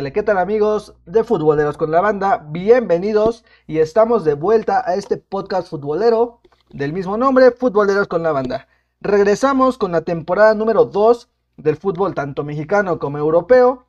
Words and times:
Sale, 0.00 0.14
¿qué 0.14 0.22
tal 0.22 0.38
amigos 0.38 0.94
de 1.04 1.24
Futboleros 1.24 1.76
con 1.76 1.90
la 1.90 2.00
Banda? 2.00 2.46
Bienvenidos 2.48 3.44
y 3.66 3.80
estamos 3.80 4.24
de 4.24 4.32
vuelta 4.32 4.82
a 4.86 4.94
este 4.94 5.18
podcast 5.18 5.68
futbolero 5.68 6.40
del 6.70 6.94
mismo 6.94 7.18
nombre, 7.18 7.50
Futboleros 7.50 8.08
con 8.08 8.22
la 8.22 8.32
Banda. 8.32 8.66
Regresamos 9.02 9.76
con 9.76 9.92
la 9.92 10.00
temporada 10.00 10.54
número 10.54 10.86
2 10.86 11.28
del 11.58 11.76
fútbol 11.76 12.14
tanto 12.14 12.44
mexicano 12.44 12.98
como 12.98 13.18
europeo, 13.18 13.84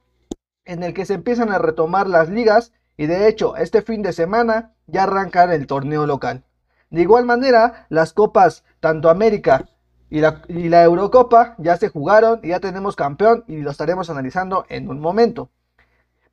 en 0.66 0.84
el 0.84 0.94
que 0.94 1.06
se 1.06 1.14
empiezan 1.14 1.50
a 1.50 1.60
retomar 1.60 2.10
las 2.10 2.28
ligas 2.28 2.74
y 2.98 3.06
de 3.06 3.30
hecho 3.30 3.56
este 3.56 3.82
fin 3.82 4.02
de 4.02 4.12
semana 4.12 4.74
ya 4.88 5.04
arrancan 5.04 5.50
el 5.54 5.66
torneo 5.66 6.06
local. 6.06 6.44
De 6.90 7.04
igual 7.04 7.24
manera, 7.24 7.86
las 7.88 8.12
copas 8.12 8.66
tanto 8.82 9.10
América 9.10 9.70
y 10.10 10.20
la, 10.20 10.42
y 10.50 10.68
la 10.68 10.84
Eurocopa 10.84 11.56
ya 11.58 11.78
se 11.78 11.88
jugaron 11.88 12.42
y 12.44 12.50
ya 12.50 12.60
tenemos 12.60 12.98
campeón 12.98 13.46
y 13.48 13.62
lo 13.62 13.72
estaremos 13.72 14.10
analizando 14.10 14.66
en 14.68 14.90
un 14.90 15.00
momento. 15.00 15.50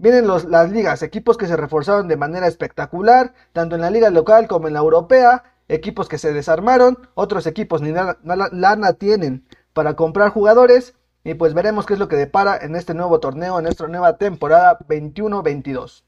Vienen 0.00 0.28
las 0.28 0.70
ligas, 0.70 1.02
equipos 1.02 1.36
que 1.36 1.48
se 1.48 1.56
reforzaron 1.56 2.06
de 2.06 2.16
manera 2.16 2.46
espectacular, 2.46 3.34
tanto 3.52 3.74
en 3.74 3.80
la 3.80 3.90
liga 3.90 4.10
local 4.10 4.46
como 4.46 4.68
en 4.68 4.74
la 4.74 4.78
europea, 4.78 5.42
equipos 5.66 6.08
que 6.08 6.18
se 6.18 6.32
desarmaron, 6.32 6.98
otros 7.14 7.48
equipos 7.48 7.82
ni 7.82 7.92
lana 7.92 8.92
tienen 8.92 9.44
para 9.72 9.96
comprar 9.96 10.30
jugadores 10.30 10.94
y 11.24 11.34
pues 11.34 11.52
veremos 11.52 11.84
qué 11.84 11.94
es 11.94 11.98
lo 11.98 12.06
que 12.06 12.14
depara 12.14 12.56
en 12.56 12.76
este 12.76 12.94
nuevo 12.94 13.18
torneo, 13.18 13.58
en 13.58 13.64
nuestra 13.64 13.88
nueva 13.88 14.18
temporada 14.18 14.78
21-22. 14.88 16.04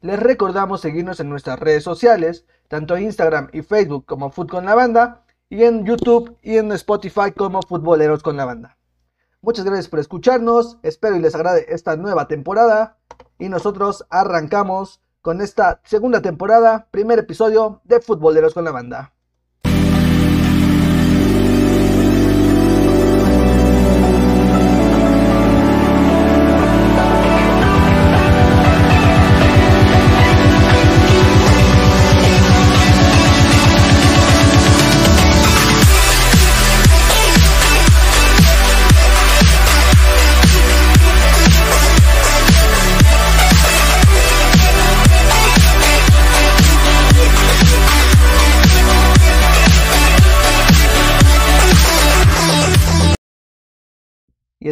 Les 0.00 0.18
recordamos 0.18 0.80
seguirnos 0.80 1.20
en 1.20 1.28
nuestras 1.28 1.58
redes 1.58 1.84
sociales, 1.84 2.46
tanto 2.68 2.96
Instagram 2.96 3.50
y 3.52 3.60
Facebook 3.60 4.06
como 4.06 4.30
Foot 4.30 4.50
con 4.50 4.64
la 4.64 4.74
Banda, 4.74 5.24
y 5.50 5.64
en 5.64 5.84
YouTube 5.84 6.38
y 6.42 6.56
en 6.56 6.72
Spotify 6.72 7.32
como 7.36 7.60
Futboleros 7.60 8.22
con 8.22 8.38
la 8.38 8.46
Banda. 8.46 8.78
Muchas 9.44 9.66
gracias 9.66 9.88
por 9.88 10.00
escucharnos, 10.00 10.78
espero 10.82 11.16
y 11.16 11.20
les 11.20 11.34
agrade 11.34 11.66
esta 11.68 11.96
nueva 11.96 12.28
temporada 12.28 12.96
y 13.38 13.50
nosotros 13.50 14.06
arrancamos 14.08 15.02
con 15.20 15.42
esta 15.42 15.82
segunda 15.84 16.22
temporada, 16.22 16.88
primer 16.90 17.18
episodio 17.18 17.82
de 17.84 18.00
Futboleros 18.00 18.54
con 18.54 18.64
la 18.64 18.70
Banda. 18.70 19.12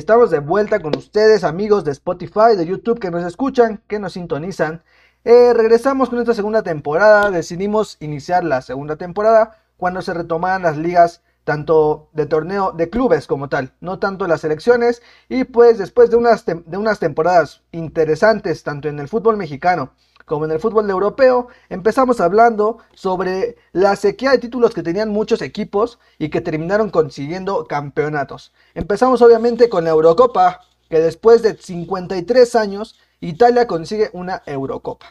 Estamos 0.03 0.33
de 0.33 0.41
vuelta 0.41 0.81
con 0.81 0.97
ustedes, 0.97 1.45
amigos 1.45 1.85
de 1.85 1.93
Spotify, 1.93 2.57
de 2.57 2.67
YouTube, 2.67 2.99
que 2.99 3.13
nos 3.13 3.23
escuchan, 3.23 3.85
que 3.87 4.01
nos 4.01 4.15
sintonizan. 4.15 4.83
Eh, 5.25 5.53
regresamos 5.55 6.11
con 6.11 6.19
esta 6.19 6.35
segunda 6.35 6.65
temporada. 6.65 7.31
Decidimos 7.31 7.99
iniciar 8.01 8.43
la 8.43 8.63
segunda 8.63 8.97
temporada 8.97 9.63
cuando 9.77 10.03
se 10.03 10.13
retomaran 10.13 10.63
las 10.63 10.77
ligas 10.77 11.23
tanto 11.45 12.09
de 12.15 12.27
torneo 12.27 12.73
de 12.73 12.91
clubes 12.91 13.29
como 13.29 13.49
tal, 13.49 13.75
no 13.81 14.01
tanto 14.01 14.27
las 14.27 14.41
selecciones. 14.41 15.03
Y 15.29 15.45
pues 15.45 15.79
después 15.79 16.11
de 16.11 16.17
unas, 16.17 16.45
de 16.47 16.77
unas 16.77 16.99
temporadas 16.99 17.63
interesantes, 17.71 18.65
tanto 18.65 18.89
en 18.89 18.99
el 18.99 19.07
fútbol 19.07 19.37
mexicano 19.37 19.93
como 20.25 20.45
en 20.45 20.51
el 20.51 20.61
fútbol 20.61 20.89
europeo, 20.89 21.49
empezamos 21.69 22.21
hablando 22.21 22.79
sobre 22.95 23.57
la 23.73 23.97
sequía 23.97 24.31
de 24.31 24.39
títulos 24.39 24.75
que 24.75 24.83
tenían 24.83 25.11
muchos 25.11 25.43
equipos 25.43 25.99
y 26.19 26.29
que 26.31 26.41
terminaron 26.41 26.91
consiguiendo 26.91 27.67
campeonatos. 27.67 28.53
Empezamos 28.75 29.23
obviamente 29.23 29.69
con 29.69 29.85
la 29.85 29.91
Eurocopa, 29.91 30.61
que 30.89 31.01
después 31.01 31.43
de 31.43 31.57
53 31.57 32.55
años, 32.55 32.99
Italia 33.21 33.67
consigue 33.67 34.11
una 34.13 34.43
Eurocopa. 34.47 35.07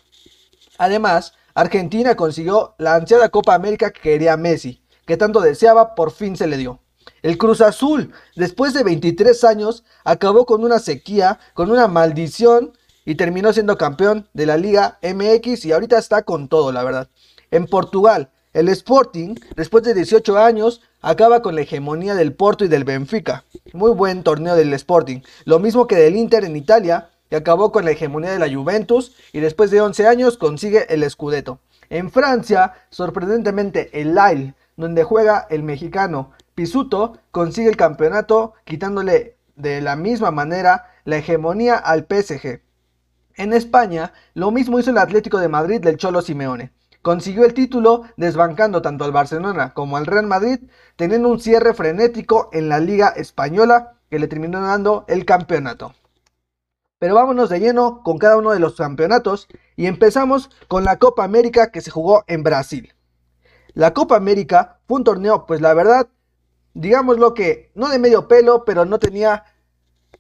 Además, 0.77 1.33
Argentina 1.53 2.15
consiguió 2.15 2.75
la 2.77 2.95
ansiada 2.95 3.29
Copa 3.29 3.55
América 3.55 3.91
que 3.91 4.01
quería 4.01 4.37
Messi, 4.37 4.81
que 5.05 5.17
tanto 5.17 5.41
deseaba, 5.41 5.95
por 5.95 6.11
fin 6.11 6.37
se 6.37 6.47
le 6.47 6.57
dio. 6.57 6.79
El 7.21 7.37
Cruz 7.37 7.61
Azul, 7.61 8.11
después 8.35 8.73
de 8.73 8.83
23 8.83 9.43
años, 9.43 9.83
acabó 10.03 10.45
con 10.45 10.63
una 10.63 10.79
sequía, 10.79 11.39
con 11.53 11.69
una 11.69 11.87
maldición 11.87 12.73
y 13.05 13.15
terminó 13.15 13.53
siendo 13.53 13.77
campeón 13.77 14.27
de 14.33 14.45
la 14.45 14.57
Liga 14.57 14.99
MX 15.01 15.65
y 15.65 15.71
ahorita 15.71 15.97
está 15.97 16.23
con 16.23 16.47
todo, 16.47 16.71
la 16.71 16.83
verdad. 16.83 17.09
En 17.49 17.65
Portugal, 17.65 18.29
el 18.53 18.69
Sporting, 18.69 19.35
después 19.55 19.83
de 19.83 19.93
18 19.93 20.37
años, 20.37 20.81
acaba 21.01 21.41
con 21.41 21.55
la 21.55 21.61
hegemonía 21.61 22.15
del 22.15 22.33
Porto 22.33 22.65
y 22.65 22.67
del 22.67 22.83
Benfica. 22.83 23.45
Muy 23.73 23.91
buen 23.91 24.23
torneo 24.23 24.55
del 24.55 24.73
Sporting. 24.73 25.21
Lo 25.45 25.59
mismo 25.59 25.87
que 25.87 25.95
del 25.95 26.15
Inter 26.15 26.43
en 26.43 26.55
Italia, 26.55 27.09
que 27.29 27.37
acabó 27.37 27.71
con 27.71 27.85
la 27.85 27.91
hegemonía 27.91 28.31
de 28.31 28.39
la 28.39 28.53
Juventus 28.53 29.15
y 29.31 29.39
después 29.39 29.71
de 29.71 29.81
11 29.81 30.05
años 30.05 30.37
consigue 30.37 30.85
el 30.93 31.09
Scudetto. 31.09 31.59
En 31.89 32.11
Francia, 32.11 32.73
sorprendentemente, 32.89 33.89
el 33.99 34.15
Lille, 34.15 34.53
donde 34.75 35.03
juega 35.03 35.47
el 35.49 35.63
mexicano 35.63 36.31
Pisuto, 36.55 37.17
consigue 37.31 37.69
el 37.69 37.77
campeonato 37.77 38.53
quitándole 38.65 39.37
de 39.55 39.79
la 39.81 39.95
misma 39.95 40.31
manera 40.31 40.85
la 41.05 41.17
hegemonía 41.17 41.77
al 41.77 42.05
PSG. 42.09 42.61
En 43.35 43.53
España, 43.53 44.13
lo 44.33 44.51
mismo 44.51 44.79
hizo 44.79 44.89
el 44.89 44.97
Atlético 44.97 45.37
de 45.39 45.47
Madrid 45.47 45.79
del 45.79 45.97
Cholo 45.97 46.21
Simeone. 46.21 46.73
Consiguió 47.01 47.45
el 47.45 47.53
título 47.53 48.03
desbancando 48.17 48.81
tanto 48.81 49.05
al 49.05 49.11
Barcelona 49.11 49.73
como 49.73 49.97
al 49.97 50.05
Real 50.05 50.27
Madrid, 50.27 50.59
teniendo 50.97 51.29
un 51.29 51.39
cierre 51.39 51.73
frenético 51.73 52.49
en 52.51 52.69
la 52.69 52.79
Liga 52.79 53.09
Española 53.09 53.93
que 54.09 54.19
le 54.19 54.27
terminó 54.27 54.61
dando 54.61 55.05
el 55.07 55.25
campeonato. 55.25 55.93
Pero 56.99 57.15
vámonos 57.15 57.49
de 57.49 57.59
lleno 57.59 58.03
con 58.03 58.17
cada 58.17 58.37
uno 58.37 58.51
de 58.51 58.59
los 58.59 58.75
campeonatos 58.75 59.47
y 59.75 59.87
empezamos 59.87 60.51
con 60.67 60.83
la 60.83 60.99
Copa 60.99 61.23
América 61.23 61.71
que 61.71 61.81
se 61.81 61.89
jugó 61.89 62.23
en 62.27 62.43
Brasil. 62.43 62.93
La 63.73 63.93
Copa 63.93 64.17
América 64.17 64.79
fue 64.87 64.97
un 64.97 65.05
torneo, 65.05 65.45
pues 65.47 65.61
la 65.61 65.73
verdad, 65.73 66.09
digámoslo 66.73 67.33
que 67.33 67.71
no 67.73 67.87
de 67.87 67.97
medio 67.97 68.27
pelo, 68.27 68.65
pero 68.65 68.85
no 68.85 68.99
tenía 68.99 69.45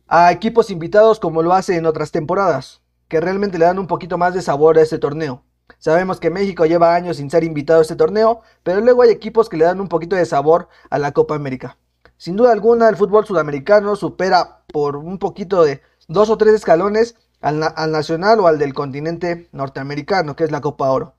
a 0.07 0.31
equipos 0.31 0.71
invitados 0.71 1.19
como 1.19 1.43
lo 1.43 1.53
hace 1.53 1.75
en 1.75 1.85
otras 1.85 2.11
temporadas 2.11 2.80
que 3.11 3.19
realmente 3.19 3.59
le 3.59 3.65
dan 3.65 3.77
un 3.77 3.87
poquito 3.87 4.17
más 4.17 4.33
de 4.33 4.41
sabor 4.41 4.77
a 4.77 4.81
este 4.81 4.97
torneo. 4.97 5.43
Sabemos 5.79 6.21
que 6.21 6.29
México 6.29 6.65
lleva 6.65 6.95
años 6.95 7.17
sin 7.17 7.29
ser 7.29 7.43
invitado 7.43 7.79
a 7.79 7.81
este 7.81 7.97
torneo, 7.97 8.39
pero 8.63 8.79
luego 8.79 9.01
hay 9.01 9.09
equipos 9.09 9.49
que 9.49 9.57
le 9.57 9.65
dan 9.65 9.81
un 9.81 9.89
poquito 9.89 10.15
de 10.15 10.25
sabor 10.25 10.69
a 10.89 10.97
la 10.97 11.11
Copa 11.11 11.35
América. 11.35 11.77
Sin 12.15 12.37
duda 12.37 12.53
alguna, 12.53 12.87
el 12.87 12.95
fútbol 12.95 13.25
sudamericano 13.25 13.97
supera 13.97 14.63
por 14.71 14.95
un 14.95 15.17
poquito 15.17 15.65
de 15.65 15.81
dos 16.07 16.29
o 16.29 16.37
tres 16.37 16.53
escalones 16.53 17.17
al, 17.41 17.61
al 17.75 17.91
nacional 17.91 18.39
o 18.39 18.47
al 18.47 18.57
del 18.57 18.73
continente 18.73 19.49
norteamericano, 19.51 20.37
que 20.37 20.45
es 20.45 20.51
la 20.51 20.61
Copa 20.61 20.89
Oro. 20.89 21.15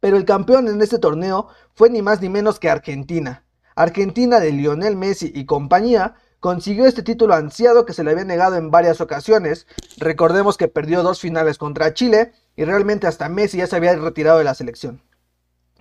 Pero 0.00 0.16
el 0.16 0.24
campeón 0.24 0.68
en 0.68 0.80
este 0.80 0.98
torneo 0.98 1.48
fue 1.74 1.90
ni 1.90 2.00
más 2.00 2.22
ni 2.22 2.30
menos 2.30 2.58
que 2.58 2.70
Argentina. 2.70 3.44
Argentina 3.76 4.40
de 4.40 4.52
Lionel 4.52 4.96
Messi 4.96 5.30
y 5.34 5.44
compañía 5.44 6.14
consiguió 6.40 6.86
este 6.86 7.02
título 7.02 7.34
ansiado 7.34 7.84
que 7.84 7.92
se 7.92 8.02
le 8.02 8.10
había 8.10 8.24
negado 8.24 8.56
en 8.56 8.70
varias 8.70 9.00
ocasiones. 9.00 9.66
Recordemos 9.98 10.56
que 10.56 10.68
perdió 10.68 11.02
dos 11.02 11.20
finales 11.20 11.58
contra 11.58 11.94
Chile 11.94 12.32
y 12.56 12.64
realmente 12.64 13.06
hasta 13.06 13.28
Messi 13.28 13.58
ya 13.58 13.66
se 13.66 13.76
había 13.76 13.94
retirado 13.94 14.38
de 14.38 14.44
la 14.44 14.54
selección. 14.54 15.02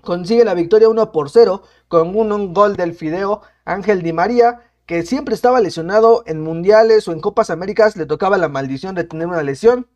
Consigue 0.02 0.46
la 0.46 0.54
victoria 0.54 0.90
1 0.90 1.12
por 1.12 1.30
0 1.30 1.64
con 1.88 2.16
un, 2.16 2.54
gol 2.54 2.76
del 2.76 2.94
Fideo 2.94 3.42
Ángel 3.66 4.02
Di 4.02 4.14
María, 4.14 4.62
que 4.86 5.04
siempre 5.04 5.36
estaba 5.36 5.62
lesionado 5.62 6.24
en 6.26 6.42
mundiales 6.42 7.08
o 7.08 7.12
en 7.12 7.20
Copas 7.20 7.50
Américas, 7.50 7.96
le 7.96 8.06
tocaba 8.06 8.38
la 8.38 8.50
maldición 8.50 8.96
de 8.96 9.04
tener 9.04 9.28
una 9.28 9.44
lesión. 9.44 9.88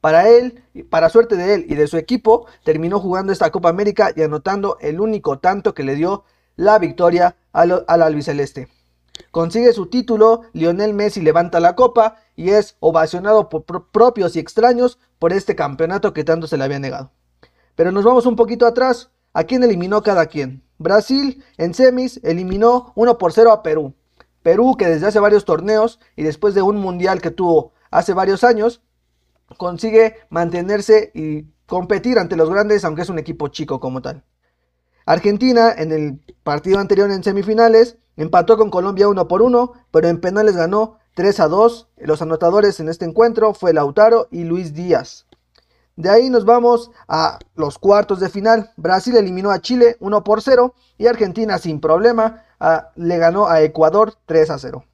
Para 0.00 0.28
él, 0.28 0.62
para 0.90 1.10
suerte 1.10 1.36
de 1.36 1.54
él 1.54 1.66
y 1.68 1.74
de 1.74 1.86
su 1.86 1.96
equipo, 1.96 2.46
terminó 2.64 2.98
jugando 2.98 3.32
esta 3.32 3.50
Copa 3.50 3.68
América 3.68 4.12
y 4.14 4.22
anotando 4.22 4.78
el 4.80 5.00
único 5.00 5.38
tanto 5.38 5.74
que 5.74 5.84
le 5.84 5.94
dio 5.94 6.24
la 6.56 6.78
victoria 6.78 7.36
al, 7.52 7.84
al 7.86 8.02
albiceleste. 8.02 8.68
Consigue 9.30 9.72
su 9.72 9.86
título, 9.86 10.42
Lionel 10.52 10.94
Messi 10.94 11.20
levanta 11.20 11.60
la 11.60 11.74
copa 11.74 12.16
y 12.34 12.50
es 12.50 12.76
ovacionado 12.80 13.48
por 13.48 13.64
propios 13.90 14.36
y 14.36 14.38
extraños 14.38 14.98
por 15.18 15.32
este 15.32 15.54
campeonato 15.54 16.12
que 16.12 16.24
tanto 16.24 16.46
se 16.46 16.56
le 16.56 16.64
había 16.64 16.78
negado. 16.78 17.12
Pero 17.74 17.92
nos 17.92 18.04
vamos 18.04 18.26
un 18.26 18.36
poquito 18.36 18.66
atrás. 18.66 19.10
¿A 19.32 19.44
quién 19.44 19.62
eliminó 19.62 20.02
cada 20.02 20.26
quien? 20.26 20.62
Brasil 20.78 21.44
en 21.58 21.74
semis 21.74 22.20
eliminó 22.22 22.92
1 22.94 23.18
por 23.18 23.32
0 23.32 23.52
a 23.52 23.62
Perú. 23.62 23.94
Perú 24.42 24.76
que 24.78 24.86
desde 24.86 25.06
hace 25.06 25.20
varios 25.20 25.44
torneos 25.44 26.00
y 26.16 26.22
después 26.22 26.54
de 26.54 26.62
un 26.62 26.76
mundial 26.76 27.20
que 27.20 27.30
tuvo 27.30 27.72
hace 27.90 28.14
varios 28.14 28.44
años, 28.44 28.82
consigue 29.58 30.16
mantenerse 30.30 31.10
y 31.14 31.44
competir 31.66 32.18
ante 32.18 32.36
los 32.36 32.48
grandes, 32.48 32.84
aunque 32.84 33.02
es 33.02 33.08
un 33.08 33.18
equipo 33.18 33.48
chico 33.48 33.80
como 33.80 34.02
tal. 34.02 34.24
Argentina 35.04 35.72
en 35.76 35.92
el 35.92 36.20
partido 36.42 36.78
anterior 36.78 37.10
en 37.10 37.22
semifinales 37.22 37.98
empató 38.16 38.56
con 38.56 38.70
Colombia 38.70 39.08
1 39.08 39.28
por 39.28 39.42
1, 39.42 39.72
pero 39.90 40.08
en 40.08 40.20
penales 40.20 40.56
ganó 40.56 40.98
3 41.14 41.40
a 41.40 41.48
2. 41.48 41.88
Los 41.98 42.22
anotadores 42.22 42.80
en 42.80 42.88
este 42.88 43.04
encuentro 43.04 43.54
fue 43.54 43.72
Lautaro 43.72 44.28
y 44.30 44.44
Luis 44.44 44.74
Díaz. 44.74 45.26
De 45.96 46.10
ahí 46.10 46.28
nos 46.28 46.44
vamos 46.44 46.90
a 47.08 47.38
los 47.54 47.78
cuartos 47.78 48.20
de 48.20 48.28
final. 48.28 48.70
Brasil 48.76 49.16
eliminó 49.16 49.50
a 49.50 49.60
Chile 49.60 49.96
1 50.00 50.24
por 50.24 50.42
0 50.42 50.74
y 50.98 51.06
Argentina 51.06 51.56
sin 51.58 51.80
problema 51.80 52.44
le 52.96 53.18
ganó 53.18 53.46
a 53.46 53.62
Ecuador 53.62 54.14
3 54.26 54.50
a 54.50 54.58
0. 54.58 54.84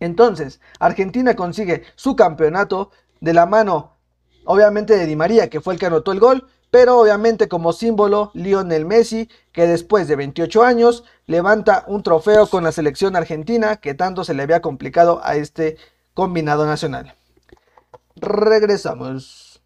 Entonces, 0.00 0.60
Argentina 0.78 1.36
consigue 1.36 1.84
su 1.94 2.16
campeonato 2.16 2.90
de 3.20 3.34
la 3.34 3.46
mano, 3.46 3.98
obviamente, 4.44 4.96
de 4.96 5.06
Di 5.06 5.16
María, 5.16 5.48
que 5.48 5.60
fue 5.60 5.74
el 5.74 5.80
que 5.80 5.86
anotó 5.86 6.12
el 6.12 6.20
gol, 6.20 6.48
pero 6.72 6.98
obviamente 6.98 7.48
como 7.48 7.74
símbolo 7.74 8.30
Lionel 8.32 8.86
Messi, 8.86 9.28
que 9.52 9.66
después 9.66 10.08
de 10.08 10.16
28 10.16 10.64
años 10.64 11.04
levanta 11.26 11.84
un 11.86 12.02
trofeo 12.02 12.46
con 12.46 12.64
la 12.64 12.72
selección 12.72 13.14
argentina 13.14 13.76
que 13.76 13.92
tanto 13.92 14.24
se 14.24 14.32
le 14.32 14.42
había 14.42 14.62
complicado 14.62 15.20
a 15.22 15.36
este 15.36 15.76
combinado 16.14 16.64
nacional. 16.64 17.14
Regresamos. 18.16 19.60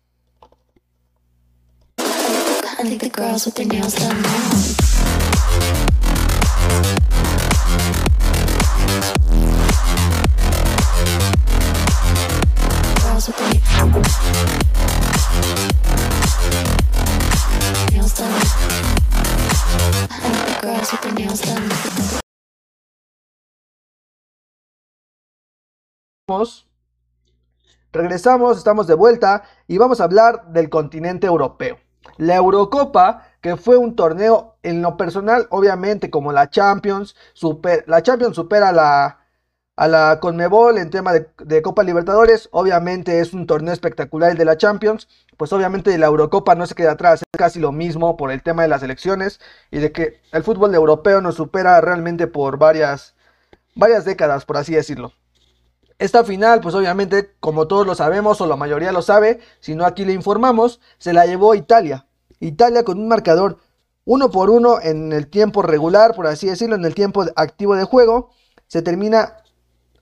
Regresamos, 27.93 28.59
estamos 28.59 28.87
de 28.87 28.95
vuelta 28.95 29.45
y 29.69 29.79
vamos 29.79 30.01
a 30.01 30.05
hablar 30.05 30.49
del 30.49 30.69
continente 30.69 31.27
europeo. 31.27 31.79
La 32.17 32.37
Eurocopa, 32.37 33.29
que 33.41 33.57
fue 33.57 33.77
un 33.77 33.95
torneo 33.95 34.57
en 34.63 34.83
lo 34.83 34.97
personal, 34.97 35.47
obviamente 35.51 36.11
como 36.11 36.33
la 36.33 36.51
Champions, 36.51 37.15
super, 37.33 37.85
la 37.87 38.03
Champions 38.03 38.35
supera 38.35 38.73
la, 38.73 39.26
a 39.77 39.89
la 39.89 40.21
Conmebol 40.21 40.79
en 40.79 40.89
tema 40.89 41.13
de, 41.13 41.63
Copa 41.63 41.83
Libertadores, 41.83 42.49
obviamente 42.51 43.21
es 43.21 43.35
un 43.35 43.47
torneo 43.47 43.75
espectacular 43.75 44.31
el 44.31 44.39
de 44.39 44.47
la 44.47 44.57
Champions, 44.57 45.07
pues 45.37 45.53
obviamente 45.53 45.97
la 45.99 46.07
Eurocopa 46.07 46.55
no 46.55 46.67
se 46.67 46.75
queda 46.75 46.93
atrás, 46.93 47.21
es 47.21 47.39
casi 47.39 47.61
lo 47.61 47.73
mismo 47.73 48.17
por 48.17 48.33
el 48.33 48.43
tema 48.43 48.63
de 48.63 48.69
las 48.69 48.83
elecciones 48.83 49.39
y 49.71 49.79
de 49.79 49.93
que 49.93 50.21
el 50.33 50.43
fútbol 50.43 50.75
europeo 50.75 51.21
nos 51.21 51.35
supera 51.35 51.79
realmente 51.83 52.27
por 52.27 52.59
varias, 52.59 53.15
varias 53.75 54.07
décadas, 54.07 54.47
por 54.47 54.57
así 54.57 54.75
decirlo. 54.75 55.13
Esta 55.99 56.25
final, 56.25 56.61
pues 56.61 56.75
obviamente, 56.75 57.35
como 57.41 57.69
todos 57.69 57.87
lo 57.87 57.95
sabemos 57.95 58.41
o 58.41 58.47
la 58.47 58.57
mayoría 58.57 58.93
lo 58.93 59.03
sabe, 59.03 59.41
si 59.61 59.75
no 59.75 59.85
aquí 59.85 60.05
le 60.07 60.13
informamos, 60.13 60.81
se 60.99 61.13
la 61.13 61.27
llevó 61.27 61.55
Italia. 61.55 62.07
Italia 62.41 62.83
con 62.83 62.99
un 62.99 63.09
marcador 63.09 63.59
uno 64.05 64.31
por 64.31 64.51
uno 64.51 64.79
en 64.81 65.13
el 65.13 65.27
tiempo 65.27 65.63
regular, 65.63 66.15
por 66.15 66.27
así 66.29 66.47
decirlo, 66.47 66.77
en 66.77 66.85
el 66.85 66.95
tiempo 66.95 67.25
activo 67.35 67.75
de 67.75 67.85
juego, 67.85 68.31
se 68.69 68.81
termina 68.83 69.39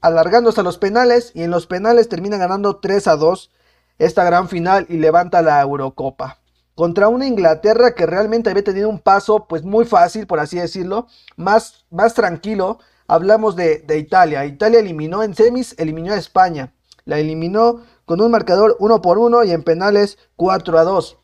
alargando 0.05 0.51
hasta 0.51 0.63
los 0.63 0.77
penales 0.77 1.33
y 1.33 1.45
en 1.45 1.51
los 1.51 1.67
penales 1.67 2.11
termina 2.11 2.37
ganando 2.37 2.77
3 2.77 3.09
a 3.09 3.17
2 3.17 3.51
esta 3.99 4.23
gran 4.23 4.51
final 4.51 4.85
y 4.91 4.99
levanta 4.99 5.41
la 5.41 5.63
Eurocopa. 5.63 6.41
Contra 6.75 7.09
una 7.09 7.27
Inglaterra 7.27 7.95
que 7.95 8.05
realmente 8.05 8.51
había 8.51 8.63
tenido 8.63 8.91
un 8.91 8.99
paso 8.99 9.47
pues 9.49 9.63
muy 9.63 9.87
fácil, 9.87 10.27
por 10.27 10.41
así 10.41 10.59
decirlo, 10.59 11.07
más, 11.37 11.87
más 11.91 12.13
tranquilo, 12.13 12.81
hablamos 13.07 13.57
de, 13.57 13.83
Italia. 13.97 14.45
Italia 14.45 14.81
eliminó 14.81 15.23
en 15.23 15.35
semis, 15.35 15.75
eliminó 15.79 16.13
a 16.13 16.19
España. 16.19 16.75
La 17.07 17.19
eliminó 17.19 17.81
con 18.05 18.21
un 18.21 18.31
marcador 18.31 18.77
1 18.81 19.01
por 19.01 19.17
1 19.17 19.45
y 19.45 19.53
en 19.53 19.63
penales 19.63 20.19
4 20.37 20.79
a 20.79 20.85
2. 20.85 21.17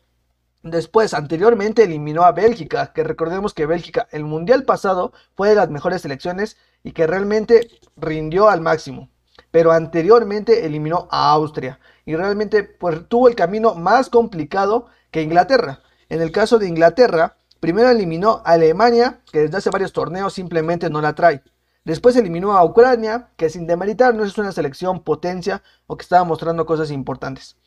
Después, 0.63 1.15
anteriormente 1.15 1.83
eliminó 1.83 2.23
a 2.23 2.33
Bélgica, 2.33 2.93
que 2.93 3.03
recordemos 3.03 3.53
que 3.53 3.65
Bélgica 3.65 4.07
el 4.11 4.25
mundial 4.25 4.63
pasado 4.63 5.11
fue 5.35 5.49
de 5.49 5.55
las 5.55 5.69
mejores 5.69 6.03
selecciones 6.03 6.57
y 6.83 6.91
que 6.91 7.07
realmente 7.07 7.67
rindió 7.97 8.47
al 8.47 8.61
máximo. 8.61 9.09
Pero 9.49 9.71
anteriormente 9.71 10.65
eliminó 10.65 11.07
a 11.09 11.31
Austria 11.31 11.79
y 12.05 12.15
realmente 12.15 12.63
pues, 12.63 13.07
tuvo 13.07 13.27
el 13.27 13.35
camino 13.35 13.73
más 13.73 14.09
complicado 14.09 14.85
que 15.09 15.23
Inglaterra. 15.23 15.81
En 16.09 16.21
el 16.21 16.31
caso 16.31 16.59
de 16.59 16.67
Inglaterra, 16.67 17.37
primero 17.59 17.89
eliminó 17.89 18.41
a 18.45 18.51
Alemania, 18.51 19.21
que 19.31 19.39
desde 19.39 19.57
hace 19.57 19.69
varios 19.71 19.93
torneos 19.93 20.33
simplemente 20.33 20.89
no 20.89 21.01
la 21.01 21.15
trae. 21.15 21.41
Después 21.85 22.15
eliminó 22.15 22.53
a 22.53 22.63
Ucrania, 22.63 23.29
que 23.35 23.49
sin 23.49 23.65
demeritar 23.65 24.13
no 24.13 24.23
es 24.23 24.37
una 24.37 24.51
selección 24.51 25.03
potencia 25.03 25.63
o 25.87 25.97
que 25.97 26.03
estaba 26.03 26.23
mostrando 26.23 26.67
cosas 26.67 26.91
importantes. 26.91 27.57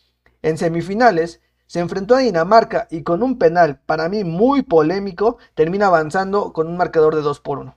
En 0.42 0.58
semifinales 0.58 1.40
se 1.74 1.80
enfrentó 1.80 2.14
a 2.14 2.20
Dinamarca 2.20 2.86
y 2.88 3.02
con 3.02 3.24
un 3.24 3.36
penal 3.36 3.80
para 3.84 4.08
mí 4.08 4.22
muy 4.22 4.62
polémico 4.62 5.38
termina 5.54 5.88
avanzando 5.88 6.52
con 6.52 6.68
un 6.68 6.76
marcador 6.76 7.16
de 7.16 7.22
2 7.22 7.40
por 7.40 7.58
1. 7.58 7.76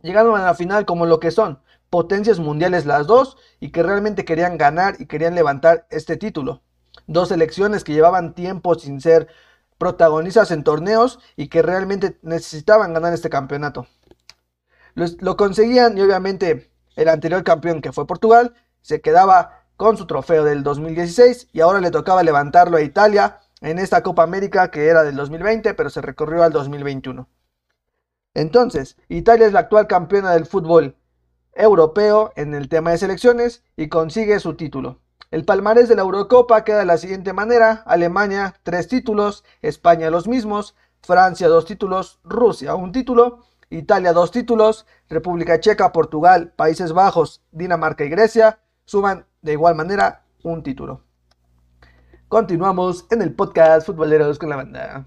Llegaron 0.00 0.34
a 0.40 0.42
la 0.42 0.54
final 0.54 0.86
como 0.86 1.04
lo 1.04 1.20
que 1.20 1.30
son, 1.30 1.60
potencias 1.90 2.38
mundiales 2.38 2.86
las 2.86 3.06
dos 3.06 3.36
y 3.60 3.70
que 3.70 3.82
realmente 3.82 4.24
querían 4.24 4.56
ganar 4.56 4.96
y 4.98 5.04
querían 5.04 5.34
levantar 5.34 5.86
este 5.90 6.16
título. 6.16 6.62
Dos 7.06 7.28
selecciones 7.28 7.84
que 7.84 7.92
llevaban 7.92 8.32
tiempo 8.32 8.74
sin 8.76 8.98
ser 8.98 9.28
protagonistas 9.76 10.50
en 10.50 10.64
torneos 10.64 11.18
y 11.36 11.48
que 11.48 11.60
realmente 11.60 12.18
necesitaban 12.22 12.94
ganar 12.94 13.12
este 13.12 13.28
campeonato 13.28 13.86
lo 15.20 15.36
conseguían 15.36 15.96
y 15.96 16.00
obviamente 16.00 16.70
el 16.96 17.08
anterior 17.08 17.44
campeón 17.44 17.80
que 17.80 17.92
fue 17.92 18.06
Portugal 18.06 18.54
se 18.82 19.00
quedaba 19.00 19.57
con 19.78 19.96
su 19.96 20.06
trofeo 20.06 20.44
del 20.44 20.64
2016 20.64 21.50
y 21.52 21.60
ahora 21.60 21.80
le 21.80 21.92
tocaba 21.92 22.24
levantarlo 22.24 22.76
a 22.76 22.82
Italia 22.82 23.38
en 23.60 23.78
esta 23.78 24.02
Copa 24.02 24.24
América 24.24 24.72
que 24.72 24.88
era 24.88 25.04
del 25.04 25.14
2020 25.14 25.72
pero 25.74 25.88
se 25.88 26.02
recorrió 26.02 26.42
al 26.42 26.52
2021. 26.52 27.28
Entonces, 28.34 28.96
Italia 29.08 29.46
es 29.46 29.52
la 29.52 29.60
actual 29.60 29.86
campeona 29.86 30.32
del 30.32 30.46
fútbol 30.46 30.96
europeo 31.54 32.32
en 32.34 32.54
el 32.54 32.68
tema 32.68 32.90
de 32.90 32.98
selecciones 32.98 33.62
y 33.76 33.88
consigue 33.88 34.40
su 34.40 34.56
título. 34.56 34.98
El 35.30 35.44
palmarés 35.44 35.88
de 35.88 35.94
la 35.94 36.02
Eurocopa 36.02 36.64
queda 36.64 36.80
de 36.80 36.84
la 36.84 36.98
siguiente 36.98 37.32
manera: 37.32 37.84
Alemania 37.86 38.56
tres 38.64 38.88
títulos, 38.88 39.44
España 39.62 40.10
los 40.10 40.26
mismos, 40.26 40.74
Francia 41.02 41.46
dos 41.46 41.66
títulos, 41.66 42.18
Rusia 42.24 42.74
un 42.74 42.90
título, 42.90 43.44
Italia 43.70 44.12
dos 44.12 44.32
títulos, 44.32 44.86
República 45.08 45.60
Checa, 45.60 45.92
Portugal, 45.92 46.52
Países 46.56 46.92
Bajos, 46.92 47.42
Dinamarca 47.52 48.04
y 48.04 48.08
Grecia. 48.08 48.58
Suman 48.84 49.27
de 49.42 49.52
igual 49.52 49.74
manera 49.74 50.24
un 50.42 50.62
título. 50.62 51.02
Continuamos 52.28 53.06
en 53.10 53.22
el 53.22 53.34
podcast 53.34 53.86
Futboleros 53.86 54.38
con 54.38 54.50
la 54.50 54.56
banda. 54.56 55.06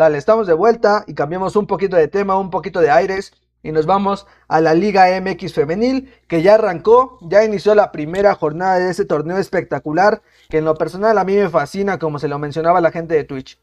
Sale, 0.00 0.16
estamos 0.16 0.46
de 0.46 0.54
vuelta 0.54 1.04
y 1.06 1.12
cambiamos 1.12 1.56
un 1.56 1.66
poquito 1.66 1.94
de 1.94 2.08
tema, 2.08 2.38
un 2.38 2.48
poquito 2.48 2.80
de 2.80 2.90
aires 2.90 3.34
y 3.62 3.70
nos 3.70 3.84
vamos 3.84 4.26
a 4.48 4.62
la 4.62 4.72
Liga 4.72 5.08
MX 5.20 5.52
femenil 5.52 6.10
que 6.26 6.40
ya 6.40 6.54
arrancó, 6.54 7.18
ya 7.20 7.44
inició 7.44 7.74
la 7.74 7.92
primera 7.92 8.34
jornada 8.34 8.78
de 8.78 8.90
ese 8.90 9.04
torneo 9.04 9.36
espectacular 9.36 10.22
que 10.48 10.56
en 10.56 10.64
lo 10.64 10.74
personal 10.74 11.18
a 11.18 11.24
mí 11.24 11.36
me 11.36 11.50
fascina 11.50 11.98
como 11.98 12.18
se 12.18 12.28
lo 12.28 12.38
mencionaba 12.38 12.80
la 12.80 12.92
gente 12.92 13.14
de 13.14 13.24
Twitch. 13.24 13.60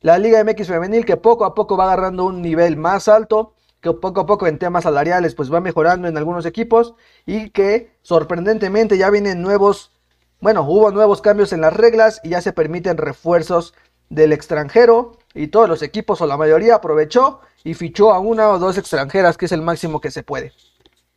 La 0.00 0.16
Liga 0.18 0.44
MX 0.44 0.68
femenil 0.68 1.04
que 1.04 1.16
poco 1.16 1.44
a 1.44 1.56
poco 1.56 1.76
va 1.76 1.86
agarrando 1.86 2.24
un 2.24 2.40
nivel 2.40 2.76
más 2.76 3.08
alto, 3.08 3.56
que 3.80 3.92
poco 3.92 4.20
a 4.20 4.26
poco 4.26 4.46
en 4.46 4.60
temas 4.60 4.84
salariales 4.84 5.34
pues 5.34 5.52
va 5.52 5.60
mejorando 5.60 6.06
en 6.06 6.16
algunos 6.16 6.46
equipos 6.46 6.94
y 7.26 7.50
que 7.50 7.96
sorprendentemente 8.02 8.96
ya 8.96 9.10
vienen 9.10 9.42
nuevos 9.42 9.90
bueno, 10.38 10.62
hubo 10.62 10.92
nuevos 10.92 11.20
cambios 11.20 11.52
en 11.52 11.62
las 11.62 11.72
reglas 11.72 12.20
y 12.22 12.28
ya 12.28 12.40
se 12.42 12.52
permiten 12.52 12.96
refuerzos 12.96 13.74
del 14.08 14.32
extranjero 14.32 15.18
y 15.34 15.48
todos 15.48 15.68
los 15.68 15.82
equipos 15.82 16.20
o 16.20 16.26
la 16.26 16.36
mayoría 16.36 16.76
aprovechó 16.76 17.40
y 17.64 17.74
fichó 17.74 18.12
a 18.12 18.18
una 18.18 18.48
o 18.48 18.58
dos 18.58 18.78
extranjeras, 18.78 19.36
que 19.36 19.46
es 19.46 19.52
el 19.52 19.62
máximo 19.62 20.00
que 20.00 20.10
se 20.10 20.22
puede. 20.22 20.52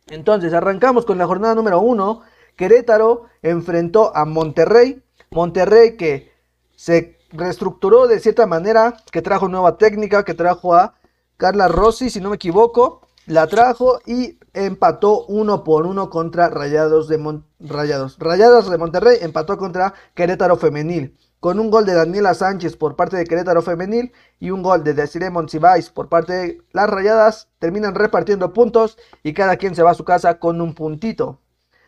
Entonces, 0.08 0.52
arrancamos 0.52 1.04
con 1.06 1.18
la 1.18 1.26
jornada 1.26 1.54
número 1.54 1.80
uno. 1.80 2.22
Querétaro 2.56 3.24
enfrentó 3.42 4.14
a 4.14 4.24
Monterrey. 4.24 5.02
Monterrey 5.30 5.96
que 5.96 6.32
se 6.76 7.18
reestructuró 7.30 8.06
de 8.06 8.20
cierta 8.20 8.46
manera, 8.46 8.96
que 9.10 9.22
trajo 9.22 9.48
nueva 9.48 9.78
técnica, 9.78 10.24
que 10.24 10.34
trajo 10.34 10.74
a 10.74 10.94
Carla 11.36 11.68
Rossi, 11.68 12.10
si 12.10 12.20
no 12.20 12.30
me 12.30 12.36
equivoco, 12.36 13.00
la 13.26 13.46
trajo 13.46 14.00
y 14.06 14.38
empató 14.52 15.24
uno 15.26 15.64
por 15.64 15.86
uno 15.86 16.10
contra 16.10 16.48
Rayados 16.48 17.08
de 17.08 17.40
Rayados. 17.60 18.18
Rayados 18.18 18.70
de 18.70 18.78
Monterrey 18.78 19.18
empató 19.20 19.56
contra 19.56 19.94
Querétaro 20.14 20.56
Femenil. 20.56 21.16
Con 21.44 21.60
un 21.60 21.70
gol 21.70 21.84
de 21.84 21.92
Daniela 21.92 22.32
Sánchez 22.32 22.74
por 22.78 22.96
parte 22.96 23.18
de 23.18 23.26
Querétaro 23.26 23.60
Femenil 23.60 24.14
y 24.40 24.48
un 24.48 24.62
gol 24.62 24.82
de 24.82 24.94
Desiree 24.94 25.28
Monsiváis 25.28 25.90
por 25.90 26.08
parte 26.08 26.32
de 26.32 26.62
las 26.72 26.88
Rayadas, 26.88 27.50
terminan 27.58 27.94
repartiendo 27.94 28.54
puntos 28.54 28.96
y 29.22 29.34
cada 29.34 29.58
quien 29.58 29.74
se 29.74 29.82
va 29.82 29.90
a 29.90 29.94
su 29.94 30.06
casa 30.06 30.38
con 30.38 30.62
un 30.62 30.74
puntito. 30.74 31.42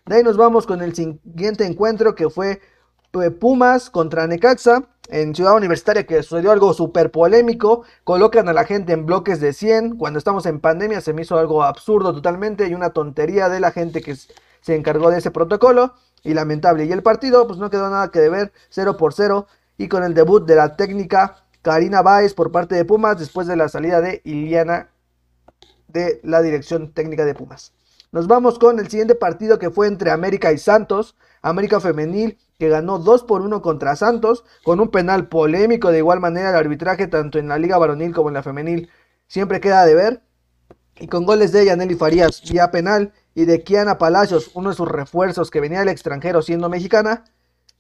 De 0.05 0.17
ahí 0.17 0.23
nos 0.23 0.37
vamos 0.37 0.67
con 0.67 0.83
el 0.83 0.95
siguiente 0.95 1.65
encuentro 1.65 2.15
que 2.15 2.29
fue 2.29 2.61
eh, 3.15 3.31
Pumas 3.31 3.89
contra 3.89 4.27
Necaxa 4.27 4.91
en 5.09 5.35
Ciudad 5.35 5.57
Universitaria 5.57 6.07
que 6.07 6.23
sucedió 6.23 6.53
algo 6.53 6.75
súper 6.75 7.11
polémico. 7.11 7.83
Colocan 8.05 8.51
a 8.51 8.53
la 8.53 8.65
gente 8.65 8.93
en 8.93 9.07
bloques 9.07 9.41
de 9.41 9.55
100. 9.55 9.97
Cuando 9.97 10.19
estamos 10.19 10.45
en 10.45 10.61
pandemia 10.61 11.01
se 11.01 11.15
me 11.15 11.23
hizo 11.23 11.39
algo 11.39 11.63
absurdo 11.63 12.13
totalmente 12.13 12.69
y 12.69 12.75
una 12.75 12.91
tontería 12.91 13.49
de 13.49 13.61
la 13.61 13.71
gente 13.71 14.03
que 14.03 14.17
se 14.61 14.75
encargó 14.75 15.11
de 15.11 15.17
ese 15.17 15.31
protocolo 15.31 15.95
y 16.27 16.35
lamentable. 16.35 16.85
Y 16.85 16.93
el 16.93 17.03
partido 17.03 17.47
pues 17.47 17.59
no 17.59 17.71
quedó 17.71 17.89
nada 17.89 18.11
que 18.11 18.19
deber, 18.19 18.53
0 18.71 18.97
por 18.97 19.15
0 19.15 19.47
y 19.79 19.89
con 19.89 20.03
el 20.03 20.13
debut 20.13 20.47
de 20.47 20.57
la 20.57 20.77
técnica 20.77 21.45
Karina 21.63 22.03
Báez 22.03 22.35
por 22.35 22.53
parte 22.53 22.75
de 22.75 22.85
Pumas 22.85 23.19
después 23.19 23.47
de 23.47 23.57
la 23.57 23.69
salida 23.69 24.01
de 24.01 24.21
Iliana 24.25 24.91
de 25.89 26.21
la 26.23 26.43
dirección 26.43 26.93
técnica 26.93 27.25
de 27.25 27.35
Pumas. 27.35 27.73
Nos 28.13 28.27
vamos 28.27 28.59
con 28.59 28.79
el 28.79 28.89
siguiente 28.89 29.15
partido 29.15 29.59
que 29.59 29.71
fue 29.71 29.87
entre 29.87 30.11
América 30.11 30.53
y 30.53 30.59
Santos. 30.59 31.17
América 31.43 31.81
Femenil 31.81 32.39
que 32.59 32.69
ganó 32.69 32.99
2 32.99 33.25
por 33.25 33.43
1 33.43 33.63
contra 33.63 33.97
Santos 33.97 34.45
con 34.65 34.81
un 34.81 34.89
penal 34.89 35.29
polémico 35.29 35.91
de 35.91 35.99
igual 35.99 36.21
manera 36.21 36.51
el 36.51 36.57
arbitraje 36.57 37.07
tanto 37.07 37.39
en 37.39 37.49
la 37.49 37.59
liga 37.59 37.79
varonil 37.79 38.15
como 38.15 38.29
en 38.29 38.35
la 38.35 38.43
femenil 38.43 38.89
siempre 39.27 39.61
queda 39.61 39.85
de 39.85 39.95
ver 39.95 40.23
y 40.99 41.07
con 41.09 41.27
goles 41.27 41.53
de 41.53 41.67
Yaneli 41.67 41.95
Farías 41.95 42.43
vía 42.51 42.71
penal 42.71 43.13
y 43.37 43.45
de 43.45 43.63
Kiana 43.63 43.99
Palacios, 43.99 44.51
uno 44.55 44.71
de 44.71 44.75
sus 44.75 44.89
refuerzos 44.89 45.51
que 45.51 45.61
venía 45.61 45.81
del 45.81 45.91
extranjero 45.91 46.41
siendo 46.41 46.71
mexicana, 46.71 47.25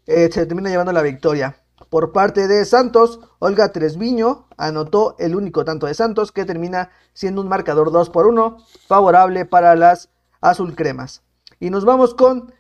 eh, 0.05 0.29
se 0.31 0.45
termina 0.45 0.69
llevando 0.69 0.93
la 0.93 1.01
victoria. 1.01 1.57
Por 1.89 2.13
parte 2.13 2.47
de 2.47 2.63
Santos, 2.67 3.21
Olga 3.39 3.73
Tresviño 3.73 4.49
anotó 4.59 5.17
el 5.19 5.35
único 5.35 5.65
tanto 5.65 5.87
de 5.87 5.95
Santos 5.95 6.31
que 6.31 6.45
termina 6.45 6.91
siendo 7.15 7.41
un 7.41 7.49
marcador 7.49 7.91
2 7.91 8.11
por 8.11 8.27
1 8.27 8.59
favorable 8.87 9.47
para 9.47 9.75
las 9.77 10.11
azul 10.43 10.77
cremas. 10.77 11.23
Y 11.59 11.71
nos 11.71 11.87
vamos 11.87 12.15
con 12.15 12.53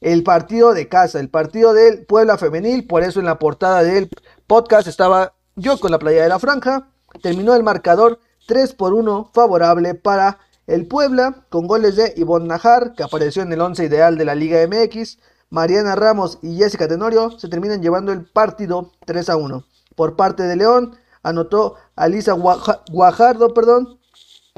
el 0.00 0.22
partido 0.22 0.74
de 0.74 0.88
casa, 0.88 1.18
el 1.18 1.30
partido 1.30 1.74
del 1.74 2.06
Puebla 2.06 2.38
Femenil, 2.38 2.86
por 2.86 3.02
eso 3.02 3.18
en 3.18 3.26
la 3.26 3.40
portada 3.40 3.82
del 3.82 4.08
podcast 4.46 4.86
estaba 4.86 5.34
yo 5.56 5.80
con 5.80 5.90
la 5.90 5.98
playa 5.98 6.22
de 6.22 6.28
la 6.28 6.38
franja. 6.38 6.86
Terminó 7.20 7.56
el 7.56 7.64
marcador 7.64 8.20
3 8.46 8.74
por 8.74 8.94
1 8.94 9.32
favorable 9.34 9.94
para 9.96 10.38
el 10.66 10.86
Puebla, 10.86 11.44
con 11.50 11.66
goles 11.66 11.96
de 11.96 12.14
Ivonne 12.16 12.46
Najar, 12.46 12.94
que 12.94 13.02
apareció 13.02 13.42
en 13.42 13.52
el 13.52 13.60
11 13.60 13.84
ideal 13.84 14.16
de 14.16 14.24
la 14.24 14.34
Liga 14.34 14.66
MX, 14.66 15.18
Mariana 15.50 15.94
Ramos 15.94 16.38
y 16.42 16.56
Jessica 16.56 16.88
Tenorio 16.88 17.38
se 17.38 17.48
terminan 17.48 17.82
llevando 17.82 18.12
el 18.12 18.24
partido 18.24 18.92
3 19.06 19.28
a 19.28 19.36
1. 19.36 19.64
Por 19.94 20.16
parte 20.16 20.42
de 20.42 20.56
León, 20.56 20.96
anotó 21.22 21.76
Alisa 21.94 22.32
Guajardo, 22.32 23.54
perdón, 23.54 23.98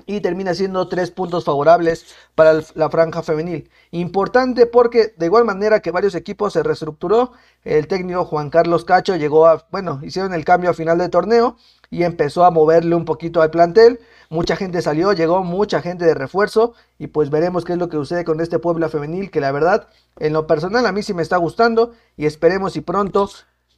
y 0.06 0.20
termina 0.20 0.54
siendo 0.54 0.88
tres 0.88 1.10
puntos 1.10 1.44
favorables 1.44 2.06
para 2.34 2.60
la 2.74 2.90
franja 2.90 3.22
femenil. 3.22 3.70
Importante 3.90 4.66
porque 4.66 5.14
de 5.16 5.26
igual 5.26 5.44
manera 5.44 5.80
que 5.80 5.90
varios 5.90 6.14
equipos 6.14 6.52
se 6.52 6.62
reestructuró, 6.62 7.32
el 7.64 7.88
técnico 7.88 8.24
Juan 8.24 8.50
Carlos 8.50 8.84
Cacho 8.84 9.16
llegó 9.16 9.46
a, 9.46 9.66
bueno, 9.70 10.00
hicieron 10.02 10.32
el 10.34 10.44
cambio 10.44 10.70
a 10.70 10.74
final 10.74 10.98
de 10.98 11.08
torneo 11.08 11.56
y 11.90 12.02
empezó 12.02 12.44
a 12.44 12.50
moverle 12.50 12.94
un 12.94 13.04
poquito 13.04 13.42
al 13.42 13.50
plantel. 13.50 14.00
Mucha 14.30 14.56
gente 14.56 14.82
salió, 14.82 15.12
llegó 15.12 15.42
mucha 15.42 15.80
gente 15.82 16.04
de 16.04 16.14
refuerzo 16.14 16.74
y 16.98 17.08
pues 17.08 17.30
veremos 17.30 17.64
qué 17.64 17.72
es 17.72 17.78
lo 17.78 17.88
que 17.88 17.96
sucede 17.96 18.24
con 18.24 18.40
este 18.40 18.58
Puebla 18.58 18.88
femenil 18.88 19.30
que 19.30 19.40
la 19.40 19.52
verdad 19.52 19.88
en 20.18 20.32
lo 20.32 20.46
personal 20.46 20.86
a 20.86 20.92
mí 20.92 21.02
sí 21.02 21.14
me 21.14 21.22
está 21.22 21.36
gustando 21.36 21.92
y 22.16 22.26
esperemos 22.26 22.72
si 22.72 22.80
pronto 22.80 23.28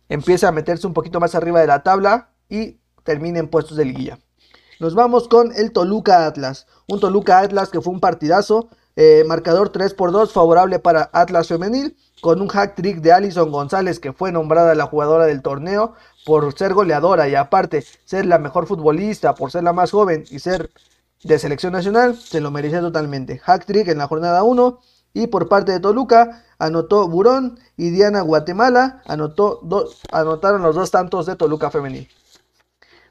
empiece 0.09 0.47
a 0.47 0.53
meterse 0.53 0.87
un 0.87 0.95
poquito 0.95 1.21
más 1.21 1.35
arriba 1.35 1.61
de 1.61 1.67
la 1.67 1.83
tabla 1.83 2.31
y 2.49 2.79
termine 3.05 3.39
en 3.39 3.49
puestos 3.49 3.77
de 3.77 3.85
liguilla. 3.85 4.19
Nos 4.81 4.95
vamos 4.95 5.29
con 5.29 5.53
el 5.57 5.73
Toluca 5.73 6.27
Atlas, 6.27 6.67
un 6.87 7.01
Toluca 7.01 7.41
Atlas 7.41 7.71
que 7.71 7.81
fue 7.81 7.93
un 7.93 8.01
partidazo, 8.01 8.69
eh, 8.97 9.25
marcador 9.27 9.71
3 9.71 9.95
por 9.95 10.13
2 10.13 10.33
favorable 10.33 10.79
para 10.79 11.11
Atlas 11.13 11.49
femenil 11.49 11.97
con 12.21 12.41
un 12.41 12.49
hack 12.49 12.75
trick 12.75 13.01
de 13.01 13.13
Alison 13.13 13.51
González 13.51 14.01
que 14.01 14.13
fue 14.13 14.33
nombrada 14.33 14.75
la 14.75 14.87
jugadora 14.87 15.27
del 15.27 15.43
torneo 15.43 15.95
por 16.25 16.57
ser 16.57 16.75
goleadora 16.75 17.29
y 17.29 17.35
aparte 17.35 17.85
ser 18.05 18.27
la 18.27 18.39
mejor 18.39 18.67
futbolista, 18.67 19.35
por 19.35 19.51
ser 19.51 19.65
la 19.65 19.73
más 19.73 19.91
joven 19.91 20.25
y 20.31 20.39
ser 20.39 20.71
de 21.23 21.39
selección 21.39 21.73
nacional, 21.73 22.17
se 22.17 22.41
lo 22.41 22.51
merecía 22.51 22.81
totalmente. 22.81 23.39
Hack 23.39 23.65
trick 23.65 23.89
en 23.89 23.99
la 23.99 24.07
jornada 24.07 24.43
1 24.43 24.79
y 25.15 25.27
por 25.27 25.49
parte 25.49 25.73
de 25.73 25.81
Toluca 25.81 26.45
anotó 26.59 27.09
Burón 27.09 27.59
y 27.77 27.91
Diana 27.91 28.21
Guatemala 28.21 29.03
anotó 29.07 29.61
anotaron 30.13 30.63
los 30.63 30.75
dos 30.75 30.91
tantos 30.91 31.27
de 31.27 31.37
Toluca 31.37 31.71
femenil. 31.71 32.09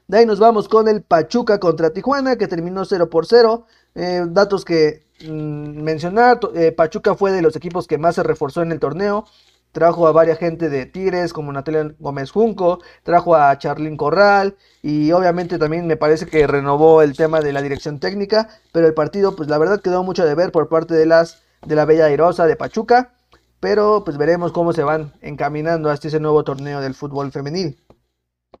De 0.06 0.18
ahí 0.18 0.26
nos 0.26 0.38
vamos 0.38 0.68
con 0.68 0.88
el 0.88 1.02
Pachuca 1.02 1.60
contra 1.60 1.90
Tijuana 1.90 2.36
que 2.36 2.48
terminó 2.48 2.86
0 2.86 3.10
por 3.10 3.26
0. 3.26 3.66
Eh, 3.94 4.24
datos 4.28 4.64
que 4.64 5.02
Mm, 5.20 5.82
mencionar, 5.82 6.38
eh, 6.54 6.72
Pachuca 6.72 7.14
fue 7.14 7.32
de 7.32 7.42
los 7.42 7.56
equipos 7.56 7.86
que 7.86 7.98
más 7.98 8.14
se 8.14 8.22
reforzó 8.22 8.62
en 8.62 8.72
el 8.72 8.80
torneo. 8.80 9.24
Trajo 9.72 10.06
a 10.06 10.12
varias 10.12 10.38
gente 10.38 10.70
de 10.70 10.86
Tigres 10.86 11.32
como 11.32 11.52
Natalia 11.52 11.94
Gómez 11.98 12.30
Junco, 12.30 12.80
trajo 13.02 13.34
a 13.36 13.58
Charlín 13.58 13.96
Corral 13.98 14.56
y 14.82 15.12
obviamente 15.12 15.58
también 15.58 15.86
me 15.86 15.96
parece 15.96 16.26
que 16.26 16.46
renovó 16.46 17.02
el 17.02 17.14
tema 17.16 17.40
de 17.40 17.52
la 17.52 17.60
dirección 17.60 18.00
técnica, 18.00 18.48
pero 18.72 18.86
el 18.86 18.94
partido 18.94 19.36
pues 19.36 19.48
la 19.50 19.58
verdad 19.58 19.80
quedó 19.82 20.02
mucho 20.04 20.24
de 20.24 20.34
ver 20.34 20.52
por 20.52 20.68
parte 20.68 20.94
de 20.94 21.04
las 21.06 21.42
de 21.66 21.74
la 21.74 21.84
Bella 21.84 22.06
Airosa 22.06 22.46
de 22.46 22.56
Pachuca, 22.56 23.12
pero 23.60 24.04
pues 24.04 24.16
veremos 24.16 24.52
cómo 24.52 24.72
se 24.72 24.84
van 24.84 25.12
encaminando 25.20 25.90
hasta 25.90 26.08
ese 26.08 26.20
nuevo 26.20 26.44
torneo 26.44 26.80
del 26.80 26.94
fútbol 26.94 27.30
femenil. 27.30 27.78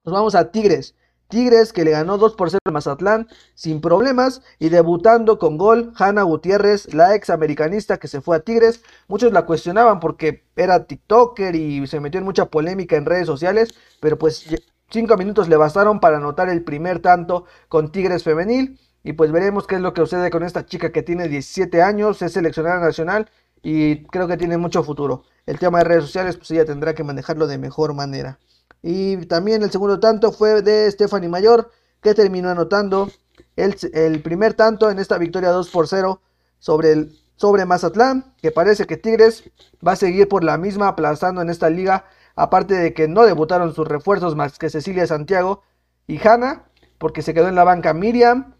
Nos 0.04 0.12
vamos 0.12 0.34
a 0.34 0.50
Tigres. 0.50 0.94
Tigres 1.28 1.74
que 1.74 1.84
le 1.84 1.90
ganó 1.90 2.16
2 2.16 2.36
por 2.36 2.48
0 2.48 2.58
al 2.64 2.72
Mazatlán 2.72 3.28
sin 3.54 3.82
problemas 3.82 4.40
y 4.58 4.70
debutando 4.70 5.38
con 5.38 5.58
gol 5.58 5.92
Hanna 5.96 6.22
Gutiérrez, 6.22 6.94
la 6.94 7.14
ex 7.14 7.28
americanista 7.28 7.98
que 7.98 8.08
se 8.08 8.22
fue 8.22 8.36
a 8.36 8.40
Tigres. 8.40 8.82
Muchos 9.08 9.32
la 9.32 9.44
cuestionaban 9.44 10.00
porque 10.00 10.44
era 10.56 10.86
TikToker 10.86 11.54
y 11.54 11.86
se 11.86 12.00
metió 12.00 12.18
en 12.18 12.24
mucha 12.24 12.46
polémica 12.46 12.96
en 12.96 13.04
redes 13.04 13.26
sociales, 13.26 13.68
pero 14.00 14.18
pues 14.18 14.46
5 14.90 15.16
minutos 15.18 15.50
le 15.50 15.56
bastaron 15.56 16.00
para 16.00 16.16
anotar 16.16 16.48
el 16.48 16.64
primer 16.64 17.00
tanto 17.00 17.44
con 17.68 17.92
Tigres 17.92 18.24
femenil. 18.24 18.80
Y 19.04 19.12
pues 19.12 19.30
veremos 19.30 19.66
qué 19.66 19.74
es 19.76 19.80
lo 19.82 19.92
que 19.92 20.00
sucede 20.00 20.30
con 20.30 20.42
esta 20.42 20.64
chica 20.64 20.92
que 20.92 21.02
tiene 21.02 21.28
17 21.28 21.82
años, 21.82 22.22
es 22.22 22.32
seleccionada 22.32 22.80
nacional 22.80 23.30
y 23.62 24.04
creo 24.06 24.28
que 24.28 24.38
tiene 24.38 24.56
mucho 24.56 24.82
futuro. 24.82 25.24
El 25.44 25.58
tema 25.58 25.78
de 25.78 25.84
redes 25.84 26.04
sociales 26.04 26.36
pues 26.36 26.50
ella 26.52 26.64
tendrá 26.64 26.94
que 26.94 27.04
manejarlo 27.04 27.46
de 27.46 27.58
mejor 27.58 27.92
manera. 27.92 28.38
Y 28.82 29.26
también 29.26 29.62
el 29.62 29.70
segundo 29.70 29.98
tanto 30.00 30.32
fue 30.32 30.62
de 30.62 30.90
Stephanie 30.90 31.28
Mayor, 31.28 31.70
que 32.00 32.14
terminó 32.14 32.50
anotando 32.50 33.10
el, 33.56 34.22
primer 34.22 34.54
tanto 34.54 34.90
en 34.90 34.98
esta 34.98 35.18
victoria 35.18 35.50
2 35.50 35.68
por 35.70 35.88
0 35.88 36.20
sobre, 36.58 36.92
el, 36.92 37.18
sobre 37.36 37.64
Mazatlán, 37.64 38.34
que 38.40 38.52
parece 38.52 38.86
que 38.86 38.96
Tigres 38.96 39.50
va 39.86 39.92
a 39.92 39.96
seguir 39.96 40.28
por 40.28 40.44
la 40.44 40.58
misma 40.58 40.88
aplazando 40.88 41.42
en 41.42 41.50
esta 41.50 41.70
liga, 41.70 42.04
aparte 42.36 42.74
de 42.74 42.94
que 42.94 43.08
no 43.08 43.24
debutaron 43.24 43.74
sus 43.74 43.86
refuerzos 43.86 44.36
más 44.36 44.58
que 44.58 44.70
Cecilia 44.70 45.06
Santiago 45.06 45.62
y 46.06 46.18
Hanna, 46.26 46.64
porque 46.98 47.22
se 47.22 47.34
quedó 47.34 47.48
en 47.48 47.54
la 47.54 47.64
banca 47.64 47.94
Miriam 47.94 48.54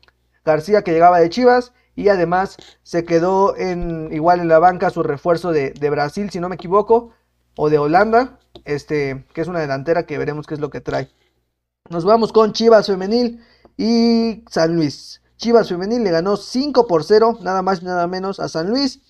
García 0.45 0.83
que 0.83 0.93
llegaba 0.93 1.21
de 1.21 1.29
Chivas 1.29 1.73
y 1.95 2.09
además 2.09 2.57
se 2.83 3.05
quedó 3.05 3.57
en 3.57 4.09
igual 4.13 4.41
en 4.41 4.49
la 4.49 4.59
banca 4.59 4.91
su 4.91 5.03
refuerzo 5.03 5.53
de, 5.53 5.71
de 5.71 5.91
Brasil, 5.91 6.31
si 6.31 6.41
no 6.41 6.49
me 6.49 6.55
equivoco, 6.55 7.13
o 7.61 7.71
de 7.71 7.79
Holanda, 7.79 8.39
este, 8.65 9.27
que 9.35 9.41
es 9.41 9.49
una 9.49 9.59
delantera 9.59 10.07
que 10.07 10.17
veremos 10.17 10.47
qué 10.47 10.55
es 10.55 10.61
lo 10.61 10.71
que 10.71 10.81
trae. 10.81 11.11
Nos 11.91 12.05
vamos 12.05 12.33
con 12.33 12.53
Chivas 12.53 12.87
Femenil 12.87 13.45
y 13.77 14.45
San 14.49 14.77
Luis. 14.77 15.23
Chivas 15.39 15.69
Femenil 15.69 16.05
le 16.05 16.13
ganó 16.13 16.37
5 16.37 16.87
por 16.87 17.03
0, 17.03 17.41
nada 17.43 17.63
más 17.63 17.83
nada 17.83 18.07
menos 18.07 18.39
a 18.39 18.49
San 18.49 18.71
Luis. 18.71 19.01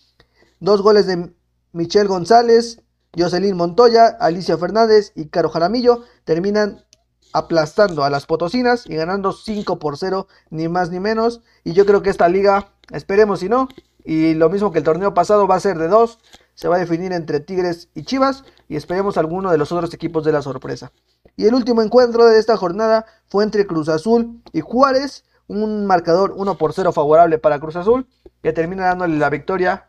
Dos 0.60 0.80
goles 0.80 1.06
de 1.06 1.30
Michelle 1.72 2.08
González, 2.08 2.80
Jocelyn 3.14 3.54
Montoya, 3.54 4.16
Alicia 4.18 4.56
Fernández 4.56 5.12
y 5.14 5.26
Caro 5.26 5.50
Jaramillo 5.50 6.04
terminan 6.24 6.86
aplastando 7.34 8.02
a 8.02 8.08
las 8.08 8.24
potosinas 8.24 8.86
y 8.86 8.96
ganando 8.96 9.32
5 9.32 9.78
por 9.78 9.98
0, 9.98 10.26
ni 10.48 10.68
más 10.68 10.88
ni 10.88 11.00
menos. 11.00 11.42
Y 11.64 11.74
yo 11.74 11.84
creo 11.84 12.00
que 12.02 12.08
esta 12.08 12.30
liga, 12.30 12.72
esperemos 12.92 13.40
si 13.40 13.50
no, 13.50 13.68
y 14.06 14.32
lo 14.32 14.48
mismo 14.48 14.72
que 14.72 14.78
el 14.78 14.84
torneo 14.84 15.12
pasado 15.12 15.46
va 15.46 15.56
a 15.56 15.60
ser 15.60 15.76
de 15.76 15.88
dos, 15.88 16.18
se 16.58 16.66
va 16.66 16.74
a 16.74 16.80
definir 16.80 17.12
entre 17.12 17.38
Tigres 17.38 17.88
y 17.94 18.02
Chivas 18.02 18.42
y 18.68 18.74
esperemos 18.74 19.16
alguno 19.16 19.52
de 19.52 19.58
los 19.58 19.70
otros 19.70 19.94
equipos 19.94 20.24
de 20.24 20.32
la 20.32 20.42
sorpresa. 20.42 20.90
Y 21.36 21.46
el 21.46 21.54
último 21.54 21.82
encuentro 21.82 22.26
de 22.26 22.40
esta 22.40 22.56
jornada 22.56 23.06
fue 23.28 23.44
entre 23.44 23.64
Cruz 23.64 23.88
Azul 23.88 24.42
y 24.52 24.60
Juárez, 24.60 25.24
un 25.46 25.86
marcador 25.86 26.32
1 26.36 26.58
por 26.58 26.72
0 26.72 26.90
favorable 26.90 27.38
para 27.38 27.60
Cruz 27.60 27.76
Azul, 27.76 28.08
que 28.42 28.52
termina 28.52 28.86
dándole 28.86 29.18
la 29.18 29.30
victoria 29.30 29.86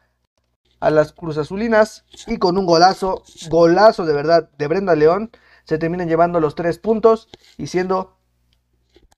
a 0.80 0.92
las 0.92 1.12
Cruz 1.12 1.40
Azulinas 1.40 2.06
y 2.28 2.38
con 2.38 2.56
un 2.56 2.68
golazo, 2.68 3.24
golazo 3.50 4.06
de 4.06 4.14
verdad 4.14 4.52
de 4.56 4.68
Brenda 4.68 4.94
León, 4.94 5.32
se 5.64 5.80
terminan 5.80 6.08
llevando 6.08 6.40
los 6.40 6.54
tres 6.54 6.78
puntos 6.78 7.30
y 7.58 7.66
siendo 7.66 8.20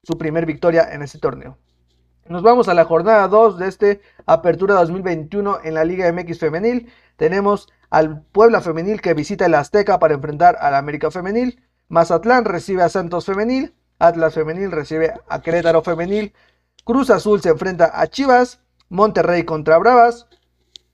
su 0.04 0.18
primer 0.18 0.46
victoria 0.46 0.88
en 0.94 1.02
este 1.02 1.20
torneo. 1.20 1.58
Nos 2.28 2.44
vamos 2.44 2.68
a 2.68 2.74
la 2.74 2.86
jornada 2.86 3.28
2 3.28 3.58
de 3.58 3.68
este 3.68 4.02
Apertura 4.26 4.76
2021 4.76 5.60
en 5.64 5.74
la 5.74 5.84
Liga 5.84 6.12
MX 6.14 6.40
Femenil. 6.40 6.92
Tenemos 7.18 7.68
al 7.90 8.22
Puebla 8.22 8.62
Femenil 8.62 9.02
que 9.02 9.16
visita 9.16 9.48
el 9.48 9.56
Azteca 9.56 10.00
para 10.00 10.14
enfrentar 10.14 10.56
al 10.62 10.76
América 10.76 11.10
Femenil. 11.10 11.64
Mazatlán 11.90 12.46
recibe 12.46 12.84
a 12.84 12.90
Santos 12.90 13.26
Femenil. 13.26 13.74
Atlas 13.98 14.36
Femenil 14.36 14.72
recibe 14.72 15.14
a 15.28 15.42
Querétaro 15.42 15.82
Femenil. 15.82 16.34
Cruz 16.86 17.10
Azul 17.10 17.42
se 17.42 17.50
enfrenta 17.50 17.92
a 17.94 18.08
Chivas. 18.08 18.62
Monterrey 18.90 19.44
contra 19.44 19.80
Bravas. 19.80 20.28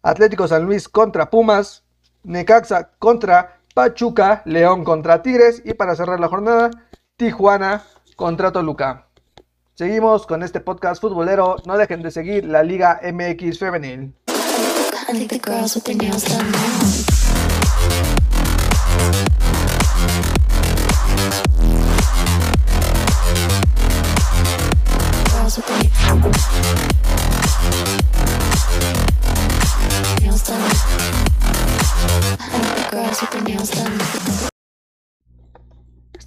Atlético 0.02 0.48
San 0.48 0.64
Luis 0.64 0.88
contra 0.88 1.30
Pumas. 1.30 1.84
Necaxa 2.24 2.92
contra 3.00 3.60
Pachuca. 3.76 4.44
León 4.46 4.86
contra 4.86 5.22
Tigres. 5.22 5.62
Y 5.66 5.74
para 5.74 5.96
cerrar 5.96 6.22
la 6.22 6.30
jornada, 6.30 6.72
Tijuana 7.18 7.84
contra 8.16 8.52
Toluca. 8.52 9.07
Seguimos 9.78 10.26
con 10.26 10.42
este 10.42 10.60
podcast 10.60 11.00
futbolero. 11.00 11.58
No 11.68 11.78
dejen 11.78 12.02
de 12.02 12.10
seguir 12.10 12.46
la 12.46 12.64
Liga 12.64 13.00
MX 13.04 13.60
Femenil. 13.60 14.12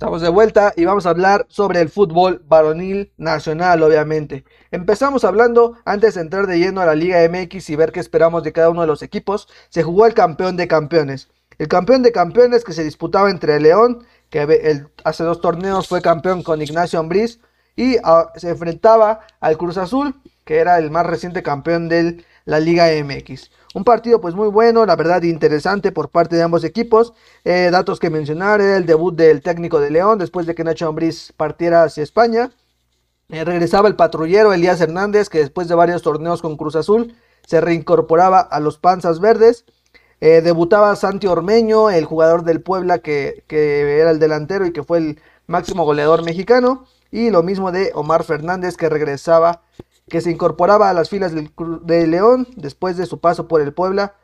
Estamos 0.01 0.23
de 0.23 0.31
vuelta 0.31 0.73
y 0.77 0.87
vamos 0.87 1.05
a 1.05 1.11
hablar 1.11 1.45
sobre 1.51 1.83
el 1.83 1.91
fútbol 1.91 2.43
varonil 2.49 3.13
nacional, 3.19 3.83
obviamente. 3.83 4.47
Empezamos 4.71 5.25
hablando, 5.25 5.77
antes 5.85 6.15
de 6.15 6.23
entrar 6.23 6.47
de 6.47 6.59
lleno 6.59 6.81
a 6.81 6.87
la 6.87 6.95
Liga 6.95 7.19
MX 7.29 7.69
y 7.69 7.77
ver 7.77 7.93
qué 7.93 8.01
esperamos 8.01 8.43
de 8.43 8.51
cada 8.51 8.71
uno 8.71 8.81
de 8.81 8.87
los 8.87 9.03
equipos, 9.03 9.47
se 9.69 9.83
jugó 9.83 10.07
el 10.07 10.15
campeón 10.15 10.57
de 10.57 10.69
campeones. 10.69 11.29
El 11.59 11.69
campeón 11.69 12.03
de 12.03 12.13
campeones 12.13 12.65
que 12.65 12.73
se 12.73 12.83
disputaba 12.83 13.29
entre 13.29 13.61
León, 13.61 14.07
que 14.31 14.87
hace 15.05 15.23
dos 15.23 15.43
torneos 15.43 15.87
fue 15.87 16.01
campeón 16.01 16.43
con 16.43 16.63
Ignacio 16.63 16.99
Ambriz, 16.99 17.39
y 17.77 17.97
se 18.37 18.49
enfrentaba 18.49 19.21
al 19.39 19.59
Cruz 19.59 19.77
Azul, 19.77 20.19
que 20.47 20.61
era 20.61 20.79
el 20.79 20.91
más 20.91 21.05
reciente 21.05 21.43
campeón 21.43 21.91
de 21.91 22.25
la 22.47 22.59
Liga 22.59 22.87
MX. 23.05 23.51
Un 23.73 23.85
partido 23.85 24.21
pues 24.21 24.35
muy 24.35 24.49
bueno, 24.49 24.85
la 24.85 24.97
verdad 24.97 25.23
interesante 25.23 25.93
por 25.93 26.09
parte 26.09 26.35
de 26.35 26.43
ambos 26.43 26.65
equipos. 26.65 27.13
Eh, 27.45 27.69
datos 27.71 28.01
que 28.01 28.11
mencionar, 28.11 28.61
el 28.61 28.85
debut 28.85 29.15
del 29.15 29.43
técnico 29.43 29.79
de 29.79 29.91
León 29.91 30.19
después 30.19 30.45
de 30.47 30.57
que 30.57 30.65
Nacho 30.65 30.89
Ambriz 30.89 31.33
partiera 31.37 31.85
hacia 31.85 32.03
España. 32.03 32.51
Eh, 33.29 33.45
regresaba 33.45 33.87
el 33.87 33.95
patrullero 33.95 34.53
Elías 34.53 34.81
Hernández 34.81 35.29
que 35.29 35.39
después 35.39 35.69
de 35.69 35.77
varios 35.77 36.03
torneos 36.03 36.43
con 36.43 36.57
Cruz 36.57 36.75
Azul 36.75 37.15
se 37.47 37.61
reincorporaba 37.61 38.41
a 38.41 38.59
los 38.59 38.79
Panzas 38.79 39.21
Verdes. 39.21 39.65
Eh, 40.21 40.41
debutaba 40.43 40.97
Santi 40.97 41.29
Ormeño, 41.29 41.91
el 41.91 42.05
jugador 42.07 42.43
del 42.43 42.61
Puebla 42.63 42.99
que, 42.99 43.45
que 43.47 44.01
era 44.01 44.11
el 44.11 44.19
delantero 44.19 44.67
y 44.67 44.73
que 44.73 44.83
fue 44.83 44.99
el 44.99 45.21
máximo 45.47 45.85
goleador 45.85 46.25
mexicano. 46.25 46.87
Y 47.13 47.31
lo 47.31 47.45
mismo 47.45 47.71
de 47.71 47.93
Omar 47.95 48.25
Fernández 48.25 48.77
que 48.77 48.89
regresaba 48.89 49.63
que 50.11 50.21
se 50.21 50.31
incorporaba 50.31 50.91
a 50.91 50.93
las 50.93 51.09
filas 51.09 51.33
de 51.35 52.07
León 52.07 52.47
después 52.57 52.99
de 52.99 53.07
su 53.07 53.21
paso 53.21 53.49
por 53.49 53.63
el 53.63 53.73
Puebla, 53.73 54.17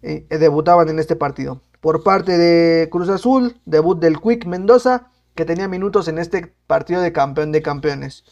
eh, 0.00 0.26
debutaban 0.30 0.88
en 0.88 0.98
este 0.98 1.16
partido. 1.16 1.60
Por 1.80 2.02
parte 2.02 2.38
de 2.38 2.88
Cruz 2.90 3.08
Azul, 3.08 3.60
debut 3.66 4.00
del 4.00 4.20
Quick 4.20 4.46
Mendoza, 4.46 5.10
que 5.34 5.44
tenía 5.44 5.68
minutos 5.68 6.08
en 6.08 6.18
este 6.18 6.54
partido 6.66 7.00
de 7.02 7.12
campeón 7.12 7.52
de 7.52 7.62
campeones. 7.62 8.24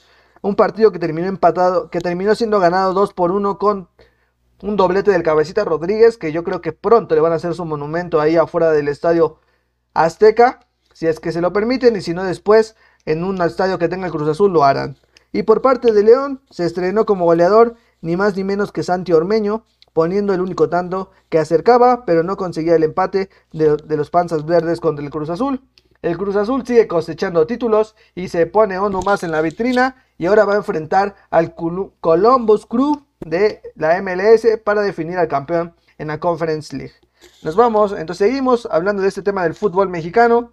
Un 0.42 0.56
partido 0.56 0.92
que 0.92 0.98
terminó 0.98 1.26
empatado, 1.26 1.90
que 1.90 2.00
terminó 2.00 2.34
siendo 2.34 2.60
ganado 2.60 2.94
2 2.94 3.12
por 3.12 3.32
1 3.32 3.58
con 3.58 3.88
un 4.62 4.76
doblete 4.76 5.10
del 5.10 5.22
Cabecita 5.22 5.64
Rodríguez, 5.64 6.16
que 6.18 6.32
yo 6.32 6.44
creo 6.44 6.60
que 6.60 6.72
pronto 6.72 7.14
le 7.14 7.20
van 7.20 7.32
a 7.32 7.36
hacer 7.36 7.54
su 7.54 7.64
monumento 7.64 8.20
ahí 8.20 8.36
afuera 8.36 8.70
del 8.70 8.88
estadio 8.88 9.38
Azteca, 9.94 10.60
si 10.92 11.06
es 11.06 11.20
que 11.20 11.32
se 11.32 11.40
lo 11.40 11.52
permiten, 11.52 11.96
y 11.96 12.00
si 12.00 12.14
no 12.14 12.24
después 12.24 12.76
en 13.06 13.24
un 13.24 13.40
estadio 13.42 13.78
que 13.78 13.88
tenga 13.88 14.06
el 14.06 14.12
Cruz 14.12 14.28
Azul 14.28 14.52
lo 14.52 14.64
harán. 14.64 14.96
Y 15.32 15.44
por 15.44 15.62
parte 15.62 15.92
de 15.92 16.02
León 16.02 16.40
se 16.50 16.64
estrenó 16.64 17.06
como 17.06 17.24
goleador 17.24 17.76
ni 18.00 18.16
más 18.16 18.36
ni 18.36 18.44
menos 18.44 18.72
que 18.72 18.82
Santi 18.82 19.12
Ormeño, 19.12 19.64
poniendo 19.92 20.32
el 20.32 20.40
único 20.40 20.68
tanto 20.68 21.10
que 21.28 21.38
acercaba, 21.38 22.04
pero 22.04 22.22
no 22.22 22.36
conseguía 22.36 22.76
el 22.76 22.82
empate 22.82 23.30
de, 23.52 23.96
los 23.96 24.10
Panzas 24.10 24.44
Verdes 24.44 24.80
contra 24.80 25.04
el 25.04 25.10
Cruz 25.10 25.30
Azul. 25.30 25.62
El 26.02 26.16
Cruz 26.16 26.36
Azul 26.36 26.64
sigue 26.66 26.88
cosechando 26.88 27.46
títulos 27.46 27.94
y 28.14 28.28
se 28.28 28.46
pone 28.46 28.80
uno 28.80 29.02
más 29.02 29.22
en 29.22 29.32
la 29.32 29.42
vitrina 29.42 30.02
y 30.16 30.26
ahora 30.26 30.46
va 30.46 30.54
a 30.54 30.58
enfrentar 30.58 31.14
al 31.28 31.54
Columbus 31.54 32.64
Crew 32.66 33.04
de 33.20 33.60
la 33.74 34.00
MLS 34.00 34.46
para 34.64 34.80
definir 34.80 35.18
al 35.18 35.28
campeón 35.28 35.74
en 35.98 36.08
la 36.08 36.18
Conference 36.18 36.74
League. 36.74 36.94
Nos 37.42 37.54
vamos, 37.54 37.92
entonces 37.92 38.26
seguimos 38.26 38.66
hablando 38.70 39.02
de 39.02 39.08
este 39.08 39.20
tema 39.20 39.42
del 39.42 39.54
fútbol 39.54 39.90
mexicano. 39.90 40.52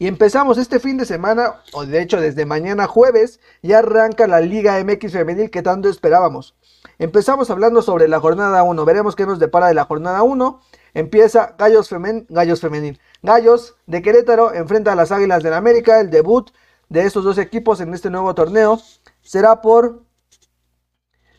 Y 0.00 0.06
empezamos 0.06 0.56
este 0.56 0.80
fin 0.80 0.96
de 0.96 1.04
semana, 1.04 1.56
o 1.74 1.84
de 1.84 2.00
hecho 2.00 2.18
desde 2.18 2.46
mañana 2.46 2.86
jueves, 2.86 3.38
ya 3.62 3.80
arranca 3.80 4.26
la 4.26 4.40
Liga 4.40 4.82
MX 4.82 5.12
femenil 5.12 5.50
que 5.50 5.60
tanto 5.60 5.90
esperábamos. 5.90 6.56
Empezamos 6.98 7.50
hablando 7.50 7.82
sobre 7.82 8.08
la 8.08 8.18
jornada 8.18 8.62
1, 8.62 8.82
veremos 8.86 9.14
qué 9.14 9.26
nos 9.26 9.38
depara 9.38 9.68
de 9.68 9.74
la 9.74 9.84
jornada 9.84 10.22
1. 10.22 10.58
Empieza 10.94 11.54
Gallos, 11.58 11.90
Gallos 12.30 12.60
Femenil. 12.62 12.98
Gallos 13.22 13.76
de 13.86 14.00
Querétaro 14.00 14.54
enfrenta 14.54 14.92
a 14.92 14.94
las 14.94 15.12
Águilas 15.12 15.42
del 15.42 15.52
América. 15.52 16.00
El 16.00 16.08
debut 16.08 16.50
de 16.88 17.02
estos 17.02 17.22
dos 17.22 17.36
equipos 17.36 17.82
en 17.82 17.92
este 17.92 18.08
nuevo 18.08 18.34
torneo 18.34 18.80
será 19.20 19.60
por 19.60 20.00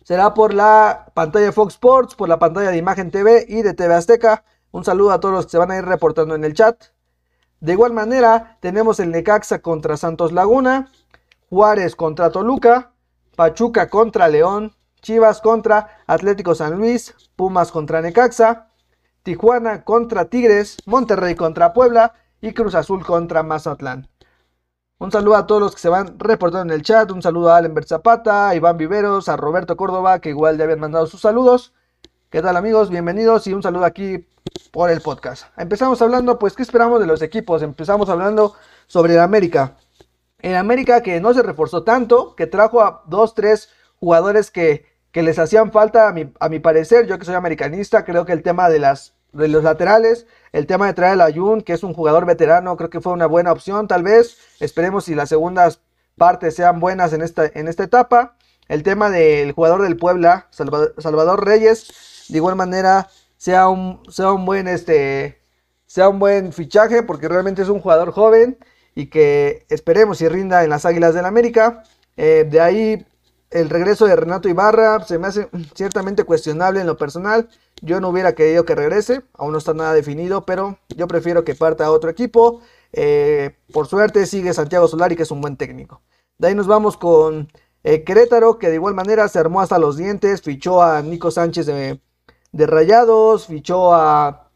será 0.04 0.36
por 0.36 0.54
la 0.54 1.12
pantalla 1.15 1.47
de 1.47 1.52
Fox 1.52 1.74
Sports, 1.74 2.13
por 2.13 2.30
la 2.30 2.38
pantalla 2.38 2.69
de 2.69 2.78
Imagen 2.78 3.10
TV 3.10 3.43
y 3.50 3.63
de 3.63 3.74
TV 3.74 3.95
Azteca. 3.95 4.43
Un 4.69 4.86
saludo 4.86 5.13
a 5.13 5.19
todos 5.19 5.34
los 5.34 5.45
que 5.45 5.52
se 5.52 5.58
van 5.58 5.71
a 5.71 5.78
ir 5.78 5.86
reportando 5.86 6.36
en 6.36 6.43
el 6.43 6.54
chat. 6.54 6.91
De 7.62 7.74
igual 7.74 7.93
manera, 7.93 8.58
tenemos 8.60 9.00
el 9.00 9.12
Necaxa 9.12 9.60
contra 9.60 9.95
Santos 9.95 10.32
Laguna, 10.32 10.91
Juárez 11.47 11.95
contra 11.95 12.32
Toluca, 12.32 12.91
Pachuca 13.36 13.88
contra 13.88 14.28
León, 14.28 14.74
Chivas 15.02 15.41
contra 15.41 16.02
Atlético 16.08 16.56
San 16.56 16.80
Luis, 16.80 17.13
Pumas 17.36 17.71
contra 17.71 18.02
Necaxa, 18.02 18.69
Tijuana 19.21 19.84
contra 19.84 20.26
Tigres, 20.26 20.78
Monterrey 20.88 21.36
contra 21.36 21.71
Puebla 21.71 22.15
y 22.41 22.54
Cruz 22.54 22.74
Azul 22.74 23.06
contra 23.06 23.43
Mazatlán. 23.43 24.08
Un 24.97 25.12
saludo 25.12 25.36
a 25.36 25.45
todos 25.45 25.62
los 25.62 25.76
que 25.76 25.82
se 25.82 25.89
van 25.89 26.17
reportando 26.17 26.74
en 26.74 26.80
el 26.80 26.84
chat. 26.84 27.12
Un 27.12 27.21
saludo 27.21 27.52
a 27.52 27.58
Allen 27.58 27.76
Zapata, 27.86 28.50
a 28.50 28.56
Iván 28.56 28.78
Viveros, 28.78 29.30
a 29.30 29.38
Roberto 29.38 29.78
Córdoba, 29.78 30.19
que 30.19 30.30
igual 30.30 30.58
ya 30.58 30.63
habían 30.63 30.80
mandado 30.80 31.06
sus 31.06 31.21
saludos. 31.21 31.74
¿Qué 32.32 32.41
tal 32.41 32.58
amigos? 32.58 32.89
Bienvenidos 32.89 33.45
y 33.45 33.54
un 33.54 33.62
saludo 33.62 33.86
aquí 33.86 34.28
por 34.72 34.90
el 34.90 35.02
podcast. 35.02 35.46
Empezamos 35.58 36.02
hablando, 36.02 36.40
pues, 36.40 36.56
¿qué 36.56 36.64
esperamos 36.64 37.00
de 37.00 37.06
los 37.06 37.22
equipos? 37.22 37.62
Empezamos 37.62 38.10
hablando 38.10 38.56
sobre 38.88 39.14
el 39.14 39.20
América. 39.20 39.78
En 40.40 40.56
América 40.56 41.02
que 41.02 41.20
no 41.20 41.34
se 41.34 41.44
reforzó 41.44 41.84
tanto, 41.84 42.36
que 42.36 42.48
trajo 42.48 42.82
a 42.82 43.04
dos, 43.06 43.36
tres 43.36 43.70
jugadores 44.00 44.50
que, 44.50 44.86
que 45.12 45.22
les 45.24 45.38
hacían 45.38 45.72
falta, 45.72 46.08
a 46.08 46.14
mi, 46.14 46.32
a 46.40 46.50
mi, 46.50 46.60
parecer, 46.60 47.06
yo 47.06 47.20
que 47.20 47.26
soy 47.26 47.36
americanista, 47.36 48.06
creo 48.06 48.26
que 48.26 48.32
el 48.32 48.42
tema 48.42 48.70
de, 48.70 48.80
las, 48.80 49.14
de 49.34 49.50
los 49.50 49.64
laterales, 49.64 50.26
el 50.54 50.66
tema 50.66 50.88
de 50.88 50.94
traer 50.94 51.22
a 51.22 51.26
Ayun, 51.26 51.62
que 51.62 51.74
es 51.74 51.84
un 51.84 51.94
jugador 51.94 52.26
veterano, 52.26 52.76
creo 52.78 52.90
que 52.90 53.02
fue 53.02 53.14
una 53.14 53.28
buena 53.28 53.52
opción, 53.52 53.88
tal 53.88 54.04
vez. 54.04 54.38
Esperemos 54.60 55.06
si 55.06 55.16
las 55.16 55.30
segundas 55.30 55.82
partes 56.18 56.56
sean 56.56 56.80
buenas 56.80 57.14
en 57.14 57.22
esta, 57.22 57.46
en 57.54 57.68
esta 57.68 57.84
etapa. 57.84 58.36
El 58.68 58.84
tema 58.84 59.10
del 59.10 59.52
jugador 59.52 59.82
del 59.82 59.98
Puebla, 59.98 60.48
Salvador 60.50 61.46
Reyes, 61.46 62.26
de 62.30 62.38
igual 62.38 62.56
manera 62.56 63.10
sea 63.42 63.70
un, 63.70 64.00
sea 64.08 64.34
un 64.34 64.46
buen 64.46 64.68
este 64.68 65.42
sea 65.88 66.10
un 66.10 66.20
buen 66.20 66.54
fichaje 66.54 67.02
porque 67.02 67.28
realmente 67.28 67.64
es 67.64 67.70
un 67.70 67.80
jugador 67.80 68.12
joven 68.12 68.60
y 68.94 69.08
que 69.08 69.66
esperemos 69.70 70.22
y 70.22 70.28
rinda 70.28 70.64
en 70.64 70.70
las 70.70 70.86
Águilas 70.86 71.16
del 71.16 71.26
América. 71.26 71.82
Eh, 72.18 72.48
de 72.48 72.62
ahí 72.62 73.08
el 73.50 73.72
regreso 73.72 74.06
de 74.06 74.16
Renato 74.16 74.48
Ibarra 74.48 75.04
se 75.06 75.18
me 75.18 75.26
hace 75.26 75.50
ciertamente 75.74 76.24
cuestionable 76.24 76.82
en 76.82 76.86
lo 76.86 76.98
personal. 76.98 77.50
Yo 77.82 78.00
no 78.00 78.10
hubiera 78.10 78.36
querido 78.36 78.64
que 78.64 78.76
regrese, 78.76 79.24
aún 79.34 79.54
no 79.54 79.58
está 79.58 79.74
nada 79.74 79.94
definido, 79.94 80.46
pero 80.46 80.78
yo 80.96 81.08
prefiero 81.08 81.44
que 81.44 81.56
parta 81.56 81.86
a 81.86 81.92
otro 81.92 82.12
equipo. 82.12 82.62
Eh, 82.94 83.58
por 83.74 83.88
suerte 83.88 84.28
sigue 84.28 84.54
Santiago 84.54 84.88
Solari, 84.88 85.16
que 85.16 85.24
es 85.24 85.32
un 85.32 85.42
buen 85.42 85.58
técnico. 85.58 86.04
De 86.38 86.50
ahí 86.50 86.54
nos 86.54 86.68
vamos 86.68 86.96
con 86.96 87.52
eh, 87.84 88.04
Querétaro, 88.04 88.60
que 88.60 88.70
de 88.70 88.76
igual 88.76 88.94
manera 88.94 89.28
se 89.30 89.40
armó 89.40 89.62
hasta 89.62 89.80
los 89.80 89.98
dientes, 89.98 90.44
fichó 90.44 90.84
a 90.84 91.02
Nico 91.02 91.32
Sánchez 91.32 91.66
de 91.66 92.00
de 92.52 92.68
Rayados, 92.68 93.48
fichó 93.48 93.94
a... 93.94 94.48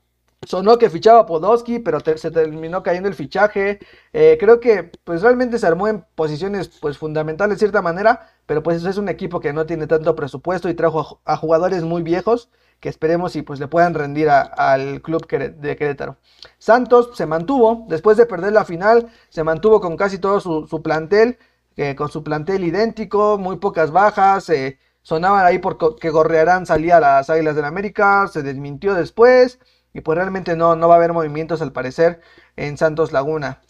Sonó 0.46 0.78
que 0.78 0.92
fichaba 0.92 1.22
a 1.22 1.26
Podolski, 1.26 1.80
pero 1.80 2.00
se 2.02 2.30
terminó 2.30 2.84
cayendo 2.84 3.10
el 3.10 3.16
fichaje. 3.16 3.80
Eh, 4.14 4.38
creo 4.40 4.60
que 4.60 4.92
pues 5.04 5.24
realmente 5.24 5.58
se 5.58 5.66
armó 5.66 5.88
en 5.88 6.06
posiciones 6.14 6.68
pues 6.80 7.00
fundamentales 7.00 7.56
de 7.56 7.60
cierta 7.60 7.82
manera, 7.82 8.30
pero 8.46 8.62
pues 8.62 8.86
es 8.86 8.98
un 8.98 9.10
equipo 9.10 9.40
que 9.40 9.54
no 9.54 9.66
tiene 9.66 9.88
tanto 9.88 10.16
presupuesto 10.16 10.70
y 10.70 10.76
trajo 10.76 11.20
a, 11.26 11.36
jugadores 11.36 11.84
muy 11.84 12.04
viejos 12.04 12.50
que 12.80 12.90
esperemos 12.90 13.36
y 13.36 13.42
pues 13.42 13.60
le 13.60 13.68
puedan 13.68 13.96
rendir 13.96 14.30
al 14.30 15.02
club 15.02 15.26
de 15.28 15.76
Querétaro. 15.76 16.18
Santos 16.60 17.12
se 17.16 17.26
mantuvo, 17.26 17.86
después 17.88 18.16
de 18.18 18.28
perder 18.28 18.54
la 18.54 18.66
final, 18.66 19.10
se 19.30 19.44
mantuvo 19.44 19.82
con 19.82 19.98
casi 19.98 20.20
todo 20.20 20.40
su, 20.40 20.82
plantel, 20.84 21.40
eh, 21.78 21.96
con 21.96 22.10
su 22.10 22.24
plantel 22.24 22.64
idéntico, 22.64 23.40
muy 23.40 23.58
pocas 23.58 23.90
bajas, 23.90 24.50
eh, 24.50 24.78
Sonaban 25.06 25.46
ahí 25.46 25.60
porque 25.60 26.10
Gorrearán 26.10 26.66
salía 26.66 26.98
a 26.98 27.00
las 27.00 27.30
Águilas 27.30 27.56
del 27.56 27.66
América, 27.66 28.28
se 28.28 28.42
desmintió 28.42 28.96
después. 28.96 29.60
y 29.94 30.02
pues 30.02 30.18
realmente 30.18 30.56
no, 30.56 30.76
no 30.76 30.88
va 30.88 30.96
a 30.96 30.98
haber 30.98 31.14
movimientos 31.14 31.62
al 31.62 31.72
parecer 31.72 32.22
en 32.56 32.76
Santos 32.76 33.14
Laguna. 33.14 33.62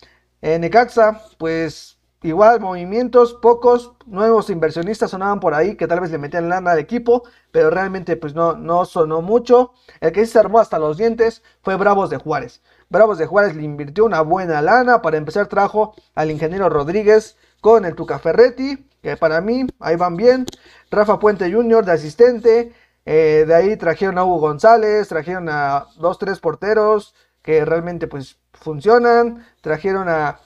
En 0.42 0.62
Necaxa, 0.62 1.22
pues 1.38 2.00
igual 2.24 2.62
movimientos, 2.62 3.34
pocos, 3.42 3.96
nuevos 4.06 4.50
inversionistas 4.50 5.12
sonaban 5.12 5.42
por 5.42 5.54
ahí 5.54 5.76
que 5.76 5.88
tal 5.88 6.00
vez 6.00 6.10
le 6.10 6.20
metían 6.20 6.48
lana 6.48 6.72
al 6.72 6.80
equipo, 6.80 7.24
pero 7.52 7.70
realmente 7.70 8.16
pues 8.16 8.34
no, 8.34 8.54
no 8.56 8.86
sonó 8.86 9.22
mucho. 9.22 9.74
El 10.00 10.14
que 10.14 10.26
se 10.26 10.40
armó 10.40 10.60
hasta 10.60 10.80
los 10.80 10.96
dientes 10.96 11.44
fue 11.64 11.76
Bravos 11.76 12.10
de 12.10 12.16
Juárez. 12.18 12.62
Bravos 12.90 13.18
de 13.18 13.26
Juárez 13.26 13.58
le 13.58 13.64
invirtió 13.64 14.06
una 14.06 14.22
buena 14.22 14.62
lana, 14.62 15.02
para 15.02 15.18
empezar 15.18 15.48
trajo 15.48 15.96
al 16.16 16.32
ingeniero 16.32 16.70
Rodríguez 16.70 17.36
con 17.62 17.86
el 17.86 17.96
Tuca 17.96 18.20
Ferretti, 18.20 18.88
que 19.02 19.18
para 19.18 19.42
mí 19.42 19.66
ahí 19.80 19.96
van 19.96 20.16
bien. 20.16 20.46
Rafa 20.90 21.20
Puente 21.20 21.52
Jr. 21.52 21.86
de 21.86 21.92
asistente, 21.92 22.74
eh, 23.06 23.46
de 23.48 23.54
ahí 23.54 23.78
trajeron 23.78 24.18
a 24.18 24.24
Hugo 24.24 24.40
González, 24.40 25.08
trajeron 25.08 25.48
a 25.50 25.86
dos, 25.98 26.18
tres 26.18 26.40
porteros 26.40 27.14
que 27.46 27.64
realmente 27.64 28.08
pues 28.08 28.40
funcionan, 28.54 29.46
trajeron 29.62 30.10
a, 30.10 30.40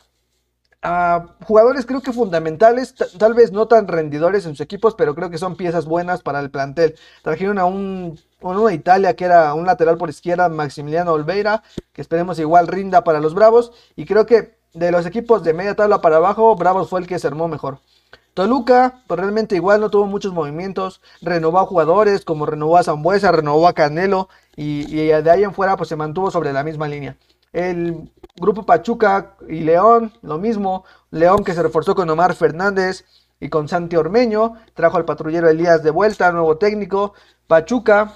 jugadores 1.46 1.86
creo 1.86 2.02
que 2.02 2.14
fundamentales, 2.14 2.96
tal 3.18 3.34
vez 3.34 3.52
no 3.52 3.68
tan 3.68 3.88
rendidores 3.88 4.46
en 4.46 4.52
sus 4.52 4.62
equipos, 4.62 4.96
pero 4.96 5.14
creo 5.16 5.30
que 5.30 5.38
son 5.38 5.56
piezas 5.56 5.86
buenas 5.86 6.22
para 6.22 6.40
el 6.40 6.52
plantel. 6.52 6.96
Trajeron 7.22 7.60
a 7.60 7.66
un, 7.66 8.20
de 8.42 8.74
Italia 8.74 9.16
que 9.16 9.26
era 9.26 9.54
un 9.54 9.66
lateral 9.66 9.98
por 9.98 10.10
izquierda, 10.10 10.50
Maximiliano 10.50 11.14
Olveira, 11.14 11.64
que 11.94 12.02
esperemos 12.02 12.40
igual 12.40 12.68
rinda 12.68 13.04
para 13.04 13.20
los 13.20 13.34
Bravos, 13.34 13.72
y 13.96 14.06
creo 14.06 14.26
que 14.26 14.59
de 14.74 14.92
los 14.92 15.06
equipos 15.06 15.44
de 15.44 15.54
media 15.54 15.76
tabla 15.76 16.02
para 16.02 16.18
abajo, 16.18 16.56
Bravos 16.56 16.90
fue 16.90 17.00
el 17.00 17.08
que 17.08 17.20
se 17.20 17.28
armó 17.28 17.48
mejor. 17.48 17.80
Toluca, 18.34 19.02
pues 19.08 19.20
realmente 19.20 19.56
igual 19.56 19.82
no 19.82 19.90
tuvo 19.90 20.06
muchos 20.06 20.34
movimientos, 20.34 21.02
renovó 21.22 21.60
a 21.60 21.66
jugadores 21.66 22.24
como 22.24 22.46
renovó 22.46 22.78
a 22.78 22.84
Zambuesa, 22.84 23.32
renovó 23.32 23.68
a 23.68 23.74
Canelo 23.74 24.30
y, 24.56 24.86
de 25.08 25.30
ahí 25.30 25.44
en 25.44 25.54
fuera 25.54 25.76
pues 25.76 25.90
se 25.90 25.96
mantuvo 25.96 26.32
sobre 26.32 26.54
la 26.54 26.64
misma 26.64 26.88
línea. 26.88 27.18
El 27.52 28.10
grupo 28.40 28.66
Pachuca 28.66 29.36
y 29.48 29.62
León, 29.62 30.14
lo 30.22 30.38
mismo, 30.38 30.86
León 31.12 31.44
que 31.44 31.54
se 31.54 31.64
reforzó 31.64 31.96
con 31.96 32.10
Omar 32.10 32.36
Fernández 32.36 33.04
y 33.40 33.50
con 33.50 33.68
Santi 33.68 33.96
Ormeño, 33.96 34.54
trajo 34.74 34.98
al 34.98 35.06
patrullero 35.06 35.50
Elías 35.50 35.84
de 35.84 35.92
vuelta, 35.92 36.32
nuevo 36.32 36.58
técnico, 36.58 37.14
Pachuca, 37.48 38.14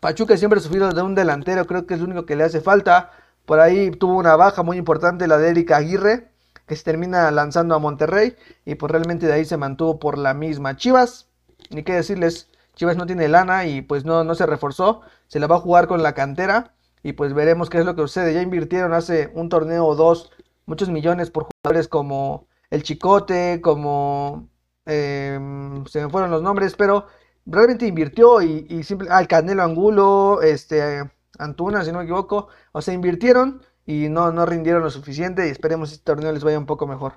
Pachuca 0.00 0.36
siempre 0.36 0.58
ha 0.58 0.62
sufrido 0.62 0.90
de 0.90 1.02
un 1.02 1.14
delantero, 1.14 1.66
creo 1.66 1.86
que 1.86 1.94
es 1.94 2.00
lo 2.00 2.06
único 2.06 2.26
que 2.26 2.36
le 2.36 2.44
hace 2.44 2.60
falta, 2.60 3.10
por 3.46 3.60
ahí 3.60 3.90
tuvo 3.90 4.16
una 4.16 4.36
baja 4.36 4.62
muy 4.62 4.76
importante 4.76 5.26
la 5.26 5.38
de 5.38 5.50
Erika 5.50 5.76
Aguirre, 5.76 6.30
que 6.66 6.76
se 6.76 6.84
termina 6.84 7.30
lanzando 7.30 7.74
a 7.74 7.78
Monterrey 7.78 8.36
y 8.64 8.76
pues 8.76 8.92
realmente 8.92 9.26
de 9.26 9.32
ahí 9.32 9.44
se 9.44 9.56
mantuvo 9.56 9.98
por 9.98 10.18
la 10.18 10.34
misma. 10.34 10.76
Chivas, 10.76 11.28
ni 11.70 11.82
qué 11.82 11.94
decirles, 11.94 12.48
Chivas 12.74 12.96
no 12.96 13.06
tiene 13.06 13.28
lana 13.28 13.66
y 13.66 13.82
pues 13.82 14.04
no, 14.04 14.22
no 14.24 14.34
se 14.34 14.46
reforzó, 14.46 15.02
se 15.26 15.40
la 15.40 15.46
va 15.48 15.56
a 15.56 15.60
jugar 15.60 15.88
con 15.88 16.02
la 16.02 16.14
cantera 16.14 16.74
y 17.02 17.14
pues 17.14 17.34
veremos 17.34 17.70
qué 17.70 17.78
es 17.78 17.84
lo 17.84 17.96
que 17.96 18.02
sucede. 18.02 18.34
Ya 18.34 18.42
invirtieron 18.42 18.92
hace 18.92 19.32
un 19.34 19.48
torneo 19.48 19.84
o 19.86 19.96
dos 19.96 20.30
muchos 20.66 20.88
millones 20.88 21.30
por 21.30 21.46
jugadores 21.46 21.88
como 21.88 22.46
el 22.70 22.82
Chicote, 22.84 23.60
como 23.60 24.48
em, 24.86 25.84
se 25.86 26.02
me 26.02 26.10
fueron 26.10 26.30
los 26.30 26.42
nombres, 26.42 26.76
pero 26.76 27.06
realmente 27.46 27.86
invirtió 27.86 28.42
y, 28.42 28.66
y 28.68 28.84
simple, 28.84 29.10
al 29.10 29.26
Canelo 29.28 29.62
Angulo, 29.64 30.40
este 30.42 31.10
Antuna, 31.40 31.84
si 31.84 31.92
no 31.92 31.98
me 31.98 32.04
equivoco, 32.04 32.48
o 32.72 32.82
sea, 32.82 32.94
invirtieron 32.94 33.62
y 33.86 34.08
no, 34.08 34.30
no 34.30 34.46
rindieron 34.46 34.82
lo 34.82 34.90
suficiente 34.90 35.48
y 35.48 35.50
esperemos 35.50 35.88
que 35.88 35.94
este 35.94 36.04
torneo 36.04 36.32
les 36.32 36.44
vaya 36.44 36.58
un 36.58 36.66
poco 36.66 36.86
mejor. 36.86 37.14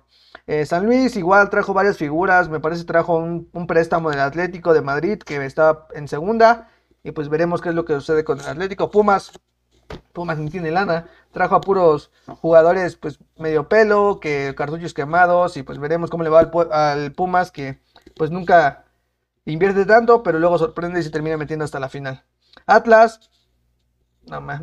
Eh, 0.48 0.66
San 0.66 0.86
Luis 0.86 1.16
igual 1.16 1.50
trajo 1.50 1.74
varias 1.74 1.98
figuras, 1.98 2.50
me 2.50 2.60
parece 2.60 2.84
trajo 2.84 3.18
un, 3.18 3.68
préstamo 3.68 4.10
del 4.10 4.20
Atlético 4.20 4.74
de 4.74 4.82
Madrid 4.82 5.20
que 5.20 5.44
está 5.46 5.88
en 5.94 6.08
segunda 6.08 6.70
y 7.04 7.12
pues 7.12 7.30
veremos 7.30 7.62
qué 7.62 7.70
es 7.70 7.76
lo 7.76 7.86
que 7.86 7.94
sucede 7.94 8.24
con 8.24 8.40
el 8.40 8.48
Atlético. 8.48 8.90
Pumas, 8.90 9.32
Pumas 10.14 10.38
ni 10.38 10.50
tiene 10.50 10.72
lana, 10.72 11.08
trajo 11.32 11.56
a 11.56 11.62
puros 11.62 12.12
jugadores 12.42 12.96
pues 12.96 13.20
medio 13.38 13.70
pelo, 13.70 14.20
que 14.20 14.56
cartuchos 14.58 14.94
quemados 14.94 15.58
y 15.58 15.64
pues 15.64 15.78
veremos 15.80 16.10
cómo 16.10 16.24
le 16.24 16.30
va 16.30 16.40
al, 16.72 17.12
Pumas 17.12 17.52
que 17.52 17.82
pues 18.16 18.32
nunca 18.32 18.86
invierte 19.46 19.86
tanto, 19.86 20.24
pero 20.24 20.40
luego 20.40 20.58
sorprende 20.58 21.00
y 21.00 21.04
se 21.04 21.12
termina 21.12 21.38
metiendo 21.38 21.66
hasta 21.66 21.80
la 21.80 21.90
final. 21.90 22.24
Atlas, 22.66 23.30
no 24.28 24.42
más, 24.42 24.62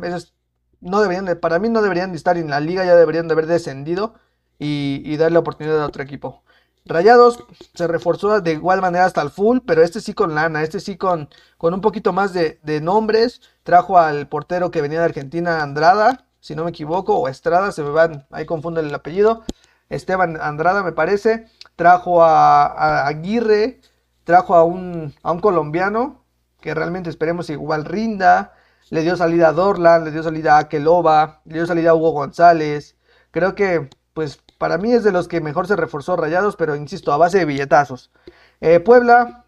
no 0.81 1.01
deberían 1.01 1.25
de, 1.25 1.35
para 1.35 1.59
mí 1.59 1.69
no 1.69 1.81
deberían 1.81 2.11
de 2.11 2.17
estar 2.17 2.37
en 2.37 2.49
la 2.49 2.59
liga, 2.59 2.83
ya 2.83 2.95
deberían 2.95 3.27
de 3.27 3.33
haber 3.33 3.45
descendido 3.45 4.15
y, 4.59 5.15
darle 5.17 5.37
oportunidad 5.37 5.81
a 5.81 5.87
otro 5.87 6.03
equipo. 6.03 6.43
Rayados 6.85 7.43
se 7.75 7.87
reforzó 7.87 8.41
de 8.41 8.53
igual 8.53 8.81
manera 8.81 9.05
hasta 9.05 9.21
el 9.21 9.29
full, 9.29 9.59
pero 9.65 9.83
este 9.83 10.01
sí 10.01 10.13
con 10.13 10.33
lana, 10.35 10.63
este 10.63 10.79
sí 10.79 10.97
con, 10.97 11.29
con 11.57 11.73
un 11.73 11.81
poquito 11.81 12.11
más 12.11 12.33
de, 12.33 12.59
nombres. 12.81 13.41
Trajo 13.63 13.99
al 13.99 14.27
portero 14.27 14.71
que 14.71 14.81
venía 14.81 14.99
de 14.99 15.05
Argentina, 15.05 15.61
Andrada, 15.61 16.25
si 16.39 16.55
no 16.55 16.63
me 16.63 16.71
equivoco, 16.71 17.15
o 17.15 17.27
Estrada, 17.27 17.71
se 17.71 17.83
me 17.83 17.91
van, 17.91 18.25
ahí 18.31 18.45
confunden 18.45 18.87
el 18.87 18.95
apellido. 18.95 19.43
Esteban 19.89 20.39
Andrada, 20.41 20.83
me 20.83 20.91
parece. 20.91 21.45
Trajo 21.75 22.23
a, 22.23 23.05
Aguirre, 23.07 23.81
trajo 24.23 24.55
a 24.55 24.63
un, 24.63 25.13
a 25.21 25.31
un 25.31 25.39
colombiano, 25.39 26.23
que 26.59 26.73
realmente 26.73 27.09
esperemos 27.09 27.49
igual 27.49 27.85
rinda 27.85 28.53
le 28.91 29.01
dio 29.01 29.15
salida 29.15 29.47
a 29.47 29.53
Dorlan, 29.53 30.03
le 30.03 30.11
dio 30.11 30.21
salida 30.21 30.57
a 30.57 30.59
Akeloba, 30.59 31.41
le 31.45 31.55
dio 31.55 31.65
salida 31.65 31.91
a 31.91 31.95
Hugo 31.95 32.11
González. 32.11 32.97
Creo 33.31 33.55
que, 33.55 33.89
pues, 34.13 34.39
para 34.57 34.77
mí 34.77 34.91
es 34.91 35.03
de 35.05 35.13
los 35.13 35.29
que 35.29 35.39
mejor 35.39 35.65
se 35.65 35.77
reforzó 35.77 36.17
Rayados, 36.17 36.57
pero 36.57 36.75
insisto, 36.75 37.13
a 37.13 37.17
base 37.17 37.39
de 37.39 37.45
billetazos. 37.45 38.11
Eh, 38.59 38.81
Puebla 38.81 39.45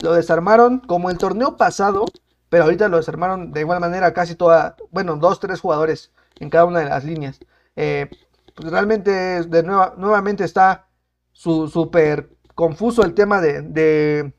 lo 0.00 0.12
desarmaron 0.12 0.80
como 0.80 1.08
el 1.08 1.16
torneo 1.16 1.56
pasado, 1.56 2.04
pero 2.50 2.64
ahorita 2.64 2.88
lo 2.88 2.98
desarmaron 2.98 3.50
de 3.52 3.60
igual 3.60 3.80
manera 3.80 4.12
casi 4.12 4.34
toda, 4.34 4.76
bueno, 4.90 5.16
dos, 5.16 5.40
tres 5.40 5.60
jugadores 5.60 6.12
en 6.38 6.50
cada 6.50 6.66
una 6.66 6.80
de 6.80 6.90
las 6.90 7.04
líneas. 7.04 7.40
Eh, 7.76 8.10
pues 8.54 8.70
realmente 8.70 9.10
de 9.10 9.62
nueva, 9.62 9.94
nuevamente 9.96 10.44
está 10.44 10.88
súper 11.32 12.28
confuso 12.54 13.04
el 13.04 13.14
tema 13.14 13.40
de, 13.40 13.62
de, 13.62 14.34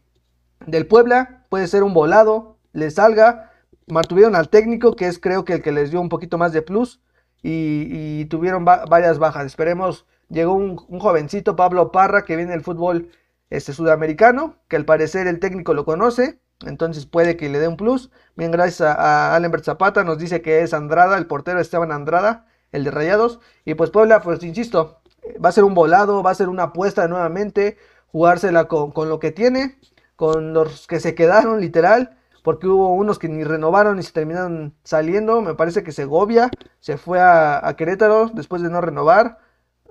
del 0.68 0.86
Puebla. 0.86 1.48
Puede 1.50 1.68
ser 1.68 1.82
un 1.82 1.96
volado, 1.96 2.60
le 2.72 2.92
salga, 2.92 3.50
mantuvieron 3.88 4.36
al 4.36 4.50
técnico, 4.50 4.96
que 4.96 5.08
es 5.08 5.20
creo 5.20 5.46
que 5.46 5.54
el 5.54 5.62
que 5.62 5.72
les 5.72 5.92
dio 5.92 6.02
un 6.02 6.10
poquito 6.10 6.38
más 6.38 6.54
de 6.54 6.62
plus, 6.62 7.02
y, 7.44 8.26
tuvieron 8.26 8.64
varias 8.66 9.20
bajas. 9.20 9.46
Esperemos, 9.46 10.06
llegó 10.30 10.54
un, 10.54 10.78
jovencito, 10.78 11.56
Pablo 11.56 11.92
Parra, 11.92 12.24
que 12.24 12.36
viene 12.36 12.52
del 12.52 12.62
fútbol 12.62 13.10
este, 13.50 13.74
sudamericano, 13.74 14.56
que 14.70 14.78
al 14.78 14.86
parecer 14.86 15.28
el 15.28 15.40
técnico 15.40 15.74
lo 15.74 15.86
conoce, 15.86 16.40
entonces 16.66 17.06
puede 17.06 17.36
que 17.36 17.50
le 17.50 17.60
dé 17.60 17.68
un 17.68 17.78
plus. 17.78 18.12
Bien, 18.36 18.52
gracias 18.52 18.82
a, 18.82 19.36
a 19.36 19.64
Zapata, 19.64 20.04
nos 20.04 20.18
dice 20.18 20.42
que 20.42 20.62
es 20.62 20.74
Andrada, 20.74 21.18
el 21.18 21.28
portero 21.28 21.60
Esteban 21.60 21.92
Andrada, 21.92 22.48
el 22.72 22.86
de 22.86 22.92
Rayados, 22.92 23.40
y 23.66 23.74
pues 23.76 23.90
Puebla, 23.92 24.22
pues 24.22 24.42
insisto, 24.44 25.02
va 25.44 25.50
a 25.50 25.52
ser 25.52 25.66
un 25.66 25.74
volado, 25.74 26.24
va 26.24 26.32
a 26.32 26.36
ser 26.36 26.50
una 26.50 26.64
apuesta 26.64 27.08
nuevamente, 27.08 27.78
jugársela 28.08 28.66
con, 28.66 28.92
con 28.92 29.10
lo 29.10 29.20
que 29.20 29.32
tiene, 29.32 29.78
con 30.16 30.54
los 30.54 30.88
que 30.88 31.00
se 31.00 31.14
quedaron 31.16 31.60
literal 31.60 32.18
porque 32.44 32.68
hubo 32.68 32.94
unos 32.94 33.18
que 33.18 33.30
ni 33.30 33.44
renovaron 33.44 34.00
y 34.00 34.04
se 34.04 34.12
terminaron 34.12 34.76
saliendo. 34.84 35.42
Me 35.42 35.56
parece 35.56 35.84
que 35.84 35.92
Segovia 35.92 36.52
se 36.80 36.98
fue 36.98 37.20
a, 37.20 37.74
Querétaro 37.76 38.30
después 38.34 38.62
de 38.62 38.70
no 38.70 38.82
renovar. 38.82 39.40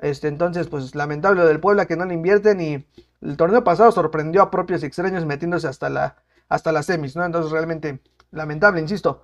Este, 0.01 0.29
entonces, 0.29 0.69
pues 0.69 0.95
lamentable 0.95 1.45
del 1.45 1.61
Puebla 1.61 1.87
que 1.87 1.97
no 1.97 2.05
le 2.05 2.15
invierten 2.15 2.61
y 2.61 2.87
el 3.21 3.37
torneo 3.37 3.65
pasado 3.65 3.91
sorprendió 3.93 4.43
a 4.43 4.51
propios 4.51 4.83
extraños 4.83 5.27
metiéndose 5.27 5.69
hasta 5.69 5.89
la 5.91 6.17
hasta 6.53 6.71
las 6.71 6.87
semis, 6.87 7.17
¿no? 7.17 7.25
Entonces 7.25 7.51
realmente 7.51 8.01
lamentable, 8.31 8.81
insisto. 8.81 9.23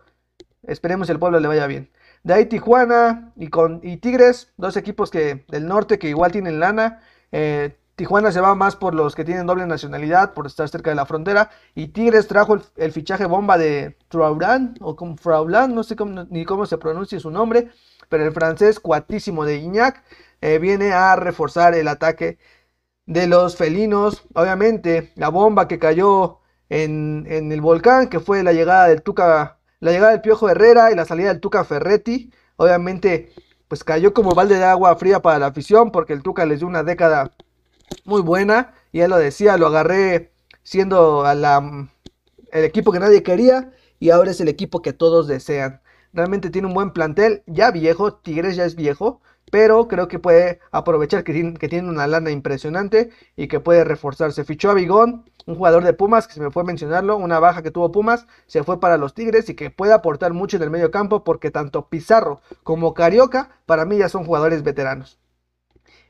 Esperemos 0.63 1.11
el 1.11 1.19
pueblo 1.19 1.41
le 1.41 1.49
vaya 1.49 1.67
bien. 1.67 1.91
De 2.23 2.35
ahí 2.35 2.47
Tijuana 2.47 3.33
y, 3.37 3.49
con, 3.49 3.81
y 3.83 3.99
Tigres, 3.99 4.53
dos 4.57 4.77
equipos 4.77 5.11
que, 5.11 5.45
del 5.49 5.67
norte 5.67 5.99
que 5.99 6.09
igual 6.09 6.33
tienen 6.33 6.59
lana. 6.59 7.01
Eh, 7.31 7.77
Tijuana 7.99 8.31
se 8.31 8.41
va 8.41 8.55
más 8.55 8.77
por 8.77 8.95
los 8.95 9.17
que 9.17 9.25
tienen 9.25 9.45
doble 9.47 9.67
nacionalidad, 9.67 10.33
por 10.33 10.47
estar 10.47 10.69
cerca 10.69 10.91
de 10.91 10.95
la 10.95 11.05
frontera. 11.05 11.51
Y 11.75 11.89
Tigres 11.89 12.29
trajo 12.29 12.57
el, 12.77 12.93
fichaje 12.93 13.27
bomba 13.27 13.59
de 13.59 13.97
Trauran, 14.07 14.77
o 14.81 14.95
como 14.95 15.17
Fraulan, 15.17 15.75
no 15.75 15.83
sé 15.83 15.97
ni 16.31 16.45
cómo 16.45 16.65
se 16.67 16.79
pronuncia 16.79 17.19
su 17.19 17.33
nombre. 17.33 17.73
Pero 18.09 18.25
el 18.25 18.33
francés 18.33 18.79
cuatísimo 18.79 19.45
de 19.45 19.57
Iñac 19.57 20.05
eh, 20.41 20.59
viene 20.61 20.93
a 20.93 21.17
reforzar 21.17 21.75
el 21.75 21.89
ataque 21.89 22.39
de 23.07 23.27
los 23.27 23.57
felinos. 23.57 24.23
Obviamente, 24.33 25.13
la 25.17 25.29
bomba 25.31 25.67
que 25.67 25.81
cayó 25.81 26.39
en, 26.69 27.27
en, 27.29 27.51
el 27.51 27.61
volcán, 27.61 28.09
que 28.09 28.21
fue 28.21 28.45
la 28.45 28.53
llegada 28.53 28.87
del 28.87 29.03
Tuca, 29.03 29.59
la 29.81 29.91
llegada 29.91 30.13
del 30.13 30.21
Piojo 30.21 30.49
Herrera 30.49 30.93
y 30.93 30.95
la 30.95 31.05
salida 31.05 31.29
del 31.31 31.41
Tuca 31.41 31.65
Ferretti. 31.65 32.33
Obviamente, 32.57 33.33
pues 33.67 33.83
cayó 33.83 34.15
como 34.15 34.37
balde 34.37 34.57
de 34.57 34.65
agua 34.65 34.95
fría 34.97 35.21
para 35.21 35.41
la 35.41 35.47
afición, 35.47 35.91
porque 35.91 36.13
el 36.13 36.23
Tuca 36.23 36.47
les 36.47 36.61
dio 36.61 36.69
una 36.69 36.85
década 36.85 37.33
muy 38.05 38.23
buena. 38.23 38.75
Y 38.93 39.01
él 39.01 39.11
lo 39.11 39.19
decía, 39.19 39.57
lo 39.57 39.67
agarré 39.67 40.33
siendo 40.63 41.25
el 41.31 42.65
equipo 42.65 42.93
que 42.93 43.01
nadie 43.01 43.23
quería 43.23 43.73
y 44.01 44.11
ahora 44.11 44.31
es 44.31 44.41
el 44.41 44.49
equipo 44.49 44.83
que 44.83 44.93
todos 44.93 45.27
desean. 45.27 45.81
Realmente 46.13 46.51
tiene 46.51 46.69
un 46.69 46.75
buen 46.75 46.93
plantel, 46.93 47.43
ya 47.47 47.71
viejo, 47.71 48.15
Tigres 48.15 48.57
ya 48.57 48.65
es 48.65 48.75
viejo, 48.75 49.21
pero 49.51 49.89
creo 49.89 50.09
que 50.09 50.19
puede 50.19 50.61
aprovechar 50.71 51.25
que 51.25 51.33
tiene, 51.69 51.89
una 51.89 52.07
lana 52.07 52.31
impresionante 52.31 53.11
y 53.37 53.49
que 53.49 53.61
puede 53.61 53.85
reforzarse. 53.85 54.45
Fichó 54.45 54.71
a 54.71 54.75
Bigón, 54.75 55.31
un 55.47 55.55
jugador 55.55 55.85
de 55.85 55.93
Pumas, 55.93 56.27
que 56.27 56.35
se 56.35 56.41
me 56.41 56.51
fue 56.51 56.65
mencionarlo, 56.65 57.17
una 57.17 57.39
baja 57.41 57.63
que 57.63 57.71
tuvo 57.71 57.93
Pumas, 57.93 58.27
se 58.47 58.65
fue 58.65 58.81
para 58.81 58.97
los 58.97 59.15
Tigres 59.15 59.49
y 59.49 59.55
que 59.55 59.71
puede 59.71 59.93
aportar 59.93 60.33
mucho 60.33 60.57
en 60.57 60.63
el 60.63 60.71
medio 60.71 60.91
campo 60.91 61.25
porque 61.25 61.51
tanto 61.51 61.89
Pizarro 61.89 62.41
como 62.63 62.95
Carioca 62.95 63.51
para 63.67 63.85
mí 63.85 63.99
ya 63.99 64.09
son 64.09 64.25
jugadores 64.25 64.63
veteranos. 64.63 65.19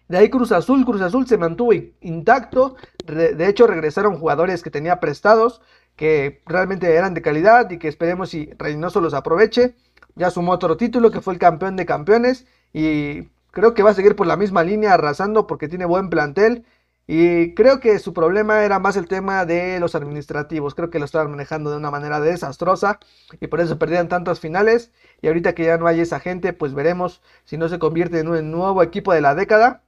De 0.08 0.16
ahí 0.16 0.30
Cruz 0.30 0.52
Azul, 0.52 0.84
Cruz 0.86 1.02
Azul 1.02 1.26
se 1.26 1.36
mantuvo 1.36 1.72
intacto, 2.00 2.76
de 3.06 3.48
hecho 3.48 3.66
regresaron 3.66 4.18
jugadores 4.18 4.62
que 4.62 4.70
tenía 4.70 5.00
prestados, 5.00 5.60
que 5.96 6.42
realmente 6.46 6.94
eran 6.94 7.12
de 7.12 7.22
calidad 7.22 7.70
y 7.70 7.78
que 7.78 7.88
esperemos 7.88 8.30
si 8.30 8.50
Reynoso 8.58 9.00
los 9.00 9.14
aproveche. 9.14 9.74
Ya 10.14 10.30
sumó 10.30 10.52
otro 10.52 10.76
título 10.76 11.10
que 11.10 11.20
fue 11.20 11.34
el 11.34 11.38
campeón 11.38 11.76
de 11.76 11.86
campeones 11.86 12.46
y 12.72 13.24
creo 13.50 13.74
que 13.74 13.82
va 13.82 13.90
a 13.90 13.94
seguir 13.94 14.16
por 14.16 14.26
la 14.26 14.36
misma 14.36 14.64
línea 14.64 14.94
arrasando 14.94 15.46
porque 15.46 15.68
tiene 15.68 15.84
buen 15.84 16.08
plantel 16.08 16.64
y 17.06 17.54
creo 17.54 17.80
que 17.80 17.98
su 17.98 18.12
problema 18.12 18.64
era 18.64 18.78
más 18.78 18.96
el 18.96 19.08
tema 19.08 19.44
de 19.44 19.80
los 19.80 19.94
administrativos. 19.94 20.74
Creo 20.74 20.90
que 20.90 20.98
lo 20.98 21.06
estaban 21.06 21.30
manejando 21.30 21.70
de 21.70 21.78
una 21.78 21.90
manera 21.90 22.20
desastrosa 22.20 23.00
y 23.40 23.46
por 23.46 23.60
eso 23.60 23.78
perdían 23.78 24.08
tantas 24.08 24.40
finales. 24.40 24.92
Y 25.22 25.28
ahorita 25.28 25.54
que 25.54 25.64
ya 25.64 25.78
no 25.78 25.86
hay 25.86 26.00
esa 26.00 26.20
gente, 26.20 26.52
pues 26.52 26.74
veremos 26.74 27.22
si 27.44 27.56
no 27.56 27.68
se 27.68 27.78
convierte 27.78 28.20
en 28.20 28.28
un 28.28 28.50
nuevo 28.50 28.82
equipo 28.82 29.12
de 29.12 29.22
la 29.22 29.34
década 29.34 29.82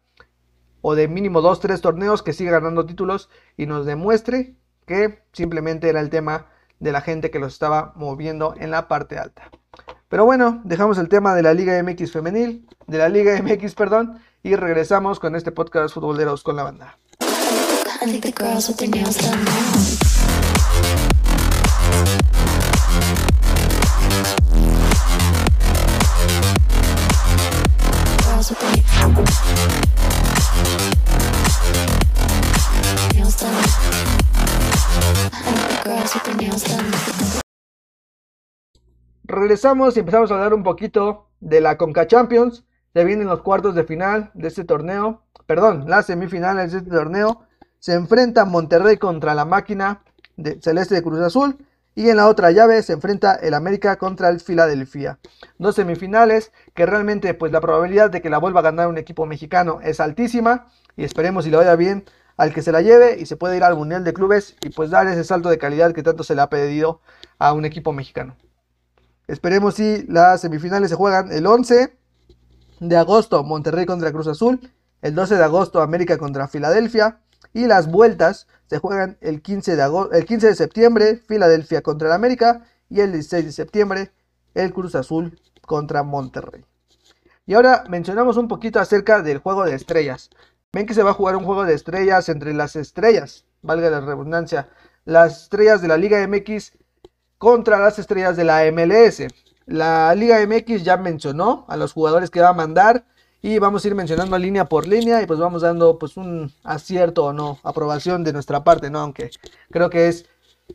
o 0.82 0.94
de 0.94 1.08
mínimo 1.08 1.42
2-3 1.42 1.80
torneos 1.80 2.22
que 2.22 2.32
siga 2.32 2.52
ganando 2.52 2.86
títulos 2.86 3.28
y 3.56 3.66
nos 3.66 3.86
demuestre 3.86 4.54
que 4.86 5.22
simplemente 5.32 5.88
era 5.88 6.00
el 6.00 6.10
tema 6.10 6.46
de 6.78 6.92
la 6.92 7.00
gente 7.00 7.30
que 7.30 7.38
los 7.38 7.52
estaba 7.52 7.92
moviendo 7.96 8.54
en 8.58 8.70
la 8.70 8.88
parte 8.88 9.18
alta. 9.18 9.50
Pero 10.08 10.24
bueno, 10.24 10.60
dejamos 10.64 10.98
el 10.98 11.08
tema 11.08 11.34
de 11.34 11.42
la 11.42 11.54
Liga 11.54 11.80
MX 11.82 12.10
femenil, 12.10 12.66
de 12.86 12.98
la 12.98 13.08
Liga 13.08 13.40
MX, 13.40 13.74
perdón, 13.74 14.20
y 14.42 14.56
regresamos 14.56 15.20
con 15.20 15.36
este 15.36 15.52
podcast 15.52 15.94
futboleros 15.94 16.42
con 16.42 16.56
la 16.56 16.64
banda. 16.64 16.98
Regresamos 39.24 39.96
y 39.96 40.00
empezamos 40.00 40.30
a 40.30 40.34
hablar 40.34 40.54
un 40.54 40.62
poquito 40.62 41.28
de 41.40 41.60
la 41.60 41.76
Conca 41.76 42.06
Champions. 42.06 42.64
Se 42.92 43.04
vienen 43.04 43.28
los 43.28 43.42
cuartos 43.42 43.74
de 43.74 43.84
final 43.84 44.30
de 44.34 44.48
este 44.48 44.64
torneo. 44.64 45.22
Perdón, 45.46 45.84
las 45.86 46.06
semifinales 46.06 46.72
de 46.72 46.78
este 46.78 46.90
torneo. 46.90 47.46
Se 47.78 47.94
enfrenta 47.94 48.44
Monterrey 48.44 48.96
contra 48.96 49.34
la 49.34 49.44
máquina 49.44 50.02
de 50.36 50.60
Celeste 50.60 50.96
de 50.96 51.02
Cruz 51.02 51.20
Azul. 51.20 51.56
Y 51.94 52.08
en 52.08 52.16
la 52.16 52.28
otra 52.28 52.50
llave 52.50 52.82
se 52.82 52.92
enfrenta 52.92 53.34
el 53.34 53.54
América 53.54 53.96
contra 53.96 54.28
el 54.28 54.40
Filadelfia. 54.40 55.18
Dos 55.58 55.74
semifinales 55.74 56.52
que 56.74 56.86
realmente 56.86 57.34
pues 57.34 57.52
la 57.52 57.60
probabilidad 57.60 58.10
de 58.10 58.22
que 58.22 58.30
la 58.30 58.38
vuelva 58.38 58.60
a 58.60 58.64
ganar 58.64 58.88
un 58.88 58.98
equipo 58.98 59.26
mexicano 59.26 59.80
es 59.82 60.00
altísima. 60.00 60.68
Y 60.96 61.04
esperemos 61.04 61.44
si 61.44 61.50
le 61.50 61.56
vaya 61.56 61.74
bien 61.76 62.04
al 62.36 62.54
que 62.54 62.62
se 62.62 62.72
la 62.72 62.80
lleve 62.80 63.18
y 63.18 63.26
se 63.26 63.36
puede 63.36 63.56
ir 63.56 63.64
al 63.64 63.76
Mundial 63.76 64.02
de 64.04 64.14
Clubes 64.14 64.56
y 64.62 64.70
pues 64.70 64.90
dar 64.90 65.06
ese 65.08 65.24
salto 65.24 65.50
de 65.50 65.58
calidad 65.58 65.92
que 65.92 66.02
tanto 66.02 66.24
se 66.24 66.34
le 66.34 66.40
ha 66.40 66.48
pedido 66.48 67.00
a 67.38 67.52
un 67.52 67.64
equipo 67.64 67.92
mexicano. 67.92 68.36
Esperemos 69.26 69.74
si 69.74 70.04
las 70.08 70.40
semifinales 70.40 70.90
se 70.90 70.96
juegan 70.96 71.30
el 71.32 71.46
11 71.46 71.96
de 72.80 72.96
agosto 72.96 73.44
Monterrey 73.44 73.84
contra 73.84 74.10
Cruz 74.10 74.26
Azul, 74.26 74.72
el 75.02 75.14
12 75.14 75.36
de 75.36 75.44
agosto 75.44 75.82
América 75.82 76.16
contra 76.18 76.48
Filadelfia 76.48 77.20
y 77.52 77.66
las 77.66 77.90
vueltas 77.90 78.46
se 78.70 78.78
juegan 78.78 79.18
el 79.20 79.42
15 79.42 79.74
de, 79.74 80.06
el 80.12 80.24
15 80.24 80.46
de 80.46 80.54
septiembre 80.54 81.16
Filadelfia 81.26 81.82
contra 81.82 82.06
el 82.06 82.14
América 82.14 82.62
y 82.88 83.00
el 83.00 83.10
16 83.10 83.46
de 83.46 83.50
septiembre 83.50 84.12
el 84.54 84.72
Cruz 84.72 84.94
Azul 84.94 85.40
contra 85.66 86.04
Monterrey. 86.04 86.64
Y 87.46 87.54
ahora 87.54 87.82
mencionamos 87.88 88.36
un 88.36 88.46
poquito 88.46 88.78
acerca 88.78 89.22
del 89.22 89.38
juego 89.38 89.64
de 89.64 89.74
estrellas. 89.74 90.30
Ven 90.72 90.86
que 90.86 90.94
se 90.94 91.02
va 91.02 91.10
a 91.10 91.14
jugar 91.14 91.34
un 91.34 91.42
juego 91.42 91.64
de 91.64 91.74
estrellas 91.74 92.28
entre 92.28 92.54
las 92.54 92.76
estrellas, 92.76 93.44
valga 93.60 93.90
la 93.90 94.02
redundancia, 94.02 94.68
las 95.04 95.42
estrellas 95.42 95.82
de 95.82 95.88
la 95.88 95.96
Liga 95.96 96.24
MX 96.28 96.78
contra 97.38 97.80
las 97.80 97.98
estrellas 97.98 98.36
de 98.36 98.44
la 98.44 98.62
MLS. 98.70 99.24
La 99.66 100.14
Liga 100.14 100.38
MX 100.46 100.84
ya 100.84 100.96
mencionó 100.96 101.64
a 101.68 101.76
los 101.76 101.92
jugadores 101.92 102.30
que 102.30 102.40
va 102.40 102.50
a 102.50 102.54
mandar 102.54 103.04
y 103.42 103.58
vamos 103.58 103.84
a 103.84 103.88
ir 103.88 103.94
mencionando 103.94 104.38
línea 104.38 104.64
por 104.64 104.86
línea 104.86 105.22
y 105.22 105.26
pues 105.26 105.38
vamos 105.38 105.62
dando 105.62 105.98
pues 105.98 106.16
un 106.16 106.52
acierto 106.62 107.26
o 107.26 107.32
no, 107.32 107.58
aprobación 107.62 108.24
de 108.24 108.32
nuestra 108.32 108.64
parte, 108.64 108.90
¿no? 108.90 109.00
Aunque 109.00 109.30
creo 109.70 109.90
que 109.90 110.08
es 110.08 110.26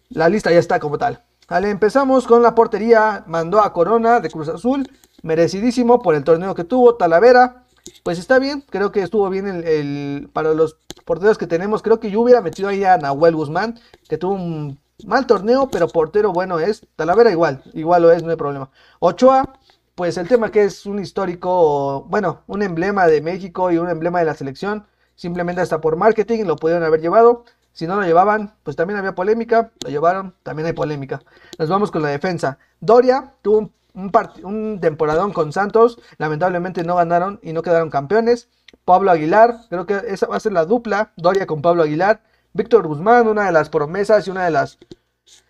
la 0.10 0.30
lista 0.30 0.52
ya 0.52 0.60
está 0.60 0.80
como 0.80 0.98
tal. 0.98 1.24
Vale, 1.48 1.70
empezamos 1.70 2.26
con 2.26 2.42
la 2.42 2.56
portería, 2.56 3.24
mandó 3.28 3.62
a 3.62 3.72
Corona 3.72 4.20
de 4.20 4.32
Cruz 4.32 4.50
Azul, 4.50 4.90
merecidísimo 5.22 6.02
por 6.02 6.16
el 6.16 6.24
torneo 6.24 6.56
que 6.56 6.64
tuvo, 6.64 6.96
Talavera, 6.96 7.66
pues 8.04 8.18
está 8.18 8.40
bien, 8.40 8.64
creo 8.70 8.92
que 8.92 9.02
estuvo 9.02 9.30
bien 9.30 9.48
el, 9.48 10.30
para 10.34 10.56
los 10.56 10.78
porteros 11.06 11.38
que 11.38 11.46
tenemos, 11.46 11.84
creo 11.84 12.00
que 12.00 12.10
yo 12.10 12.22
hubiera 12.22 12.42
metido 12.42 12.68
ahí 12.68 12.84
a 12.84 12.98
Nahuel 12.98 13.36
Guzmán, 13.36 13.80
que 14.10 14.18
tuvo 14.18 14.34
un 14.34 14.80
Mal 15.04 15.28
torneo, 15.28 15.70
pero 15.70 15.90
portero 15.90 16.32
bueno 16.32 16.60
es. 16.60 16.88
Talavera 16.96 17.30
igual, 17.30 17.62
igual 17.74 18.02
lo 18.02 18.12
es, 18.12 18.24
no 18.24 18.30
hay 18.30 18.38
problema. 18.38 18.70
Ochoa, 19.00 19.60
pues 19.96 20.18
el 20.18 20.28
tema 20.28 20.52
que 20.52 20.66
es 20.66 20.86
un 20.86 21.00
histórico, 21.00 22.04
bueno, 22.10 22.44
un 22.48 22.62
emblema 22.62 23.08
de 23.08 23.22
México 23.22 23.72
y 23.72 23.78
un 23.78 23.90
emblema 23.90 24.20
de 24.20 24.26
la 24.26 24.36
selección. 24.36 24.86
Simplemente 25.16 25.62
hasta 25.62 25.80
por 25.80 25.96
marketing 25.96 26.44
lo 26.44 26.58
pudieron 26.58 26.84
haber 26.84 27.00
llevado. 27.00 27.46
Si 27.72 27.88
no 27.88 27.96
lo 27.96 28.04
llevaban, 28.04 28.56
pues 28.64 28.76
también 28.76 29.00
había 29.00 29.16
polémica. 29.16 29.72
Lo 29.84 29.90
llevaron, 29.90 30.36
también 30.44 30.68
hay 30.68 30.74
polémica. 30.74 31.22
Nos 31.58 31.70
vamos 31.70 31.92
con 31.92 32.02
la 32.02 32.10
defensa. 32.10 32.58
Doria 32.82 33.34
tuvo 33.42 33.72
un, 33.94 34.12
un, 34.44 34.80
temporadón 34.82 35.32
con 35.32 35.54
Santos. 35.54 36.00
Lamentablemente 36.18 36.84
no 36.84 36.96
ganaron 36.96 37.40
y 37.42 37.54
no 37.54 37.62
quedaron 37.62 37.90
campeones. 37.90 38.50
Pablo 38.84 39.12
Aguilar, 39.12 39.56
creo 39.70 39.86
que 39.86 40.02
esa 40.08 40.28
va 40.28 40.36
a 40.36 40.42
ser 40.42 40.52
la 40.52 40.66
dupla. 40.66 41.14
Doria 41.16 41.48
con 41.48 41.62
Pablo 41.62 41.84
Aguilar. 41.84 42.22
Víctor 42.52 42.88
Guzmán, 42.88 43.28
una 43.28 43.46
de 43.46 43.52
las 43.54 43.70
promesas 43.70 44.28
y 44.28 44.32
una 44.32 44.46
de 44.46 44.52
las, 44.52 44.78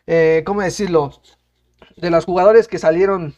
eh, 0.08 0.43
¿cómo 0.45 0.62
decirlo? 0.62 1.12
De 1.97 2.10
los 2.10 2.25
jugadores 2.25 2.67
que 2.67 2.79
salieron 2.79 3.36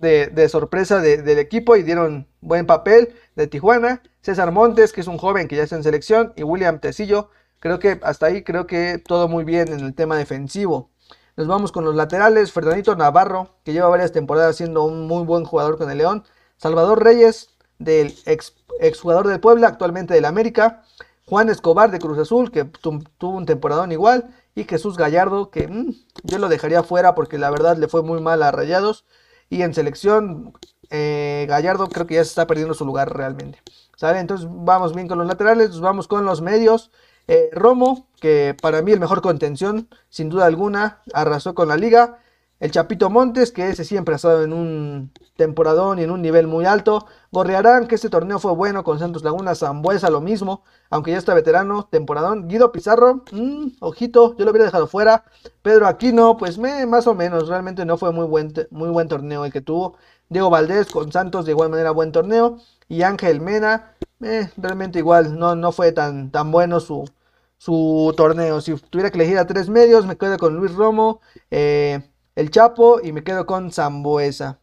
de, 0.00 0.48
sorpresa 0.48 1.00
del 1.00 1.38
equipo 1.38 1.76
y 1.76 1.82
dieron 1.82 2.26
buen 2.40 2.66
papel 2.66 3.14
de 3.36 3.46
Tijuana. 3.46 4.02
César 4.22 4.52
Montes, 4.52 4.92
que 4.92 5.00
es 5.00 5.06
un 5.06 5.18
joven 5.18 5.48
que 5.48 5.56
ya 5.56 5.62
está 5.62 5.76
en 5.76 5.82
selección, 5.82 6.32
y 6.36 6.42
William 6.42 6.80
Tecillo. 6.80 7.30
Creo 7.58 7.78
que 7.78 8.00
hasta 8.02 8.26
ahí 8.26 8.42
creo 8.42 8.66
que 8.66 8.98
todo 8.98 9.28
muy 9.28 9.44
bien 9.44 9.72
en 9.72 9.80
el 9.80 9.94
tema 9.94 10.16
defensivo. 10.16 10.90
Nos 11.36 11.46
vamos 11.46 11.72
con 11.72 11.84
los 11.84 11.94
laterales. 11.94 12.52
Fernandito 12.52 12.96
Navarro, 12.96 13.56
que 13.64 13.72
lleva 13.72 13.88
varias 13.88 14.12
temporadas 14.12 14.56
siendo 14.56 14.84
un 14.84 15.06
muy 15.06 15.24
buen 15.24 15.44
jugador 15.44 15.78
con 15.78 15.90
el 15.90 15.98
León. 15.98 16.24
Salvador 16.56 17.02
Reyes, 17.02 17.50
del 17.78 18.14
ex, 18.26 18.54
exjugador 18.80 19.26
del 19.26 19.40
Puebla, 19.40 19.68
actualmente 19.68 20.14
del 20.14 20.24
América. 20.24 20.82
Juan 21.26 21.48
Escobar 21.48 21.90
de 21.90 22.00
Cruz 22.00 22.18
Azul, 22.18 22.50
que 22.50 22.64
tuvo 22.64 23.36
un 23.36 23.46
temporadón 23.46 23.92
igual, 23.92 24.34
y 24.54 24.64
Jesús 24.64 24.96
Gallardo, 24.96 25.50
que 25.50 25.68
mm, 25.68 25.94
yo 26.24 26.38
lo 26.38 26.48
dejaría 26.48 26.82
fuera 26.82 27.14
porque 27.14 27.38
la 27.38 27.50
verdad 27.50 27.76
le 27.76 27.86
fue 27.86 28.02
muy 28.02 28.20
mal 28.20 28.42
a 28.42 28.50
Rayados. 28.50 29.04
Y 29.50 29.62
en 29.62 29.74
selección, 29.74 30.54
eh, 30.90 31.44
Gallardo 31.48 31.88
creo 31.88 32.06
que 32.06 32.14
ya 32.14 32.24
se 32.24 32.30
está 32.30 32.46
perdiendo 32.46 32.72
su 32.72 32.86
lugar 32.86 33.14
realmente. 33.14 33.60
¿Sale? 33.96 34.20
Entonces 34.20 34.48
vamos 34.50 34.94
bien 34.94 35.08
con 35.08 35.18
los 35.18 35.26
laterales, 35.26 35.78
vamos 35.80 36.08
con 36.08 36.24
los 36.24 36.40
medios. 36.40 36.90
Eh, 37.28 37.50
Romo, 37.52 38.08
que 38.20 38.56
para 38.60 38.80
mí 38.80 38.92
el 38.92 39.00
mejor 39.00 39.20
contención, 39.20 39.88
sin 40.08 40.30
duda 40.30 40.46
alguna, 40.46 41.02
arrasó 41.12 41.54
con 41.54 41.68
la 41.68 41.76
liga. 41.76 42.18
El 42.60 42.70
Chapito 42.70 43.08
Montes, 43.08 43.52
que 43.52 43.70
ese 43.70 43.84
siempre 43.84 44.14
ha 44.14 44.16
estado 44.16 44.44
en 44.44 44.52
un 44.52 45.12
temporadón 45.36 45.98
y 45.98 46.02
en 46.02 46.10
un 46.10 46.20
nivel 46.20 46.46
muy 46.46 46.66
alto. 46.66 47.06
Gorriarán, 47.32 47.86
que 47.88 47.94
este 47.94 48.10
torneo 48.10 48.38
fue 48.38 48.52
bueno 48.52 48.84
con 48.84 48.98
Santos 48.98 49.24
Laguna. 49.24 49.54
Zambuesa, 49.54 50.10
lo 50.10 50.20
mismo, 50.20 50.62
aunque 50.90 51.12
ya 51.12 51.16
está 51.16 51.32
veterano, 51.32 51.88
temporadón. 51.90 52.48
Guido 52.48 52.70
Pizarro, 52.70 53.24
mmm, 53.32 53.68
ojito, 53.80 54.36
yo 54.36 54.44
lo 54.44 54.50
hubiera 54.50 54.66
dejado 54.66 54.86
fuera. 54.86 55.24
Pedro 55.62 55.86
Aquino, 55.86 56.36
pues 56.36 56.58
más 56.58 57.06
o 57.06 57.14
menos, 57.14 57.48
realmente 57.48 57.86
no 57.86 57.96
fue 57.96 58.12
muy 58.12 58.26
buen, 58.26 58.52
muy 58.70 58.90
buen 58.90 59.08
torneo 59.08 59.46
el 59.46 59.52
que 59.52 59.62
tuvo. 59.62 59.96
Diego 60.28 60.50
Valdés 60.50 60.90
con 60.90 61.10
Santos, 61.10 61.46
de 61.46 61.52
igual 61.52 61.70
manera, 61.70 61.92
buen 61.92 62.12
torneo. 62.12 62.58
Y 62.88 63.02
Ángel 63.02 63.40
Mena, 63.40 63.96
eh, 64.22 64.50
realmente 64.58 64.98
igual, 64.98 65.38
no, 65.38 65.54
no 65.56 65.72
fue 65.72 65.92
tan, 65.92 66.30
tan 66.30 66.50
bueno 66.50 66.78
su, 66.80 67.08
su 67.56 68.12
torneo. 68.18 68.60
Si 68.60 68.74
tuviera 68.74 69.10
que 69.10 69.16
elegir 69.16 69.38
a 69.38 69.46
tres 69.46 69.70
medios, 69.70 70.04
me 70.04 70.18
quedo 70.18 70.36
con 70.36 70.56
Luis 70.56 70.74
Romo. 70.74 71.20
Eh, 71.50 72.02
el 72.40 72.50
Chapo 72.50 73.00
y 73.02 73.12
me 73.12 73.22
quedo 73.22 73.44
con 73.44 73.70
Zambuesa. 73.70 74.60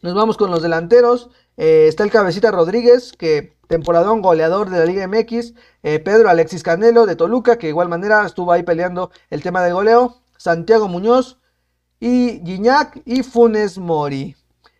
Nos 0.00 0.14
vamos 0.14 0.38
con 0.38 0.50
los 0.50 0.62
delanteros. 0.62 1.28
Eh, 1.58 1.86
está 1.88 2.04
el 2.04 2.10
Cabecita 2.10 2.50
Rodríguez, 2.50 3.12
que 3.12 3.54
temporadón 3.68 4.22
goleador 4.22 4.70
de 4.70 4.78
la 4.78 4.86
Liga 4.86 5.06
MX. 5.06 5.52
Eh, 5.82 5.98
Pedro 5.98 6.30
Alexis 6.30 6.62
Canelo 6.62 7.04
de 7.04 7.16
Toluca, 7.16 7.58
que 7.58 7.66
de 7.66 7.72
igual 7.72 7.90
manera 7.90 8.24
estuvo 8.24 8.50
ahí 8.50 8.62
peleando 8.62 9.10
el 9.28 9.42
tema 9.42 9.62
del 9.62 9.74
goleo. 9.74 10.22
Santiago 10.38 10.88
Muñoz 10.88 11.38
y 12.00 12.38
Guiñac 12.38 13.02
y 13.04 13.22
Funes 13.22 13.76
Mori. 13.76 14.34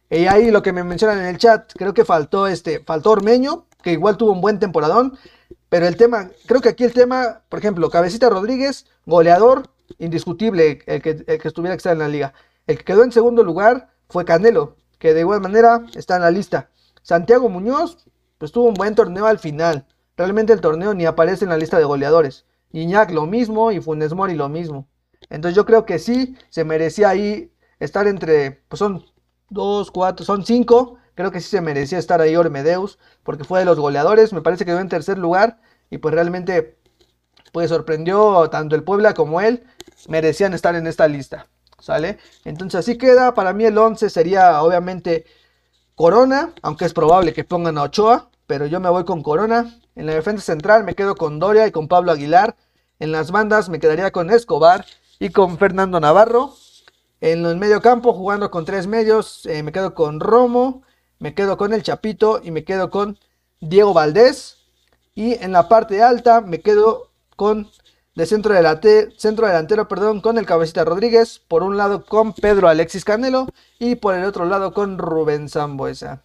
Y 0.09 0.27
ahí 0.27 0.51
lo 0.51 0.63
que 0.63 0.73
me 0.73 0.83
mencionan 0.83 1.19
en 1.19 1.27
el 1.27 1.37
chat, 1.37 1.71
creo 1.75 1.93
que 1.93 2.07
faltó 2.07 2.47
este, 2.47 2.81
faltó 2.81 3.11
Ormeño, 3.11 3.67
que 3.83 3.93
igual 3.93 4.17
tuvo 4.17 4.33
un 4.33 4.41
buen 4.41 4.59
temporadón. 4.59 5.19
Pero 5.69 5.87
el 5.87 5.99
tema, 5.99 6.31
creo 6.47 6.63
que 6.63 6.71
aquí 6.71 6.83
el 6.85 6.95
tema, 6.95 7.43
por 7.51 7.59
ejemplo, 7.59 7.91
Cabecita 7.91 8.31
Rodríguez, 8.31 8.87
goleador, 9.05 9.69
indiscutible, 9.99 10.81
el 10.87 11.03
que, 11.03 11.25
el 11.27 11.39
que 11.41 11.49
estuviera 11.49 11.77
en 11.83 11.99
la 11.99 12.09
liga. 12.09 12.35
El 12.67 12.79
que 12.79 12.85
quedó 12.85 13.03
en 13.03 13.13
segundo 13.13 13.43
lugar 13.43 13.91
fue 14.09 14.25
Canelo, 14.25 14.77
que 14.99 15.15
de 15.15 15.21
igual 15.21 15.41
manera 15.41 15.85
está 15.95 16.17
en 16.17 16.23
la 16.23 16.31
lista. 16.31 16.71
Santiago 17.03 17.49
Muñoz, 17.49 18.07
pues 18.39 18.53
tuvo 18.53 18.69
un 18.69 18.75
buen 18.75 18.95
torneo 18.95 19.27
al 19.27 19.39
final. 19.39 19.87
Realmente 20.17 20.53
el 20.53 20.61
torneo 20.61 20.95
ni 20.95 21.07
aparece 21.07 21.45
en 21.45 21.51
la 21.51 21.57
lista 21.57 21.79
de 21.79 21.85
goleadores. 21.85 22.45
Iñak 22.73 23.11
lo 23.11 23.27
mismo 23.27 23.73
y 23.73 23.81
Funes 23.81 24.15
Mori 24.15 24.35
lo 24.35 24.49
mismo. 24.49 24.87
Entonces 25.29 25.57
yo 25.57 25.67
creo 25.67 25.85
que 25.85 25.99
sí 25.99 26.37
se 26.51 26.65
merecía 26.65 27.11
ahí 27.11 27.53
estar 27.79 28.07
entre, 28.07 28.63
pues 28.69 28.79
son 28.79 29.05
dos, 29.49 29.91
cuatro, 29.91 30.25
son 30.25 30.45
cinco. 30.45 30.99
Creo 31.15 31.31
que 31.31 31.41
sí 31.41 31.49
se 31.49 31.61
merecía 31.61 31.99
estar 31.99 32.21
ahí 32.21 32.37
Ormedeus 32.37 32.99
porque 33.23 33.45
fue 33.45 33.59
de 33.59 33.65
los 33.65 33.79
goleadores. 33.79 34.33
Me 34.33 34.43
parece 34.43 34.65
que 34.65 34.71
quedó 34.71 34.81
en 34.81 34.89
tercer 34.89 35.19
lugar 35.19 35.61
y 35.91 35.99
pues 35.99 36.15
realmente 36.15 36.79
pues 37.53 37.71
sorprendió 37.71 38.49
tanto 38.51 38.77
el 38.77 38.85
Puebla 38.85 39.15
como 39.15 39.41
él. 39.41 39.65
Merecían 40.09 40.55
estar 40.55 40.75
en 40.75 40.87
esta 40.87 41.09
lista. 41.09 41.47
¿Sale? 41.79 42.19
Entonces 42.45 42.81
así 42.81 42.99
queda. 42.99 43.35
Para 43.35 43.53
mí 43.53 43.65
el 43.65 43.77
11 43.77 44.11
sería 44.11 44.63
obviamente 44.63 45.25
Corona, 45.95 46.53
aunque 46.63 46.85
es 46.85 46.93
probable 46.93 47.33
que 47.33 47.45
pongan 47.45 47.79
a 47.79 47.83
Ochoa, 47.85 48.31
pero 48.47 48.67
yo 48.67 48.81
me 48.81 48.91
voy 48.91 49.05
con 49.05 49.23
Corona. 49.23 49.81
En 49.95 50.07
la 50.07 50.15
defensa 50.15 50.45
central 50.45 50.85
me 50.85 50.95
quedo 50.95 51.15
con 51.15 51.39
Doria 51.39 51.67
y 51.67 51.73
con 51.73 51.89
Pablo 51.89 52.13
Aguilar. 52.13 52.57
En 52.99 53.13
las 53.13 53.31
bandas 53.31 53.69
me 53.69 53.81
quedaría 53.81 54.11
con 54.11 54.31
Escobar 54.31 54.85
y 55.19 55.31
con 55.31 55.59
Fernando 55.59 56.01
Navarro. 56.01 56.55
En 57.21 57.45
el 57.45 57.57
medio 57.57 57.83
campo, 57.83 58.15
jugando 58.15 58.51
con 58.51 58.65
tres 58.65 58.87
medios, 58.87 59.45
eh, 59.45 59.63
me 59.63 59.73
quedo 59.73 59.95
con 59.95 60.21
Romo, 60.21 60.83
me 61.19 61.35
quedo 61.35 61.59
con 61.59 61.75
el 61.75 61.83
Chapito 61.83 62.41
y 62.43 62.51
me 62.51 62.65
quedo 62.65 62.91
con 62.91 63.19
Diego 63.61 63.93
Valdés. 63.93 64.57
Y 65.15 65.35
en 65.35 65.53
la 65.53 65.69
parte 65.69 66.03
alta 66.03 66.41
me 66.41 66.61
quedo 66.61 67.11
con 67.37 67.69
de 68.15 68.27
centro, 68.27 68.55
delante, 68.55 69.11
centro 69.17 69.47
delantero 69.47 69.89
perdón, 69.89 70.21
con 70.21 70.39
el 70.39 70.47
Cabecita 70.47 70.85
Rodríguez, 70.85 71.41
por 71.47 71.63
un 71.63 71.77
lado 71.77 72.05
con 72.05 72.33
Pedro 72.33 72.69
Alexis 72.69 73.05
Canelo 73.05 73.47
y 73.79 73.97
por 73.97 74.15
el 74.15 74.25
otro 74.25 74.45
lado 74.45 74.73
con 74.73 74.99
Rubén 74.99 75.49
Zambuesa. 75.49 76.25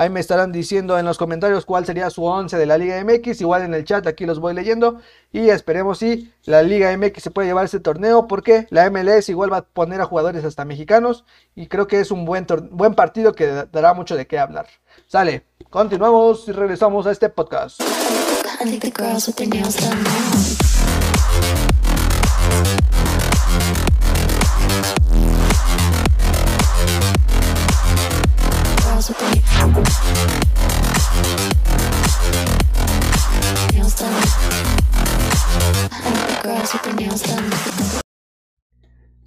Ahí 0.00 0.08
me 0.08 0.20
estarán 0.20 0.50
diciendo 0.50 0.98
en 0.98 1.04
los 1.04 1.18
comentarios 1.18 1.66
cuál 1.66 1.84
sería 1.84 2.08
su 2.08 2.24
11 2.24 2.56
de 2.56 2.64
la 2.64 2.78
Liga 2.78 3.04
MX. 3.04 3.42
Igual 3.42 3.64
en 3.64 3.74
el 3.74 3.84
chat 3.84 4.06
aquí 4.06 4.24
los 4.24 4.40
voy 4.40 4.54
leyendo. 4.54 4.98
Y 5.30 5.50
esperemos 5.50 5.98
si 5.98 6.32
la 6.44 6.62
Liga 6.62 6.96
MX 6.96 7.22
se 7.22 7.30
puede 7.30 7.48
llevar 7.48 7.66
este 7.66 7.80
torneo. 7.80 8.26
Porque 8.26 8.66
la 8.70 8.88
MLS 8.88 9.28
igual 9.28 9.52
va 9.52 9.58
a 9.58 9.62
poner 9.62 10.00
a 10.00 10.06
jugadores 10.06 10.42
hasta 10.42 10.64
mexicanos. 10.64 11.26
Y 11.54 11.66
creo 11.66 11.86
que 11.86 12.00
es 12.00 12.10
un 12.10 12.24
buen, 12.24 12.46
buen 12.70 12.94
partido 12.94 13.34
que 13.34 13.46
dará 13.70 13.92
mucho 13.92 14.16
de 14.16 14.26
qué 14.26 14.38
hablar. 14.38 14.68
Sale, 15.06 15.44
continuamos 15.68 16.48
y 16.48 16.52
regresamos 16.52 17.06
a 17.06 17.10
este 17.10 17.28
podcast. 17.28 17.82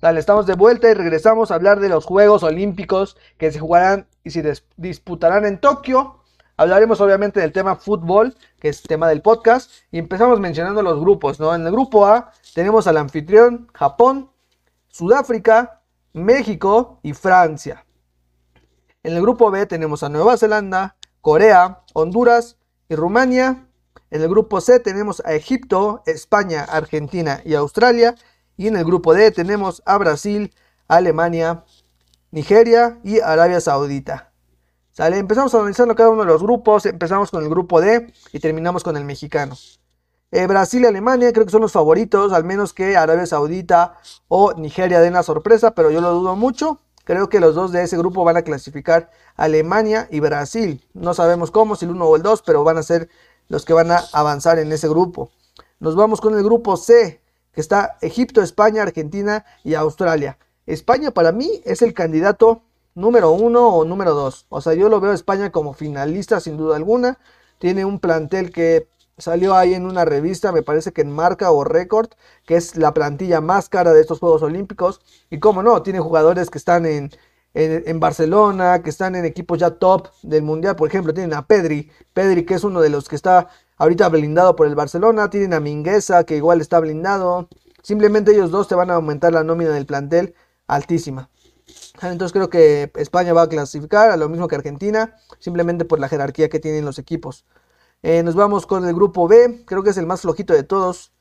Dale, 0.03 0.19
estamos 0.19 0.45
de 0.45 0.55
vuelta 0.55 0.91
y 0.91 0.95
regresamos 0.95 1.49
a 1.49 1.55
hablar 1.55 1.79
de 1.79 1.87
los 1.87 2.03
Juegos 2.03 2.43
Olímpicos 2.43 3.15
que 3.37 3.53
se 3.53 3.59
jugarán 3.59 4.05
y 4.25 4.31
se 4.31 4.43
disputarán 4.75 5.45
en 5.45 5.61
Tokio. 5.61 6.19
Hablaremos 6.57 6.99
obviamente 6.99 7.39
del 7.39 7.53
tema 7.53 7.77
fútbol, 7.77 8.35
que 8.59 8.67
es 8.67 8.83
tema 8.83 9.07
del 9.07 9.21
podcast, 9.21 9.71
y 9.91 9.99
empezamos 9.99 10.41
mencionando 10.41 10.81
los 10.81 10.99
grupos, 10.99 11.39
¿no? 11.39 11.55
En 11.55 11.65
el 11.65 11.71
grupo 11.71 12.05
A 12.05 12.33
tenemos 12.53 12.85
al 12.85 12.97
anfitrión 12.97 13.69
Japón, 13.73 14.29
Sudáfrica, 14.89 15.79
México 16.11 16.99
y 17.01 17.13
Francia. 17.13 17.85
En 19.03 19.13
el 19.13 19.21
grupo 19.21 19.51
B 19.51 19.65
tenemos 19.67 20.03
a 20.03 20.09
Nueva 20.09 20.35
Zelanda, 20.35 20.97
Corea, 21.21 21.79
Honduras 21.93 22.57
y 22.89 22.95
Rumania. 22.95 23.69
En 24.11 24.21
el 24.21 24.27
grupo 24.27 24.59
C 24.59 24.81
tenemos 24.81 25.23
a 25.25 25.33
Egipto, 25.33 26.03
España, 26.05 26.65
Argentina 26.65 27.39
y 27.45 27.53
Australia. 27.53 28.15
Y 28.57 28.67
en 28.67 28.75
el 28.75 28.85
grupo 28.85 29.13
D 29.13 29.31
tenemos 29.31 29.81
a 29.85 29.97
Brasil, 29.97 30.53
Alemania, 30.87 31.63
Nigeria 32.31 32.99
y 33.03 33.19
Arabia 33.19 33.61
Saudita. 33.61 34.31
¿Sale? 34.91 35.17
Empezamos 35.17 35.53
analizando 35.55 35.95
cada 35.95 36.09
uno 36.09 36.21
de 36.21 36.27
los 36.27 36.43
grupos. 36.43 36.85
Empezamos 36.85 37.31
con 37.31 37.43
el 37.43 37.49
grupo 37.49 37.81
D 37.81 38.13
y 38.31 38.39
terminamos 38.39 38.83
con 38.83 38.95
el 38.95 39.05
mexicano. 39.05 39.55
Eh, 40.31 40.47
Brasil 40.47 40.83
y 40.83 40.85
Alemania 40.85 41.31
creo 41.33 41.45
que 41.45 41.51
son 41.51 41.61
los 41.61 41.71
favoritos, 41.71 42.33
al 42.33 42.43
menos 42.43 42.73
que 42.73 42.97
Arabia 42.97 43.25
Saudita 43.25 43.97
o 44.27 44.53
Nigeria 44.53 44.99
den 44.99 45.13
la 45.13 45.23
sorpresa, 45.23 45.75
pero 45.75 45.91
yo 45.91 46.01
lo 46.01 46.11
dudo 46.11 46.35
mucho. 46.35 46.79
Creo 47.05 47.27
que 47.27 47.39
los 47.39 47.55
dos 47.55 47.71
de 47.71 47.83
ese 47.83 47.97
grupo 47.97 48.23
van 48.23 48.37
a 48.37 48.43
clasificar 48.43 49.09
Alemania 49.35 50.07
y 50.09 50.19
Brasil. 50.19 50.87
No 50.93 51.13
sabemos 51.13 51.51
cómo, 51.51 51.75
si 51.75 51.85
el 51.85 51.91
uno 51.91 52.05
o 52.05 52.15
el 52.15 52.21
dos, 52.21 52.43
pero 52.43 52.63
van 52.63 52.77
a 52.77 52.83
ser 52.83 53.09
los 53.47 53.65
que 53.65 53.73
van 53.73 53.91
a 53.91 54.03
avanzar 54.13 54.59
en 54.59 54.71
ese 54.71 54.87
grupo. 54.87 55.31
Nos 55.79 55.95
vamos 55.95 56.21
con 56.21 56.35
el 56.37 56.43
grupo 56.43 56.77
C, 56.77 57.21
que 57.53 57.61
está 57.61 57.97
Egipto, 58.01 58.41
España, 58.41 58.83
Argentina 58.83 59.45
y 59.63 59.75
Australia. 59.75 60.37
España 60.65 61.11
para 61.11 61.31
mí 61.31 61.61
es 61.65 61.81
el 61.81 61.93
candidato 61.93 62.63
número 62.95 63.31
uno 63.31 63.69
o 63.69 63.85
número 63.85 64.13
dos. 64.13 64.45
O 64.49 64.61
sea, 64.61 64.73
yo 64.73 64.89
lo 64.89 64.99
veo 64.99 65.11
a 65.11 65.15
España 65.15 65.51
como 65.51 65.73
finalista 65.73 66.39
sin 66.39 66.57
duda 66.57 66.75
alguna. 66.75 67.19
Tiene 67.59 67.85
un 67.85 67.99
plantel 67.99 68.51
que 68.51 68.87
salió 69.17 69.55
ahí 69.55 69.73
en 69.73 69.85
una 69.85 70.05
revista, 70.05 70.51
me 70.51 70.63
parece 70.63 70.91
que 70.91 71.01
en 71.01 71.11
Marca 71.11 71.51
o 71.51 71.63
Record, 71.63 72.09
que 72.45 72.55
es 72.55 72.75
la 72.75 72.93
plantilla 72.93 73.41
más 73.41 73.69
cara 73.69 73.93
de 73.93 74.01
estos 74.01 74.19
Juegos 74.19 74.41
Olímpicos. 74.41 75.01
Y 75.29 75.39
como 75.39 75.63
no, 75.63 75.81
tiene 75.83 75.99
jugadores 75.99 76.49
que 76.49 76.57
están 76.57 76.85
en, 76.85 77.11
en, 77.53 77.99
Barcelona, 77.99 78.81
que 78.81 78.89
están 78.89 79.15
en 79.15 79.25
equipos 79.25 79.59
ya 79.59 79.71
top 79.71 80.07
del 80.23 80.43
Mundial. 80.43 80.75
Por 80.75 80.87
ejemplo, 80.87 81.13
tienen 81.13 81.33
a 81.35 81.45
Pedri, 81.45 81.91
Pedri 82.13 82.45
que 82.45 82.55
es 82.55 82.63
uno 82.63 82.81
de 82.81 82.89
los 82.89 83.07
que 83.07 83.15
está 83.15 83.49
ahorita 83.77 84.09
blindado 84.09 84.55
por 84.55 84.67
el 84.67 84.75
Barcelona. 84.75 85.29
Tienen 85.29 85.53
a 85.53 85.59
Mingueza, 85.59 86.23
que 86.25 86.37
igual 86.37 86.61
está 86.61 86.79
blindado. 86.79 87.49
Simplemente 87.81 88.31
ellos 88.31 88.51
dos 88.51 88.67
te 88.67 88.75
van 88.75 88.91
a 88.91 88.95
aumentar 88.95 89.33
la 89.33 89.43
nómina 89.43 89.71
del 89.71 89.85
plantel 89.85 90.35
altísima. 90.67 91.29
Entonces 92.01 92.33
creo 92.33 92.49
que 92.49 92.91
España 92.95 93.33
va 93.33 93.43
a 93.43 93.49
clasificar 93.49 94.09
a 94.09 94.17
lo 94.17 94.29
mismo 94.29 94.47
que 94.47 94.55
Argentina, 94.55 95.15
simplemente 95.39 95.85
por 95.85 95.99
la 95.99 96.09
jerarquía 96.09 96.49
que 96.49 96.59
tienen 96.59 96.85
los 96.85 96.99
equipos. 96.99 97.45
Eh, 98.01 98.21
nos 98.23 98.35
vamos 98.35 98.65
con 98.65 98.85
el 98.85 98.93
grupo 98.93 99.27
B, 99.27 99.63
creo 99.65 99.83
que 99.83 99.91
es 99.91 99.97
el 99.97 100.05
más 100.05 100.21
flojito 100.21 100.53
de 100.53 100.63
todos. 100.63 101.13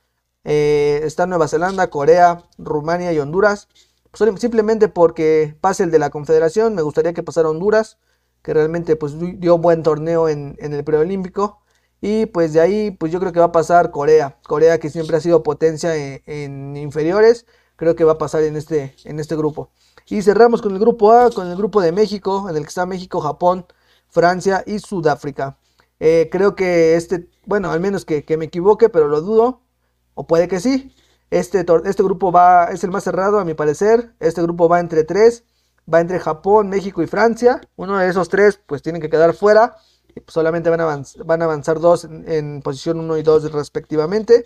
Eh, 0.44 1.00
está 1.04 1.26
Nueva 1.26 1.46
Zelanda, 1.46 1.90
Corea, 1.90 2.44
Rumania 2.58 3.12
y 3.12 3.18
Honduras. 3.20 3.68
Simplemente 4.12 4.88
porque 4.88 5.56
pase 5.60 5.84
el 5.84 5.90
de 5.90 5.98
la 5.98 6.10
Confederación, 6.10 6.74
me 6.74 6.82
gustaría 6.82 7.14
que 7.14 7.22
pasara 7.22 7.48
Honduras, 7.48 7.98
que 8.42 8.52
realmente 8.52 8.96
pues 8.96 9.14
dio 9.40 9.58
buen 9.58 9.82
torneo 9.82 10.28
en, 10.28 10.56
en 10.58 10.74
el 10.74 10.84
preolímpico. 10.84 11.61
Y 12.04 12.26
pues 12.26 12.52
de 12.52 12.60
ahí, 12.60 12.90
pues 12.90 13.12
yo 13.12 13.20
creo 13.20 13.32
que 13.32 13.38
va 13.38 13.46
a 13.46 13.52
pasar 13.52 13.92
Corea. 13.92 14.36
Corea 14.42 14.80
que 14.80 14.90
siempre 14.90 15.16
ha 15.16 15.20
sido 15.20 15.44
potencia 15.44 15.94
en, 15.94 16.76
inferiores. 16.76 17.46
Creo 17.76 17.94
que 17.94 18.02
va 18.02 18.12
a 18.12 18.18
pasar 18.18 18.42
en 18.42 18.56
este, 18.56 18.96
en 19.04 19.20
este 19.20 19.36
grupo. 19.36 19.70
Y 20.08 20.20
cerramos 20.22 20.60
con 20.62 20.72
el 20.72 20.80
grupo 20.80 21.12
A, 21.12 21.30
con 21.30 21.48
el 21.48 21.56
grupo 21.56 21.80
de 21.80 21.92
México, 21.92 22.50
en 22.50 22.56
el 22.56 22.64
que 22.64 22.70
está 22.70 22.86
México, 22.86 23.20
Japón, 23.20 23.66
Francia 24.08 24.64
y 24.66 24.80
Sudáfrica. 24.80 25.58
Eh, 26.00 26.28
creo 26.32 26.56
que 26.56 26.96
este, 26.96 27.28
bueno, 27.46 27.70
al 27.70 27.78
menos 27.78 28.04
que, 28.04 28.24
me 28.36 28.46
equivoque, 28.46 28.88
pero 28.88 29.06
lo 29.06 29.20
dudo. 29.20 29.60
O 30.14 30.26
puede 30.26 30.48
que 30.48 30.58
sí. 30.58 30.92
Este, 31.30 31.64
este 31.84 32.02
grupo 32.02 32.32
va, 32.32 32.64
es 32.72 32.82
el 32.82 32.90
más 32.90 33.04
cerrado 33.04 33.38
a 33.38 33.44
mi 33.44 33.54
parecer. 33.54 34.12
Este 34.18 34.42
grupo 34.42 34.68
va 34.68 34.80
entre 34.80 35.04
tres. 35.04 35.44
Va 35.92 36.00
entre 36.00 36.18
Japón, 36.18 36.68
México 36.68 37.00
y 37.00 37.06
Francia. 37.06 37.60
Uno 37.76 37.96
de 37.98 38.08
esos 38.08 38.28
tres 38.28 38.60
pues 38.66 38.82
tienen 38.82 39.00
que 39.00 39.08
quedar 39.08 39.34
fuera 39.34 39.76
solamente 40.26 40.70
van 40.70 40.80
a, 40.80 40.84
avanzar, 40.84 41.24
van 41.24 41.42
a 41.42 41.44
avanzar 41.46 41.80
dos 41.80 42.04
en, 42.04 42.62
posición 42.62 43.00
1 43.00 43.18
y 43.18 43.22
2 43.22 43.52
respectivamente. 43.52 44.44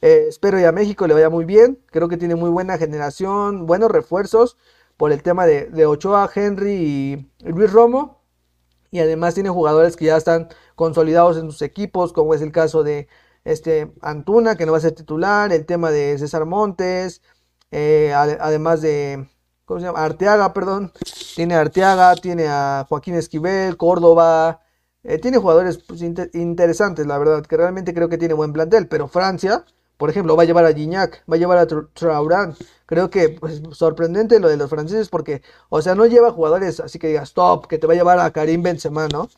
Eh, 0.00 0.26
espero 0.28 0.58
ya 0.58 0.68
a 0.68 0.72
México 0.72 1.06
le 1.06 1.14
vaya 1.14 1.30
muy 1.30 1.44
bien. 1.44 1.78
Creo 1.90 2.08
que 2.08 2.16
tiene 2.16 2.34
muy 2.34 2.50
buena 2.50 2.78
generación, 2.78 3.66
buenos 3.66 3.90
refuerzos 3.90 4.56
por 4.96 5.12
el 5.12 5.22
tema 5.22 5.46
de, 5.46 5.86
Ochoa, 5.86 6.30
Henry 6.34 6.72
y 6.72 7.30
Luis 7.44 7.72
Romo. 7.72 8.22
Y 8.90 9.00
además 9.00 9.34
tiene 9.34 9.50
jugadores 9.50 9.96
que 9.96 10.06
ya 10.06 10.16
están 10.16 10.48
consolidados 10.74 11.36
en 11.36 11.50
sus 11.50 11.62
equipos, 11.62 12.12
como 12.12 12.34
es 12.34 12.42
el 12.42 12.52
caso 12.52 12.82
de 12.82 13.08
este 13.44 13.92
Antuna, 14.02 14.56
que 14.56 14.66
no 14.66 14.72
va 14.72 14.78
a 14.78 14.80
ser 14.82 14.92
titular, 14.92 15.52
el 15.52 15.66
tema 15.66 15.90
de 15.90 16.18
César 16.18 16.46
Montes, 16.46 17.22
eh, 17.70 18.12
además 18.14 18.80
de 18.80 19.28
¿cómo 19.68 19.80
se 19.80 19.86
llama? 19.86 20.02
Arteaga, 20.04 20.52
perdón. 20.54 20.92
Tiene 21.36 21.54
a 21.54 21.60
Arteaga, 21.60 22.14
tiene 22.16 22.46
a 22.48 22.86
Joaquín 22.88 23.14
Esquivel, 23.14 23.76
Córdoba, 23.76 24.62
eh, 25.04 25.18
tiene 25.18 25.38
jugadores 25.38 25.78
pues, 25.78 26.02
interesantes, 26.02 27.06
la 27.06 27.18
verdad, 27.18 27.44
que 27.46 27.56
realmente 27.56 27.94
creo 27.94 28.08
que 28.08 28.18
tiene 28.18 28.34
buen 28.34 28.52
plantel, 28.52 28.88
pero 28.88 29.08
Francia, 29.08 29.64
por 29.96 30.10
ejemplo, 30.10 30.36
va 30.36 30.44
a 30.44 30.46
llevar 30.46 30.64
a 30.64 30.72
Gignac, 30.72 31.24
va 31.30 31.36
a 31.36 31.38
llevar 31.38 31.58
a 31.58 31.66
Traorán. 31.66 32.54
Creo 32.86 33.10
que 33.10 33.30
pues, 33.30 33.62
sorprendente 33.72 34.40
lo 34.40 34.48
de 34.48 34.56
los 34.56 34.70
franceses 34.70 35.08
porque, 35.08 35.42
o 35.68 35.82
sea, 35.82 35.94
no 35.94 36.06
lleva 36.06 36.32
jugadores 36.32 36.80
así 36.80 36.98
que 36.98 37.08
digas 37.08 37.34
top, 37.34 37.66
que 37.66 37.78
te 37.78 37.86
va 37.86 37.94
a 37.94 37.96
llevar 37.96 38.18
a 38.20 38.30
Karim 38.32 38.62
Benzema, 38.62 39.08
¿no? 39.08 39.28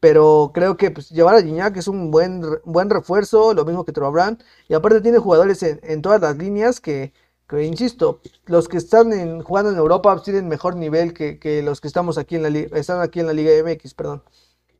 Pero 0.00 0.52
creo 0.54 0.76
que 0.76 0.90
pues, 0.90 1.10
llevar 1.10 1.36
a 1.36 1.42
Gignac 1.42 1.76
es 1.76 1.88
un 1.88 2.10
buen, 2.10 2.42
buen 2.64 2.90
refuerzo, 2.90 3.54
lo 3.54 3.64
mismo 3.64 3.84
que 3.84 3.92
Traorán. 3.92 4.38
Y 4.68 4.74
aparte 4.74 5.00
tiene 5.00 5.18
jugadores 5.18 5.62
en, 5.62 6.02
todas 6.02 6.20
las 6.20 6.36
líneas 6.36 6.80
que, 6.80 7.12
que, 7.48 7.64
insisto, 7.64 8.20
los 8.46 8.68
que 8.68 8.78
están 8.78 9.40
jugando 9.42 9.70
en 9.70 9.78
Europa 9.78 10.20
tienen 10.22 10.48
mejor 10.48 10.76
nivel 10.76 11.14
que, 11.14 11.38
que 11.38 11.62
los 11.62 11.80
que 11.80 11.88
estamos 11.88 12.18
aquí 12.18 12.36
en 12.36 12.42
la, 12.42 12.48
están 12.78 13.00
aquí 13.00 13.20
en 13.20 13.26
la 13.26 13.32
Liga 13.32 13.52
MX, 13.64 13.94
perdón. 13.94 14.22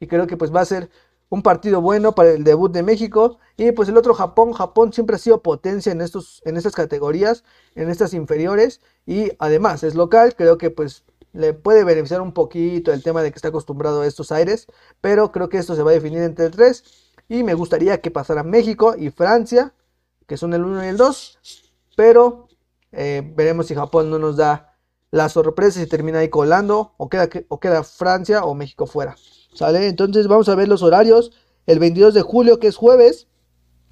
Y 0.02 0.08
creo 0.08 0.26
que 0.26 0.36
pues 0.36 0.52
va 0.52 0.60
a 0.60 0.64
ser 0.64 0.90
un 1.28 1.42
partido 1.42 1.80
bueno 1.80 2.12
para 2.12 2.30
el 2.30 2.42
debut 2.42 2.72
de 2.72 2.82
México. 2.82 3.38
Y 3.56 3.70
pues 3.70 3.88
el 3.88 3.96
otro 3.96 4.14
Japón, 4.14 4.52
Japón 4.52 4.92
siempre 4.92 5.14
ha 5.14 5.18
sido 5.20 5.44
potencia 5.44 5.92
en, 5.92 6.00
estos, 6.00 6.42
en 6.44 6.56
estas 6.56 6.74
categorías, 6.74 7.44
en 7.76 7.88
estas 7.88 8.12
inferiores. 8.12 8.80
Y 9.06 9.30
además 9.38 9.84
es 9.84 9.94
local, 9.94 10.34
creo 10.34 10.58
que 10.58 10.70
pues 10.70 11.04
le 11.32 11.54
puede 11.54 11.84
beneficiar 11.84 12.20
un 12.20 12.32
poquito 12.32 12.92
el 12.92 13.04
tema 13.04 13.22
de 13.22 13.30
que 13.30 13.36
está 13.36 13.48
acostumbrado 13.48 14.00
a 14.00 14.06
estos 14.08 14.32
aires. 14.32 14.66
Pero 15.00 15.30
creo 15.30 15.48
que 15.48 15.58
esto 15.58 15.76
se 15.76 15.84
va 15.84 15.92
a 15.92 15.94
definir 15.94 16.22
entre 16.22 16.50
3. 16.50 16.82
Y 17.28 17.44
me 17.44 17.54
gustaría 17.54 18.00
que 18.00 18.10
pasara 18.10 18.42
México 18.42 18.96
y 18.98 19.10
Francia, 19.10 19.72
que 20.26 20.36
son 20.36 20.52
el 20.52 20.64
1 20.64 20.84
y 20.84 20.88
el 20.88 20.96
2. 20.96 21.38
Pero 21.96 22.48
eh, 22.90 23.22
veremos 23.36 23.68
si 23.68 23.76
Japón 23.76 24.10
no 24.10 24.18
nos 24.18 24.36
da 24.36 24.76
la 25.12 25.28
sorpresa 25.28 25.80
y 25.80 25.86
termina 25.86 26.18
ahí 26.18 26.28
colando. 26.28 26.92
O 26.96 27.08
queda, 27.08 27.28
o 27.46 27.60
queda 27.60 27.84
Francia 27.84 28.42
o 28.42 28.52
México 28.56 28.86
fuera. 28.86 29.14
¿Sale? 29.54 29.88
Entonces 29.88 30.28
vamos 30.28 30.48
a 30.48 30.54
ver 30.54 30.68
los 30.68 30.82
horarios. 30.82 31.32
El 31.66 31.78
22 31.78 32.14
de 32.14 32.22
julio, 32.22 32.58
que 32.58 32.68
es 32.68 32.76
jueves, 32.76 33.28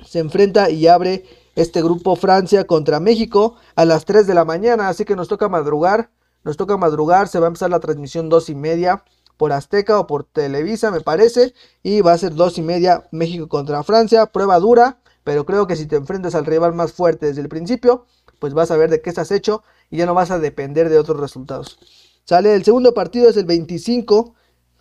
se 0.05 0.19
enfrenta 0.19 0.71
y 0.71 0.87
abre 0.87 1.25
este 1.55 1.83
grupo 1.83 2.17
Francia 2.17 2.67
contra 2.67 3.01
México 3.01 3.57
a 3.75 3.85
las 3.85 4.05
3 4.05 4.27
de 4.27 4.35
la 4.35 4.45
mañana. 4.45 4.89
Así 4.89 5.05
que 5.05 5.17
nos 5.17 5.29
toca 5.29 5.49
madrugar. 5.49 6.11
Nos 6.43 6.57
toca 6.57 6.77
madrugar. 6.77 7.29
Se 7.29 7.39
va 7.39 7.47
a 7.47 7.49
empezar 7.49 7.71
la 7.71 7.81
transmisión 7.81 8.29
2 8.29 8.51
y 8.51 8.55
media 8.55 9.05
por 9.37 9.53
Azteca 9.53 9.99
o 9.99 10.07
por 10.07 10.25
Televisa, 10.25 10.91
me 10.91 11.01
parece. 11.01 11.55
Y 11.83 12.01
va 12.01 12.13
a 12.13 12.19
ser 12.19 12.35
2 12.35 12.59
y 12.59 12.63
media 12.63 13.09
México 13.11 13.49
contra 13.49 13.83
Francia. 13.83 14.27
Prueba 14.27 14.59
dura. 14.59 14.99
Pero 15.23 15.45
creo 15.45 15.67
que 15.67 15.77
si 15.77 15.87
te 15.87 15.97
enfrentas 15.97 16.35
al 16.35 16.47
rival 16.47 16.73
más 16.75 16.93
fuerte 16.93 17.27
desde 17.27 17.43
el 17.43 17.51
principio, 17.51 18.07
pues 18.39 18.55
vas 18.55 18.71
a 18.71 18.77
ver 18.77 18.89
de 18.89 19.03
qué 19.03 19.11
estás 19.11 19.31
hecho 19.31 19.63
y 19.91 19.99
ya 19.99 20.07
no 20.07 20.15
vas 20.15 20.31
a 20.31 20.39
depender 20.39 20.89
de 20.89 20.99
otros 20.99 21.21
resultados. 21.21 21.79
Sale 22.25 22.55
el 22.55 22.65
segundo 22.65 22.95
partido, 22.95 23.29
es 23.29 23.37
el 23.37 23.45
25 23.45 24.35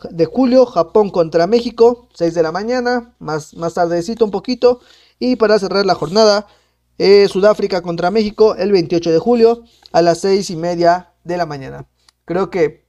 de 0.09 0.25
julio, 0.25 0.65
Japón 0.65 1.09
contra 1.09 1.47
México, 1.47 2.07
6 2.13 2.33
de 2.33 2.43
la 2.43 2.51
mañana, 2.51 3.15
más, 3.19 3.53
más 3.55 3.73
tardecito 3.73 4.25
un 4.25 4.31
poquito. 4.31 4.79
Y 5.19 5.35
para 5.35 5.59
cerrar 5.59 5.85
la 5.85 5.95
jornada, 5.95 6.47
eh, 6.97 7.27
Sudáfrica 7.29 7.81
contra 7.81 8.11
México, 8.11 8.55
el 8.55 8.71
28 8.71 9.11
de 9.11 9.19
julio, 9.19 9.63
a 9.91 10.01
las 10.01 10.19
6 10.19 10.49
y 10.49 10.55
media 10.55 11.13
de 11.23 11.37
la 11.37 11.45
mañana. 11.45 11.87
Creo 12.25 12.49
que 12.49 12.85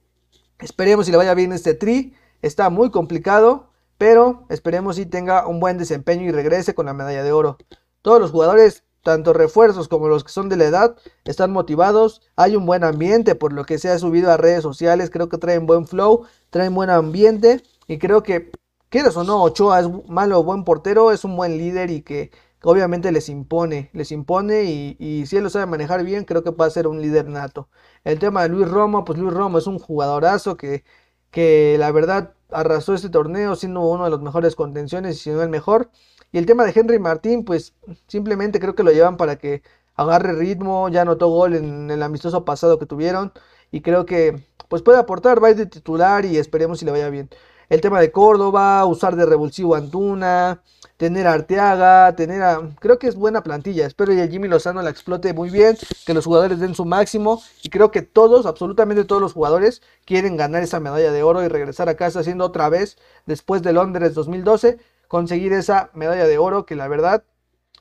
esperemos 0.59 1.05
si 1.05 1.11
le 1.11 1.17
vaya 1.17 1.33
bien 1.33 1.53
este 1.53 1.73
tri. 1.73 2.13
Está 2.41 2.69
muy 2.69 2.91
complicado, 2.91 3.69
pero 3.97 4.45
esperemos 4.49 4.95
si 4.95 5.05
tenga 5.05 5.47
un 5.47 5.59
buen 5.59 5.77
desempeño 5.77 6.23
y 6.23 6.31
regrese 6.31 6.73
con 6.75 6.85
la 6.87 6.93
medalla 6.93 7.23
de 7.23 7.31
oro. 7.31 7.57
Todos 8.01 8.19
los 8.19 8.31
jugadores 8.31 8.83
tanto 9.03 9.33
refuerzos 9.33 9.87
como 9.87 10.07
los 10.07 10.23
que 10.23 10.31
son 10.31 10.49
de 10.49 10.57
la 10.57 10.65
edad 10.65 10.95
están 11.25 11.51
motivados, 11.51 12.21
hay 12.35 12.55
un 12.55 12.65
buen 12.65 12.83
ambiente 12.83 13.35
por 13.35 13.53
lo 13.53 13.65
que 13.65 13.79
se 13.79 13.89
ha 13.89 13.99
subido 13.99 14.31
a 14.31 14.37
redes 14.37 14.63
sociales, 14.63 15.09
creo 15.09 15.29
que 15.29 15.37
traen 15.37 15.65
buen 15.65 15.87
flow, 15.87 16.25
traen 16.49 16.75
buen 16.75 16.89
ambiente 16.89 17.63
y 17.87 17.97
creo 17.97 18.23
que, 18.23 18.51
quieras 18.89 19.17
o 19.17 19.23
no, 19.23 19.41
Ochoa 19.43 19.79
es 19.81 19.87
malo 20.07 20.39
o 20.39 20.43
buen 20.43 20.63
portero, 20.63 21.11
es 21.11 21.23
un 21.23 21.35
buen 21.35 21.57
líder 21.57 21.89
y 21.91 22.01
que 22.01 22.31
obviamente 22.63 23.11
les 23.11 23.29
impone, 23.29 23.89
les 23.93 24.11
impone 24.11 24.63
y, 24.65 25.25
si 25.25 25.37
él 25.37 25.43
lo 25.43 25.49
sabe 25.49 25.65
manejar 25.65 26.03
bien, 26.03 26.25
creo 26.25 26.43
que 26.43 26.51
puede 26.51 26.71
ser 26.71 26.87
un 26.87 27.01
líder 27.01 27.27
nato. 27.27 27.69
El 28.03 28.19
tema 28.19 28.43
de 28.43 28.49
Luis 28.49 28.69
Romo, 28.69 29.03
pues 29.05 29.19
Luis 29.19 29.33
Romo 29.33 29.57
es 29.57 29.67
un 29.67 29.79
jugadorazo 29.79 30.57
que, 30.57 30.83
que 31.31 31.77
la 31.79 31.91
verdad 31.91 32.33
arrasó 32.51 32.93
este 32.93 33.09
torneo 33.09 33.55
siendo 33.55 33.81
uno 33.81 34.03
de 34.05 34.09
los 34.11 34.21
mejores 34.21 34.55
contenciones 34.55 35.15
y 35.17 35.19
si 35.19 35.29
no 35.31 35.41
el 35.41 35.49
mejor. 35.49 35.89
Y 36.31 36.37
el 36.37 36.45
tema 36.45 36.63
de 36.63 36.71
Henry 36.73 36.99
Martín, 36.99 37.43
pues 37.43 37.73
simplemente 38.07 38.59
creo 38.59 38.75
que 38.75 38.83
lo 38.83 38.91
llevan 38.91 39.17
para 39.17 39.37
que 39.37 39.63
agarre 39.95 40.33
ritmo, 40.33 40.89
ya 40.89 41.01
anotó 41.01 41.27
gol 41.27 41.55
en 41.55 41.91
el 41.91 42.01
amistoso 42.03 42.45
pasado 42.45 42.79
que 42.79 42.85
tuvieron 42.85 43.33
y 43.71 43.81
creo 43.81 44.05
que 44.05 44.43
pues 44.69 44.81
puede 44.81 44.99
aportar, 44.99 45.43
va 45.43 45.49
a 45.49 45.51
ir 45.51 45.57
de 45.57 45.65
titular 45.65 46.25
y 46.25 46.37
esperemos 46.37 46.79
si 46.79 46.85
le 46.85 46.91
vaya 46.91 47.09
bien. 47.09 47.29
El 47.67 47.81
tema 47.81 47.99
de 47.99 48.11
Córdoba, 48.11 48.85
usar 48.85 49.15
de 49.15 49.25
revulsivo 49.25 49.75
Antuna, 49.75 50.61
tener 50.97 51.27
a 51.27 51.33
Arteaga, 51.33 52.15
tener 52.15 52.41
a... 52.41 52.61
Creo 52.79 52.99
que 52.99 53.07
es 53.07 53.15
buena 53.15 53.43
plantilla, 53.43 53.85
espero 53.85 54.13
que 54.13 54.27
Jimmy 54.29 54.47
Lozano 54.47 54.81
la 54.81 54.89
explote 54.89 55.33
muy 55.33 55.49
bien, 55.49 55.77
que 56.05 56.13
los 56.13 56.25
jugadores 56.25 56.59
den 56.59 56.75
su 56.75 56.85
máximo 56.85 57.41
y 57.63 57.69
creo 57.69 57.91
que 57.91 58.01
todos, 58.01 58.45
absolutamente 58.45 59.03
todos 59.03 59.21
los 59.21 59.33
jugadores 59.33 59.81
quieren 60.05 60.37
ganar 60.37 60.63
esa 60.63 60.79
medalla 60.79 61.11
de 61.11 61.23
oro 61.23 61.43
y 61.43 61.47
regresar 61.49 61.89
a 61.89 61.95
casa 61.95 62.21
haciendo 62.21 62.45
otra 62.45 62.69
vez 62.69 62.97
después 63.25 63.61
de 63.61 63.73
Londres 63.73 64.13
2012 64.13 64.79
conseguir 65.11 65.51
esa 65.51 65.89
medalla 65.93 66.25
de 66.25 66.37
oro 66.37 66.65
que 66.65 66.77
la 66.77 66.87
verdad 66.87 67.25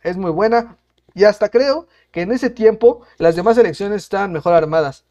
es 0.02 0.16
muy 0.16 0.32
buena. 0.32 0.78
Y 1.14 1.22
hasta 1.22 1.48
creo 1.48 1.86
que 2.10 2.22
en 2.22 2.32
ese 2.32 2.50
tiempo 2.50 3.02
las 3.18 3.36
demás 3.36 3.54
selecciones 3.54 4.02
estaban 4.02 4.32
mejor 4.32 4.52
armadas. 4.52 5.04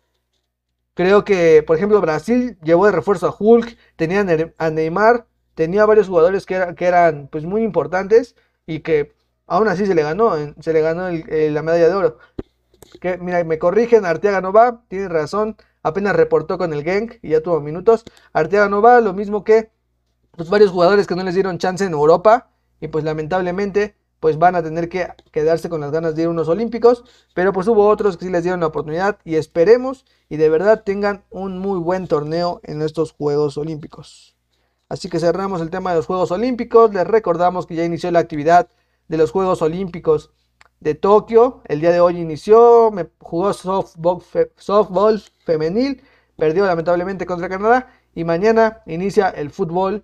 Creo 0.96 1.24
que, 1.24 1.64
por 1.66 1.78
ejemplo, 1.78 2.02
Brasil 2.02 2.58
llevó 2.62 2.88
de 2.88 2.92
refuerzo 2.92 3.28
a 3.28 3.36
Hulk, 3.40 3.78
tenía 3.96 4.26
a 4.58 4.70
Neymar, 4.70 5.28
tenía 5.56 5.86
varios 5.86 6.10
jugadores 6.10 6.46
que, 6.46 6.56
eran 6.80 7.30
pues 7.32 7.46
muy 7.46 7.64
importantes 7.64 8.36
y 8.68 8.82
que 8.82 9.14
aún 9.48 9.70
así 9.70 9.86
se 9.86 9.96
le 9.96 10.04
ganó, 10.04 10.36
se 10.60 10.74
le 10.74 10.82
ganó 10.82 11.10
la 11.10 11.62
medalla 11.64 11.88
de 11.88 11.94
oro. 11.94 12.18
Que, 13.00 13.18
mira, 13.18 13.42
me 13.46 13.60
corrigen, 13.60 14.06
Arteaga 14.06 14.42
no 14.42 14.52
va, 14.52 14.84
tiene 14.90 15.08
razón, 15.08 15.56
apenas 15.84 16.18
reportó 16.18 16.58
con 16.58 16.74
el 16.74 16.84
Genk 16.84 17.20
y 17.22 17.30
ya 17.30 17.42
tuvo 17.42 17.62
minutos. 17.62 18.04
Arteaga 18.34 18.68
no 18.68 18.82
va, 18.82 19.00
lo 19.00 19.14
mismo 19.14 19.46
que 19.46 19.72
pues 20.40 20.50
varios 20.50 20.72
jugadores 20.72 21.06
que 21.06 21.18
no 21.18 21.24
les 21.24 21.34
dieron 21.34 21.58
chance 21.58 21.84
en 21.84 21.92
Europa 21.92 22.50
y 22.80 22.88
pues 22.88 23.04
lamentablemente 23.04 23.98
pues 24.22 24.40
van 24.40 24.56
a 24.56 24.64
tener 24.64 24.88
que 24.88 25.10
quedarse 25.34 25.68
con 25.68 25.82
las 25.82 25.92
ganas 25.92 26.16
de 26.16 26.22
ir 26.22 26.28
a 26.30 26.32
unos 26.32 26.48
olímpicos, 26.48 27.04
pero 27.34 27.52
pues 27.52 27.68
hubo 27.68 27.86
otros 27.90 28.16
que 28.16 28.24
sí 28.24 28.32
les 28.32 28.44
dieron 28.44 28.62
la 28.62 28.68
oportunidad 28.68 29.20
y 29.26 29.36
esperemos 29.36 30.06
y 30.30 30.38
de 30.38 30.48
verdad 30.48 30.84
tengan 30.86 31.26
un 31.30 31.60
muy 31.60 31.78
buen 31.78 32.08
torneo 32.08 32.62
en 32.64 32.82
estos 32.82 33.12
Juegos 33.12 33.58
Olímpicos. 33.58 34.38
Así 34.88 35.10
que 35.10 35.20
cerramos 35.20 35.60
el 35.60 35.70
tema 35.72 35.90
de 35.90 35.98
los 35.98 36.06
Juegos 36.06 36.32
Olímpicos, 36.32 36.94
les 36.94 37.06
recordamos 37.06 37.68
que 37.68 37.76
ya 37.76 37.84
inició 37.84 38.10
la 38.10 38.20
actividad 38.20 38.70
de 39.10 39.18
los 39.18 39.32
Juegos 39.32 39.62
Olímpicos 39.62 40.32
de 40.80 40.96
Tokio, 40.96 41.64
el 41.66 41.82
día 41.82 41.92
de 41.92 42.00
hoy 42.00 42.18
inició, 42.18 42.92
me 42.92 43.10
jugó 43.20 43.52
softball, 43.52 44.24
softball 44.56 45.22
femenil, 45.44 46.02
perdió 46.38 46.66
lamentablemente 46.66 47.26
contra 47.26 47.50
Canadá 47.50 47.92
y 48.16 48.24
mañana 48.24 48.84
inicia 48.86 49.28
el 49.28 49.50
fútbol 49.50 50.04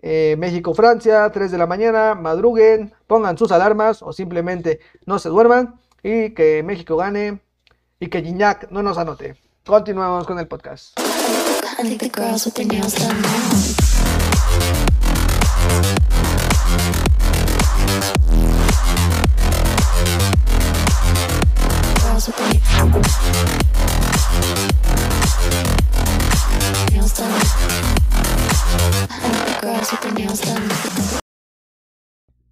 eh, 0.00 0.36
México-Francia, 0.38 1.30
3 1.30 1.50
de 1.50 1.58
la 1.58 1.66
mañana, 1.66 2.14
madruguen, 2.14 2.92
pongan 3.06 3.36
sus 3.38 3.52
alarmas 3.52 4.02
o 4.02 4.12
simplemente 4.12 4.80
no 5.06 5.18
se 5.18 5.28
duerman 5.28 5.80
y 6.02 6.30
que 6.30 6.62
México 6.62 6.96
gane 6.96 7.40
y 8.00 8.08
que 8.08 8.22
Gignac 8.22 8.70
no 8.70 8.82
nos 8.82 8.98
anote. 8.98 9.36
Continuamos 9.64 10.26
con 10.26 10.38
el 10.38 10.46
podcast. 10.46 10.98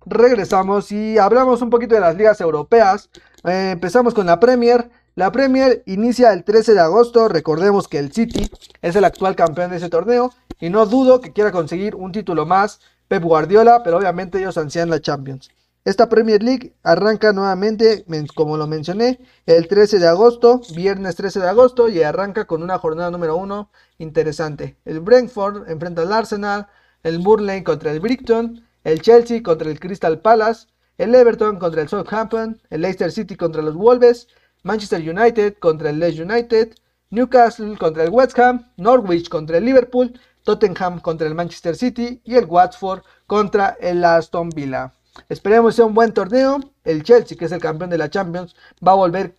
Regresamos 0.04 0.92
y 0.92 1.18
hablamos 1.18 1.62
un 1.62 1.70
poquito 1.70 1.94
de 1.94 2.00
las 2.00 2.16
ligas 2.16 2.40
europeas. 2.40 3.10
Eh, 3.44 3.70
empezamos 3.72 4.14
con 4.14 4.26
la 4.26 4.38
Premier. 4.38 4.88
La 5.16 5.32
Premier 5.32 5.82
inicia 5.86 6.32
el 6.32 6.44
13 6.44 6.74
de 6.74 6.80
agosto. 6.80 7.28
Recordemos 7.28 7.88
que 7.88 7.98
el 7.98 8.12
City 8.12 8.48
es 8.82 8.94
el 8.94 9.04
actual 9.04 9.34
campeón 9.34 9.70
de 9.70 9.78
ese 9.78 9.88
torneo. 9.88 10.32
Y 10.60 10.70
no 10.70 10.86
dudo 10.86 11.20
que 11.20 11.32
quiera 11.32 11.50
conseguir 11.50 11.96
un 11.96 12.12
título 12.12 12.46
más 12.46 12.80
Pep 13.08 13.22
Guardiola, 13.22 13.82
pero 13.82 13.98
obviamente 13.98 14.38
ellos 14.38 14.56
ansían 14.58 14.90
la 14.90 15.00
Champions. 15.00 15.50
Esta 15.84 16.08
Premier 16.08 16.42
League 16.42 16.74
arranca 16.82 17.32
nuevamente, 17.32 18.04
como 18.34 18.56
lo 18.56 18.66
mencioné, 18.66 19.20
el 19.46 19.68
13 19.68 20.00
de 20.00 20.08
agosto, 20.08 20.60
viernes 20.74 21.14
13 21.14 21.38
de 21.40 21.48
agosto, 21.48 21.88
y 21.88 22.02
arranca 22.02 22.44
con 22.44 22.64
una 22.64 22.78
jornada 22.78 23.10
número 23.10 23.36
1 23.36 23.70
interesante. 23.98 24.76
El 24.84 24.98
Brentford 24.98 25.70
enfrenta 25.70 26.02
al 26.02 26.12
Arsenal, 26.12 26.66
el 27.06 27.20
Burnley 27.20 27.62
contra 27.62 27.92
el 27.92 28.00
Brighton, 28.00 28.66
el 28.82 29.00
Chelsea 29.00 29.40
contra 29.40 29.70
el 29.70 29.78
Crystal 29.78 30.18
Palace, 30.20 30.66
el 30.98 31.14
Everton 31.14 31.56
contra 31.60 31.82
el 31.82 31.88
Southampton, 31.88 32.60
el 32.68 32.80
Leicester 32.80 33.12
City 33.12 33.36
contra 33.36 33.62
los 33.62 33.76
Wolves, 33.76 34.26
Manchester 34.64 34.98
United 35.08 35.54
contra 35.60 35.90
el 35.90 36.00
Leeds 36.00 36.18
United, 36.18 36.74
Newcastle 37.10 37.78
contra 37.78 38.02
el 38.02 38.10
West 38.10 38.36
Ham, 38.40 38.72
Norwich 38.76 39.28
contra 39.28 39.58
el 39.58 39.64
Liverpool, 39.66 40.18
Tottenham 40.42 40.98
contra 40.98 41.28
el 41.28 41.36
Manchester 41.36 41.76
City 41.76 42.20
y 42.24 42.34
el 42.34 42.46
Watford 42.46 43.02
contra 43.28 43.76
el 43.80 44.04
Aston 44.04 44.50
Villa. 44.50 44.92
Esperemos 45.28 45.76
sea 45.76 45.84
un 45.84 45.94
buen 45.94 46.12
torneo, 46.12 46.58
el 46.82 47.04
Chelsea, 47.04 47.38
que 47.38 47.44
es 47.44 47.52
el 47.52 47.60
campeón 47.60 47.90
de 47.90 47.98
la 47.98 48.10
Champions, 48.10 48.56
va 48.84 48.90
a 48.90 48.96
volver 48.96 49.36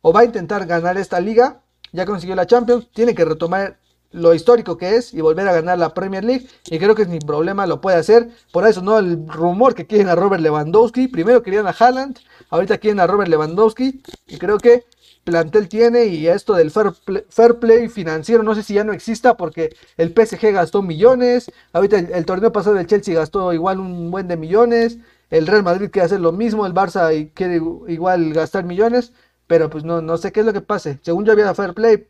o 0.00 0.10
va 0.10 0.20
a 0.20 0.24
intentar 0.24 0.64
ganar 0.64 0.96
esta 0.96 1.20
liga. 1.20 1.60
Ya 1.92 2.06
consiguió 2.06 2.34
la 2.34 2.46
Champions, 2.46 2.90
tiene 2.92 3.14
que 3.14 3.26
retomar 3.26 3.78
lo 4.12 4.34
histórico 4.34 4.76
que 4.76 4.96
es 4.96 5.14
y 5.14 5.20
volver 5.20 5.46
a 5.48 5.52
ganar 5.52 5.78
la 5.78 5.94
Premier 5.94 6.24
League. 6.24 6.46
Y 6.66 6.78
creo 6.78 6.94
que 6.94 7.04
sin 7.04 7.20
problema 7.20 7.66
lo 7.66 7.80
puede 7.80 7.96
hacer. 7.96 8.28
Por 8.52 8.66
eso 8.66 8.82
no 8.82 8.98
el 8.98 9.26
rumor 9.28 9.74
que 9.74 9.86
quieren 9.86 10.08
a 10.08 10.14
Robert 10.14 10.42
Lewandowski. 10.42 11.08
Primero 11.08 11.42
querían 11.42 11.66
a 11.66 11.74
Haaland, 11.78 12.18
ahorita 12.50 12.78
quieren 12.78 13.00
a 13.00 13.06
Robert 13.06 13.30
Lewandowski. 13.30 14.02
Y 14.26 14.38
creo 14.38 14.58
que 14.58 14.84
plantel 15.24 15.68
tiene 15.68 16.06
y 16.06 16.26
esto 16.26 16.54
del 16.54 16.70
fair 16.70 17.58
play, 17.60 17.88
financiero 17.88 18.42
no 18.42 18.54
sé 18.54 18.62
si 18.62 18.74
ya 18.74 18.84
no 18.84 18.92
exista 18.92 19.36
porque 19.36 19.76
el 19.96 20.12
PSG 20.14 20.52
gastó 20.52 20.82
millones. 20.82 21.50
Ahorita 21.72 21.98
el, 21.98 22.24
torneo 22.24 22.52
pasado 22.52 22.76
del 22.76 22.86
Chelsea 22.86 23.14
gastó 23.14 23.52
igual 23.52 23.80
un 23.80 24.10
buen 24.10 24.28
de 24.28 24.36
millones. 24.36 24.98
El 25.30 25.46
Real 25.46 25.62
Madrid 25.62 25.90
quiere 25.90 26.06
hacer 26.06 26.20
lo 26.20 26.32
mismo. 26.32 26.66
El 26.66 26.74
Barça 26.74 27.30
quiere 27.34 27.60
igual 27.86 28.32
gastar 28.32 28.64
millones 28.64 29.12
pero 29.50 29.68
pues 29.68 29.82
no, 29.82 30.00
no 30.00 30.16
sé 30.16 30.30
qué 30.30 30.40
es 30.40 30.46
lo 30.46 30.52
que 30.52 30.60
pase. 30.60 31.00
Según 31.02 31.24
yo 31.24 31.32
había 31.32 31.52
fair 31.54 31.74
play 31.74 32.06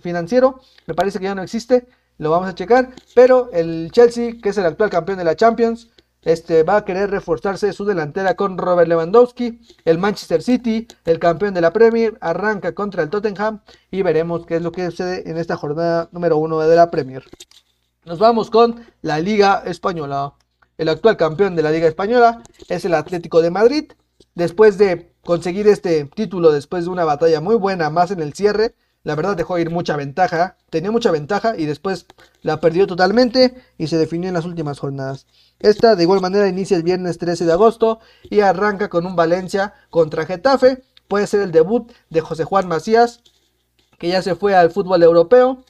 financiero, 0.00 0.60
me 0.86 0.94
parece 0.94 1.20
que 1.20 1.26
ya 1.26 1.36
no 1.36 1.42
existe, 1.44 1.86
lo 2.18 2.32
vamos 2.32 2.48
a 2.48 2.54
checar, 2.56 2.90
pero 3.14 3.48
el 3.52 3.90
Chelsea, 3.92 4.32
que 4.42 4.48
es 4.48 4.58
el 4.58 4.66
actual 4.66 4.90
campeón 4.90 5.18
de 5.18 5.22
la 5.22 5.36
Champions, 5.36 5.88
este, 6.22 6.64
va 6.64 6.78
a 6.78 6.84
querer 6.84 7.08
reforzarse 7.08 7.72
su 7.72 7.84
delantera 7.84 8.34
con 8.34 8.58
Robert 8.58 8.88
Lewandowski. 8.88 9.60
El 9.84 9.98
Manchester 9.98 10.42
City, 10.42 10.88
el 11.04 11.20
campeón 11.20 11.54
de 11.54 11.60
la 11.60 11.72
Premier, 11.72 12.18
arranca 12.20 12.74
contra 12.74 13.04
el 13.04 13.08
Tottenham 13.08 13.60
y 13.92 14.02
veremos 14.02 14.44
qué 14.44 14.56
es 14.56 14.62
lo 14.62 14.72
que 14.72 14.90
sucede 14.90 15.30
en 15.30 15.38
esta 15.38 15.56
jornada 15.56 16.08
número 16.10 16.38
uno 16.38 16.58
de 16.58 16.74
la 16.74 16.90
Premier. 16.90 17.22
Nos 18.04 18.18
vamos 18.18 18.50
con 18.50 18.84
la 19.02 19.20
Liga 19.20 19.62
Española. 19.64 20.32
El 20.76 20.88
actual 20.88 21.16
campeón 21.16 21.54
de 21.54 21.62
la 21.62 21.70
Liga 21.70 21.86
Española 21.86 22.42
es 22.68 22.84
el 22.84 22.94
Atlético 22.94 23.42
de 23.42 23.50
Madrid. 23.50 23.92
Después 24.40 24.78
de 24.78 25.12
conseguir 25.22 25.68
este 25.68 26.06
título 26.06 26.50
después 26.50 26.84
de 26.84 26.90
una 26.90 27.04
batalla 27.04 27.42
muy 27.42 27.56
buena, 27.56 27.90
más 27.90 28.10
en 28.10 28.20
el 28.20 28.32
cierre. 28.32 28.74
La 29.02 29.14
verdad 29.14 29.36
dejó 29.36 29.58
ir 29.58 29.68
mucha 29.68 29.96
ventaja, 29.96 30.56
tenía 30.70 30.90
mucha 30.90 31.10
ventaja 31.10 31.58
y 31.58 31.66
después 31.66 32.06
la 32.40 32.58
perdió 32.58 32.86
totalmente 32.86 33.54
y 33.76 33.88
se 33.88 33.98
definió 33.98 34.28
en 34.28 34.34
las 34.34 34.46
últimas 34.46 34.78
jornadas. 34.78 35.26
Esta 35.58 35.94
de 35.94 36.04
igual 36.04 36.22
manera 36.22 36.48
inicia 36.48 36.78
el 36.78 36.84
viernes 36.84 37.18
13 37.18 37.44
de 37.44 37.52
agosto 37.52 38.00
y 38.30 38.40
arranca 38.40 38.88
con 38.88 39.04
un 39.04 39.14
Valencia 39.14 39.74
contra 39.90 40.24
Getafe. 40.24 40.84
Puede 41.06 41.26
ser 41.26 41.42
el 41.42 41.52
debut 41.52 41.92
de 42.08 42.22
José 42.22 42.44
Juan 42.44 42.66
Macías, 42.66 43.20
que 43.98 44.08
ya 44.08 44.22
se 44.22 44.36
fue 44.36 44.54
al 44.54 44.70
fútbol 44.70 45.02
europeo. 45.02 45.66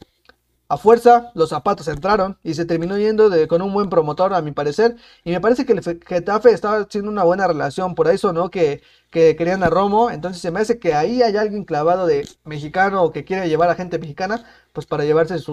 A 0.71 0.77
fuerza, 0.77 1.33
los 1.35 1.49
zapatos 1.49 1.89
entraron 1.89 2.39
y 2.45 2.55
se 2.55 2.64
terminó 2.64 2.97
yendo 2.97 3.29
con 3.49 3.61
un 3.61 3.73
buen 3.75 3.91
promotor, 3.91 4.33
a 4.35 4.41
mi 4.41 4.53
parecer. 4.53 4.95
Y 5.25 5.33
me 5.33 5.41
parece 5.41 5.66
que 5.66 5.73
el 5.73 5.83
Getafe 5.83 6.53
estaba 6.53 6.77
haciendo 6.77 7.11
una 7.11 7.25
buena 7.25 7.49
relación. 7.49 7.97
Por 7.97 8.07
eso, 8.07 8.33
¿no? 8.33 8.51
Que, 8.51 8.81
que 9.11 9.35
querían 9.35 9.64
a 9.64 9.68
Romo. 9.68 10.12
Entonces 10.12 10.41
se 10.41 10.53
me 10.53 10.61
hace 10.61 10.79
que 10.79 10.95
ahí 10.95 11.23
hay 11.23 11.37
alguien 11.37 11.64
clavado 11.64 12.07
de 12.07 12.25
mexicano 12.45 13.03
o 13.03 13.11
que 13.11 13.25
quiere 13.25 13.49
llevar 13.49 13.68
a 13.68 13.75
gente 13.75 13.99
mexicana, 13.99 14.45
pues 14.73 14.87
para 14.87 15.05
llevarse 15.05 15.41
su, 15.41 15.53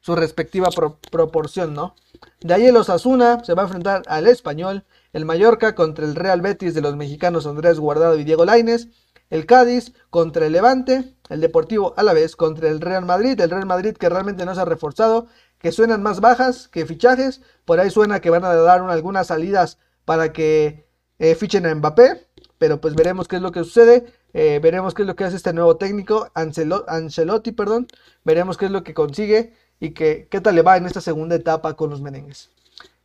su 0.00 0.14
respectiva 0.14 0.68
proporción, 1.10 1.72
¿no? 1.72 1.94
De 2.40 2.52
ahí 2.52 2.66
el 2.66 2.76
Osasuna 2.76 3.42
se 3.44 3.54
va 3.54 3.62
a 3.62 3.66
enfrentar 3.66 4.02
al 4.06 4.26
Español. 4.26 4.84
El 5.14 5.24
Mallorca 5.24 5.74
contra 5.74 6.04
el 6.04 6.14
Real 6.14 6.42
Betis 6.42 6.74
de 6.74 6.82
los 6.82 6.94
mexicanos 6.94 7.46
Andrés 7.46 7.80
Guardado 7.80 8.18
y 8.18 8.24
Diego 8.24 8.44
Laines 8.44 8.88
el 9.30 9.46
Cádiz 9.46 9.92
contra 10.10 10.46
el 10.46 10.52
Levante, 10.52 11.14
el 11.28 11.40
Deportivo 11.40 11.94
a 11.96 12.02
la 12.02 12.12
vez 12.12 12.36
contra 12.36 12.68
el 12.68 12.80
Real 12.80 13.04
Madrid, 13.04 13.40
el 13.40 13.50
Real 13.50 13.66
Madrid 13.66 13.96
que 13.96 14.08
realmente 14.08 14.44
no 14.44 14.54
se 14.54 14.60
ha 14.60 14.64
reforzado, 14.64 15.26
que 15.58 15.72
suenan 15.72 16.02
más 16.02 16.20
bajas 16.20 16.68
que 16.68 16.86
fichajes, 16.86 17.40
por 17.64 17.80
ahí 17.80 17.90
suena 17.90 18.20
que 18.20 18.30
van 18.30 18.44
a 18.44 18.54
dar 18.54 18.80
algunas 18.80 19.28
salidas 19.28 19.78
para 20.04 20.32
que 20.32 20.86
eh, 21.18 21.34
fichen 21.34 21.66
a 21.66 21.74
Mbappé, 21.74 22.28
pero 22.58 22.80
pues 22.80 22.94
veremos 22.94 23.28
qué 23.28 23.36
es 23.36 23.42
lo 23.42 23.52
que 23.52 23.64
sucede, 23.64 24.12
eh, 24.32 24.60
veremos 24.62 24.94
qué 24.94 25.02
es 25.02 25.08
lo 25.08 25.16
que 25.16 25.24
hace 25.24 25.36
este 25.36 25.52
nuevo 25.52 25.76
técnico, 25.76 26.30
Ancelotti, 26.34 27.52
perdón, 27.52 27.88
veremos 28.24 28.56
qué 28.56 28.66
es 28.66 28.70
lo 28.70 28.84
que 28.84 28.94
consigue 28.94 29.54
y 29.80 29.90
que, 29.90 30.28
qué 30.30 30.40
tal 30.40 30.54
le 30.54 30.62
va 30.62 30.76
en 30.76 30.86
esta 30.86 31.00
segunda 31.00 31.34
etapa 31.34 31.74
con 31.74 31.90
los 31.90 32.00
merengues. 32.00 32.50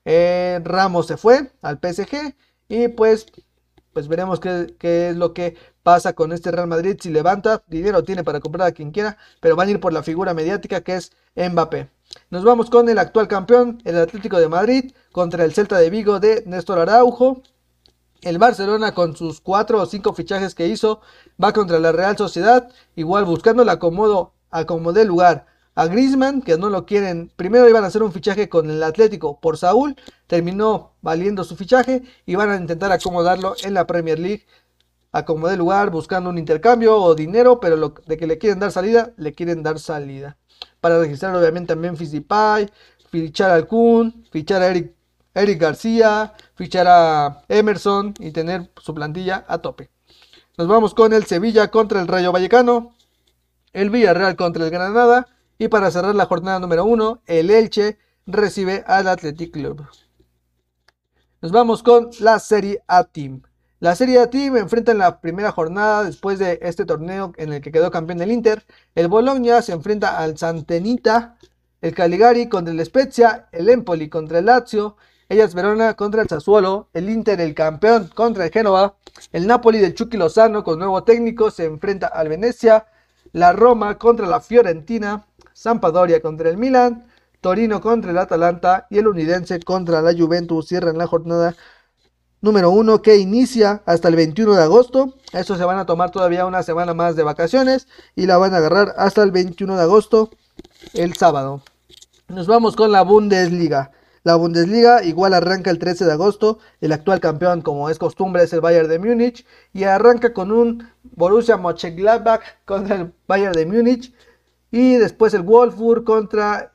Eh, 0.05 0.59
Ramos 0.63 1.07
se 1.07 1.17
fue 1.17 1.51
al 1.61 1.79
PSG 1.79 2.35
y 2.67 2.89
pues 2.89 3.25
pues 3.93 4.07
veremos 4.07 4.39
qué, 4.39 4.75
es 4.81 5.15
lo 5.15 5.33
que 5.33 5.55
pasa 5.83 6.13
con 6.13 6.31
este 6.31 6.51
Real 6.51 6.67
Madrid. 6.67 6.97
Si 6.99 7.09
levanta, 7.09 7.61
dinero 7.67 8.03
tiene 8.03 8.23
para 8.23 8.39
comprar 8.39 8.67
a 8.67 8.71
quien 8.71 8.91
quiera, 8.91 9.17
pero 9.39 9.55
van 9.55 9.67
a 9.67 9.71
ir 9.71 9.79
por 9.79 9.93
la 9.93 10.01
figura 10.01 10.33
mediática 10.33 10.81
que 10.81 10.95
es 10.95 11.11
Mbappé. 11.35 11.89
Nos 12.29 12.43
vamos 12.43 12.69
con 12.69 12.89
el 12.89 12.97
actual 12.97 13.27
campeón, 13.27 13.81
el 13.85 13.97
Atlético 13.99 14.39
de 14.39 14.47
Madrid, 14.47 14.91
contra 15.11 15.43
el 15.45 15.53
Celta 15.53 15.77
de 15.77 15.89
Vigo 15.89 16.19
de 16.19 16.43
Néstor 16.45 16.79
Araujo. 16.79 17.41
El 18.21 18.37
Barcelona 18.37 18.93
con 18.93 19.17
sus 19.17 19.41
cuatro 19.41 19.81
o 19.81 19.85
cinco 19.85 20.13
fichajes 20.13 20.55
que 20.55 20.67
hizo 20.67 21.01
va 21.43 21.51
contra 21.51 21.79
la 21.79 21.91
Real 21.91 22.17
Sociedad, 22.17 22.69
igual 22.95 23.25
buscando 23.25 23.63
el 23.63 23.69
acomodo, 23.69 24.33
acomodé 24.49 25.03
lugar 25.03 25.45
a 25.75 25.87
Griezmann, 25.87 26.41
que 26.41 26.57
no 26.57 26.69
lo 26.69 26.85
quieren. 26.85 27.31
Primero 27.35 27.67
iban 27.67 27.83
a 27.83 27.87
hacer 27.87 28.03
un 28.03 28.13
fichaje 28.13 28.47
con 28.47 28.69
el 28.69 28.81
Atlético 28.83 29.39
por 29.39 29.57
Saúl, 29.57 29.95
terminó 30.27 30.93
valiendo 31.01 31.43
su 31.43 31.55
fichaje 31.55 32.03
y 32.25 32.35
van 32.35 32.49
a 32.51 32.55
intentar 32.55 32.91
acomodarlo 32.91 33.55
en 33.63 33.73
la 33.73 33.87
Premier 33.87 34.19
League. 34.19 34.45
Acomodé 35.13 35.57
lugar 35.57 35.91
buscando 35.91 36.31
un 36.31 36.39
intercambio 36.39 36.97
o 36.97 37.13
dinero, 37.13 37.59
pero 37.59 37.93
de 38.07 38.17
que 38.17 38.25
le 38.25 38.39
quieren 38.39 38.59
dar 38.59 38.71
salida, 38.71 39.13
le 39.15 39.33
quieren 39.33 39.61
dar 39.61 39.79
salida. 39.79 40.37
Para 40.81 40.99
registrar 40.99 41.35
obviamente 41.35 41.73
también 41.73 41.93
Memphis 41.93 42.19
fichar 43.09 43.51
al 43.51 43.67
Kun, 43.67 44.25
fichar 44.31 44.63
a 44.63 44.69
Eric, 44.69 44.95
Eric 45.35 45.61
García, 45.61 46.33
fichar 46.55 46.87
a 46.89 47.43
Emerson 47.47 48.15
y 48.19 48.31
tener 48.31 48.71
su 48.81 48.95
plantilla 48.95 49.45
a 49.47 49.59
tope. 49.59 49.91
Nos 50.57 50.67
vamos 50.67 50.95
con 50.95 51.13
el 51.13 51.25
Sevilla 51.25 51.69
contra 51.69 52.01
el 52.01 52.07
Rayo 52.07 52.31
Vallecano, 52.31 52.95
el 53.71 53.91
Villarreal 53.91 54.35
contra 54.35 54.65
el 54.65 54.71
Granada 54.71 55.27
y 55.59 55.67
para 55.67 55.91
cerrar 55.91 56.15
la 56.15 56.25
jornada 56.25 56.59
número 56.59 56.85
1, 56.85 57.21
el 57.27 57.51
Elche 57.51 57.99
recibe 58.25 58.83
al 58.87 59.07
Athletic 59.07 59.53
Club. 59.53 59.85
Nos 61.39 61.51
vamos 61.51 61.83
con 61.83 62.09
la 62.19 62.39
Serie 62.39 62.81
A 62.87 63.03
Team. 63.03 63.43
La 63.83 63.95
Serie 63.95 64.17
A 64.19 64.29
Team 64.29 64.55
enfrenta 64.55 64.93
en 64.93 64.97
la 64.99 65.19
primera 65.19 65.51
jornada 65.51 66.05
después 66.05 66.39
de 66.39 66.57
este 66.61 66.85
torneo 66.85 67.33
en 67.35 67.51
el 67.51 67.59
que 67.59 67.69
quedó 67.69 67.91
campeón 67.91 68.17
del 68.17 68.31
Inter. 68.31 68.63
El 68.95 69.09
Bologna 69.09 69.61
se 69.61 69.73
enfrenta 69.73 70.19
al 70.19 70.37
Santenita, 70.37 71.35
el 71.81 71.93
Caligari 71.93 72.47
contra 72.47 72.73
el 72.73 72.85
Spezia, 72.85 73.49
el 73.51 73.67
Empoli 73.67 74.07
contra 74.07 74.39
el 74.39 74.45
Lazio, 74.45 74.95
Ellas 75.27 75.53
Verona 75.53 75.95
contra 75.95 76.21
el 76.21 76.29
Sassuolo, 76.29 76.87
el 76.93 77.09
Inter 77.09 77.41
el 77.41 77.53
campeón 77.53 78.09
contra 78.15 78.45
el 78.45 78.51
Génova, 78.51 78.95
el 79.33 79.47
Napoli 79.47 79.79
del 79.79 79.95
Chucky 79.95 80.15
Lozano 80.15 80.63
con 80.63 80.79
nuevo 80.79 81.03
técnico 81.03 81.51
se 81.51 81.65
enfrenta 81.65 82.07
al 82.07 82.29
Venecia, 82.29 82.85
la 83.33 83.51
Roma 83.51 83.97
contra 83.97 84.27
la 84.27 84.39
Fiorentina, 84.39 85.25
Sampdoria 85.51 86.21
contra 86.21 86.49
el 86.49 86.55
Milan, 86.55 87.05
Torino 87.41 87.81
contra 87.81 88.11
el 88.11 88.17
Atalanta 88.17 88.87
y 88.89 88.99
el 88.99 89.07
Unidense 89.07 89.59
contra 89.59 90.01
la 90.01 90.13
Juventus 90.17 90.69
cierran 90.69 90.97
la 90.97 91.05
jornada 91.05 91.53
número 92.43 92.71
1 92.71 93.01
que 93.01 93.17
inicia 93.17 93.81
hasta 93.85 94.09
el 94.09 94.17
21 94.17 94.53
de 94.53 94.63
agosto. 94.63 95.15
Eso 95.31 95.55
se 95.55 95.63
van 95.63 95.79
a 95.79 95.85
tomar 95.85 96.11
todavía 96.11 96.45
una 96.45 96.61
semana 96.61 96.93
más 96.93 97.15
de 97.15 97.23
vacaciones 97.23 97.87
y 98.15 98.25
la 98.25 98.37
van 98.37 98.53
a 98.53 98.57
agarrar 98.57 98.93
hasta 98.97 99.23
el 99.23 99.31
21 99.31 99.77
de 99.77 99.81
agosto, 99.81 100.29
el 100.93 101.15
sábado. 101.15 101.63
Nos 102.27 102.45
vamos 102.45 102.75
con 102.75 102.91
la 102.91 103.01
Bundesliga. 103.01 103.91
La 104.23 104.35
Bundesliga 104.35 105.03
igual 105.03 105.33
arranca 105.33 105.71
el 105.71 105.79
13 105.79 106.05
de 106.05 106.11
agosto. 106.11 106.59
El 106.81 106.91
actual 106.91 107.21
campeón, 107.21 107.61
como 107.61 107.89
es 107.89 107.97
costumbre, 107.97 108.43
es 108.43 108.51
el 108.51 108.59
Bayern 108.59 108.89
de 108.89 108.99
Múnich. 108.99 109.45
Y 109.73 109.85
arranca 109.85 110.33
con 110.33 110.51
un 110.51 110.89
Borussia 111.15 111.55
Mönchengladbach 111.55 112.41
contra 112.65 112.95
el 112.97 113.13
Bayern 113.25 113.53
de 113.53 113.65
Múnich. 113.65 114.13
Y 114.69 114.95
después 114.95 115.33
el 115.33 115.43
Wolfsburg 115.43 116.03
contra 116.03 116.73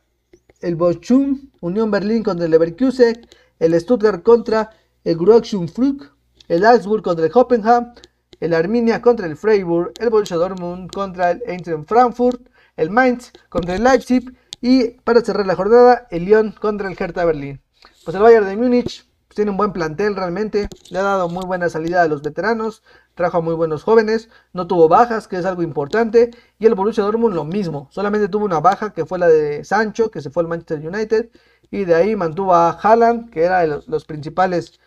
el 0.60 0.76
Bochum. 0.76 1.50
Unión 1.60 1.90
Berlín 1.90 2.22
contra 2.22 2.46
el 2.46 2.50
Leverkusen. 2.50 3.26
El 3.58 3.78
Stuttgart 3.78 4.22
contra 4.22 4.70
el 5.12 5.68
Frug. 5.68 6.10
El 6.48 6.64
Augsburg 6.64 7.02
contra 7.02 7.26
el 7.26 7.32
Hoffenheim. 7.34 7.92
El 8.40 8.54
Arminia 8.54 9.00
contra 9.00 9.26
el 9.26 9.36
Freiburg. 9.36 9.92
El 10.00 10.10
Borussia 10.10 10.36
Dortmund 10.36 10.90
contra 10.90 11.30
el 11.32 11.42
Eintracht 11.46 11.88
Frankfurt. 11.88 12.48
El 12.76 12.90
Mainz 12.90 13.32
contra 13.48 13.74
el 13.74 13.84
Leipzig 13.84 14.32
y 14.60 14.90
para 15.04 15.20
cerrar 15.20 15.46
la 15.46 15.54
jornada, 15.54 16.06
el 16.10 16.24
Lyon 16.24 16.52
contra 16.52 16.88
el 16.88 16.96
Hertha 16.98 17.24
Berlín. 17.24 17.60
Pues 18.04 18.14
el 18.16 18.22
Bayern 18.22 18.46
de 18.46 18.56
Múnich 18.56 19.08
tiene 19.34 19.50
un 19.52 19.56
buen 19.56 19.72
plantel 19.72 20.16
realmente, 20.16 20.68
le 20.90 20.98
ha 20.98 21.02
dado 21.02 21.28
muy 21.28 21.44
buena 21.46 21.68
salida 21.68 22.02
a 22.02 22.08
los 22.08 22.22
veteranos, 22.22 22.82
trajo 23.14 23.38
a 23.38 23.40
muy 23.40 23.54
buenos 23.54 23.84
jóvenes, 23.84 24.28
no 24.52 24.66
tuvo 24.66 24.88
bajas, 24.88 25.28
que 25.28 25.36
es 25.36 25.44
algo 25.44 25.62
importante, 25.62 26.30
y 26.58 26.66
el 26.66 26.74
Borussia 26.74 27.04
Dortmund 27.04 27.34
lo 27.34 27.44
mismo, 27.44 27.88
solamente 27.92 28.28
tuvo 28.28 28.44
una 28.46 28.58
baja 28.58 28.92
que 28.92 29.06
fue 29.06 29.18
la 29.18 29.28
de 29.28 29.64
Sancho, 29.64 30.10
que 30.10 30.20
se 30.20 30.30
fue 30.30 30.42
al 30.42 30.48
Manchester 30.48 30.84
United, 30.84 31.30
y 31.70 31.84
de 31.84 31.94
ahí 31.94 32.16
mantuvo 32.16 32.54
a 32.54 32.70
Haaland, 32.70 33.30
que 33.30 33.42
era 33.42 33.60
de 33.60 33.80
los 33.86 34.04
principales 34.06 34.80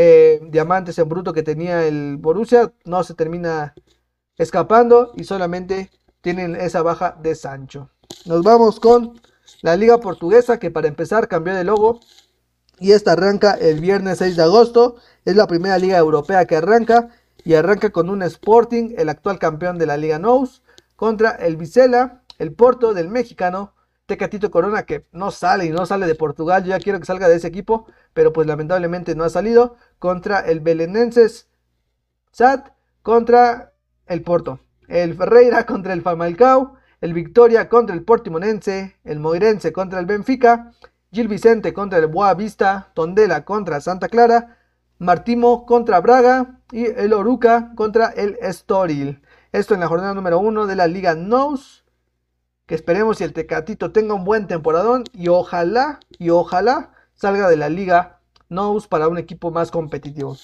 eh, 0.00 0.38
diamantes 0.44 0.96
en 1.00 1.08
bruto 1.08 1.32
que 1.32 1.42
tenía 1.42 1.84
el 1.84 2.18
Borussia, 2.18 2.72
no 2.84 3.02
se 3.02 3.14
termina 3.14 3.74
escapando 4.36 5.10
y 5.16 5.24
solamente 5.24 5.90
tienen 6.20 6.54
esa 6.54 6.82
baja 6.82 7.18
de 7.20 7.34
Sancho. 7.34 7.90
Nos 8.24 8.44
vamos 8.44 8.78
con 8.78 9.20
la 9.60 9.74
Liga 9.74 9.98
Portuguesa 9.98 10.60
que 10.60 10.70
para 10.70 10.86
empezar 10.86 11.26
cambió 11.26 11.52
de 11.52 11.64
logo 11.64 11.98
y 12.78 12.92
esta 12.92 13.14
arranca 13.14 13.54
el 13.54 13.80
viernes 13.80 14.18
6 14.18 14.36
de 14.36 14.42
agosto. 14.44 14.98
Es 15.24 15.34
la 15.34 15.48
primera 15.48 15.78
liga 15.78 15.98
europea 15.98 16.46
que 16.46 16.54
arranca 16.54 17.08
y 17.42 17.54
arranca 17.54 17.90
con 17.90 18.08
un 18.08 18.22
Sporting, 18.22 18.94
el 18.96 19.08
actual 19.08 19.40
campeón 19.40 19.78
de 19.78 19.86
la 19.86 19.96
Liga 19.96 20.20
Nous, 20.20 20.62
contra 20.94 21.32
el 21.32 21.56
Vicela, 21.56 22.22
el 22.38 22.52
Porto 22.52 22.94
del 22.94 23.08
mexicano 23.08 23.74
Tecatito 24.08 24.50
Corona, 24.50 24.84
que 24.84 25.06
no 25.12 25.30
sale 25.30 25.66
y 25.66 25.70
no 25.70 25.84
sale 25.84 26.06
de 26.06 26.14
Portugal. 26.14 26.64
Yo 26.64 26.70
ya 26.70 26.80
quiero 26.80 26.98
que 26.98 27.04
salga 27.04 27.28
de 27.28 27.36
ese 27.36 27.46
equipo, 27.46 27.86
pero 28.14 28.32
pues 28.32 28.46
lamentablemente 28.46 29.14
no 29.14 29.22
ha 29.22 29.28
salido. 29.28 29.76
Contra 29.98 30.40
el 30.40 30.60
Belenenses 30.60 31.50
SAT, 32.32 32.70
contra 33.02 33.74
el 34.06 34.22
Porto. 34.22 34.60
El 34.88 35.14
Ferreira 35.14 35.66
contra 35.66 35.92
el 35.92 36.00
Famalcao, 36.00 36.76
el 37.02 37.12
Victoria 37.12 37.68
contra 37.68 37.94
el 37.94 38.02
Portimonense, 38.02 38.96
el 39.04 39.20
Moirense 39.20 39.74
contra 39.74 40.00
el 40.00 40.06
Benfica, 40.06 40.72
Gil 41.12 41.28
Vicente 41.28 41.74
contra 41.74 41.98
el 41.98 42.06
Boa 42.06 42.32
Vista, 42.32 42.90
Tondela 42.94 43.44
contra 43.44 43.82
Santa 43.82 44.08
Clara, 44.08 44.56
Martimo 44.98 45.66
contra 45.66 46.00
Braga 46.00 46.60
y 46.72 46.86
el 46.86 47.12
Oruca 47.12 47.72
contra 47.74 48.06
el 48.06 48.38
Estoril. 48.40 49.20
Esto 49.52 49.74
en 49.74 49.80
la 49.80 49.88
jornada 49.88 50.14
número 50.14 50.38
uno 50.38 50.66
de 50.66 50.76
la 50.76 50.86
Liga 50.86 51.14
NOS. 51.14 51.84
Que 52.68 52.74
esperemos 52.74 53.16
si 53.16 53.24
el 53.24 53.32
Tecatito 53.32 53.92
tenga 53.92 54.12
un 54.12 54.24
buen 54.24 54.46
temporadón 54.46 55.04
y 55.14 55.28
ojalá, 55.28 56.00
y 56.18 56.28
ojalá 56.28 56.92
salga 57.14 57.48
de 57.48 57.56
la 57.56 57.70
Liga 57.70 58.20
NOS 58.50 58.88
para 58.88 59.08
un 59.08 59.16
equipo 59.16 59.50
más 59.50 59.70
competitivo. 59.70 60.36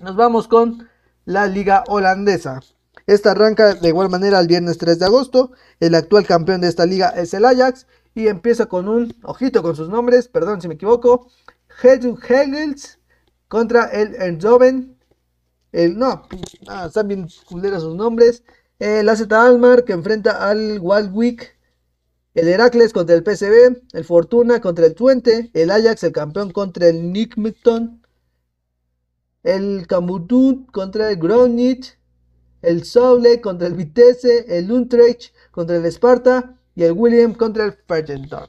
Nos 0.00 0.16
vamos 0.16 0.48
con 0.48 0.88
la 1.26 1.46
Liga 1.46 1.84
Holandesa. 1.88 2.60
Esta 3.06 3.32
arranca 3.32 3.74
de 3.74 3.88
igual 3.88 4.08
manera 4.08 4.40
el 4.40 4.46
viernes 4.46 4.78
3 4.78 4.98
de 4.98 5.04
agosto. 5.04 5.52
El 5.78 5.94
actual 5.94 6.26
campeón 6.26 6.62
de 6.62 6.68
esta 6.68 6.86
liga 6.86 7.10
es 7.10 7.34
el 7.34 7.44
Ajax. 7.44 7.86
Y 8.14 8.28
empieza 8.28 8.64
con 8.64 8.88
un, 8.88 9.14
ojito 9.22 9.62
con 9.62 9.76
sus 9.76 9.90
nombres, 9.90 10.28
perdón 10.28 10.62
si 10.62 10.68
me 10.68 10.74
equivoco. 10.74 11.28
Hegels 11.82 12.98
contra 13.48 13.88
el 13.88 14.14
Enzoven. 14.14 14.98
El, 15.70 15.98
no, 15.98 16.26
ah, 16.68 16.86
están 16.86 17.08
bien 17.08 17.28
culeros 17.44 17.82
sus 17.82 17.94
nombres. 17.94 18.42
El 18.82 19.08
AZ 19.08 19.30
Almar 19.30 19.84
que 19.84 19.92
enfrenta 19.92 20.48
al 20.48 20.80
Waldwick. 20.80 21.56
El 22.34 22.48
Heracles 22.48 22.92
contra 22.92 23.14
el 23.14 23.22
PSV. 23.22 23.80
El 23.92 24.04
Fortuna 24.04 24.60
contra 24.60 24.86
el 24.86 24.96
Twente. 24.96 25.52
El 25.54 25.70
Ajax, 25.70 26.02
el 26.02 26.10
campeón 26.10 26.50
contra 26.50 26.88
el 26.88 27.12
Nickmton. 27.12 28.02
El 29.44 29.86
Cambutut 29.86 30.68
contra 30.72 31.12
el 31.12 31.16
Gronich 31.18 31.96
el 32.60 32.82
Soule 32.84 33.40
contra 33.40 33.68
el 33.68 33.74
Vitesse, 33.74 34.46
el 34.48 34.70
Utrecht 34.72 35.32
contra 35.52 35.76
el 35.76 35.84
Sparta 35.86 36.58
y 36.74 36.82
el 36.82 36.92
William 36.92 37.34
contra 37.34 37.64
el 37.64 37.72
Fergenton. 37.72 38.48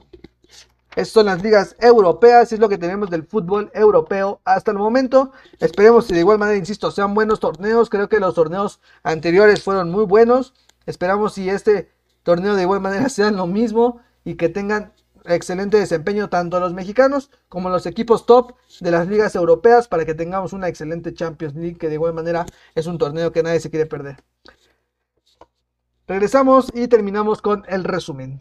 Estas 0.96 1.08
son 1.08 1.26
las 1.26 1.42
ligas 1.42 1.74
europeas, 1.80 2.52
es 2.52 2.60
lo 2.60 2.68
que 2.68 2.78
tenemos 2.78 3.10
del 3.10 3.24
fútbol 3.24 3.70
europeo 3.74 4.40
hasta 4.44 4.70
el 4.70 4.78
momento. 4.78 5.32
Esperemos 5.58 6.06
que 6.06 6.14
de 6.14 6.20
igual 6.20 6.38
manera, 6.38 6.56
insisto, 6.56 6.90
sean 6.90 7.14
buenos 7.14 7.40
torneos. 7.40 7.90
Creo 7.90 8.08
que 8.08 8.20
los 8.20 8.34
torneos 8.34 8.80
anteriores 9.02 9.62
fueron 9.62 9.90
muy 9.90 10.04
buenos. 10.04 10.54
Esperamos 10.86 11.34
si 11.34 11.48
este 11.48 11.90
torneo 12.22 12.54
de 12.54 12.62
igual 12.62 12.80
manera 12.80 13.08
sea 13.08 13.30
lo 13.30 13.46
mismo 13.46 14.00
y 14.24 14.34
que 14.36 14.48
tengan 14.48 14.92
excelente 15.24 15.78
desempeño 15.78 16.28
tanto 16.28 16.60
los 16.60 16.74
mexicanos 16.74 17.30
como 17.48 17.70
los 17.70 17.86
equipos 17.86 18.26
top 18.26 18.52
de 18.80 18.90
las 18.90 19.08
ligas 19.08 19.34
europeas 19.34 19.88
para 19.88 20.04
que 20.04 20.14
tengamos 20.14 20.52
una 20.52 20.68
excelente 20.68 21.14
Champions 21.14 21.54
League 21.54 21.78
que 21.78 21.88
de 21.88 21.94
igual 21.94 22.12
manera 22.12 22.44
es 22.74 22.86
un 22.86 22.98
torneo 22.98 23.32
que 23.32 23.42
nadie 23.42 23.60
se 23.60 23.70
quiere 23.70 23.86
perder. 23.86 24.22
Regresamos 26.06 26.70
y 26.74 26.88
terminamos 26.88 27.40
con 27.40 27.64
el 27.66 27.84
resumen. 27.84 28.40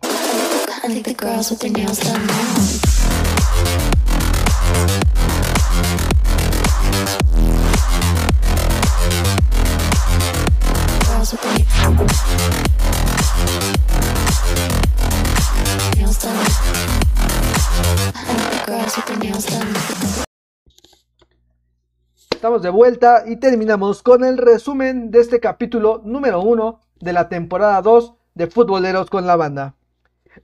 Estamos 22.29 22.61
de 22.61 22.69
vuelta 22.69 23.23
y 23.25 23.37
terminamos 23.37 24.03
con 24.03 24.25
el 24.25 24.37
resumen 24.37 25.11
de 25.11 25.21
este 25.21 25.39
capítulo 25.39 26.01
número 26.03 26.41
1 26.41 26.81
de 26.99 27.13
la 27.13 27.29
temporada 27.29 27.81
2 27.81 28.15
de 28.35 28.47
Futboleros 28.47 29.09
con 29.09 29.25
la 29.25 29.37
Banda. 29.37 29.75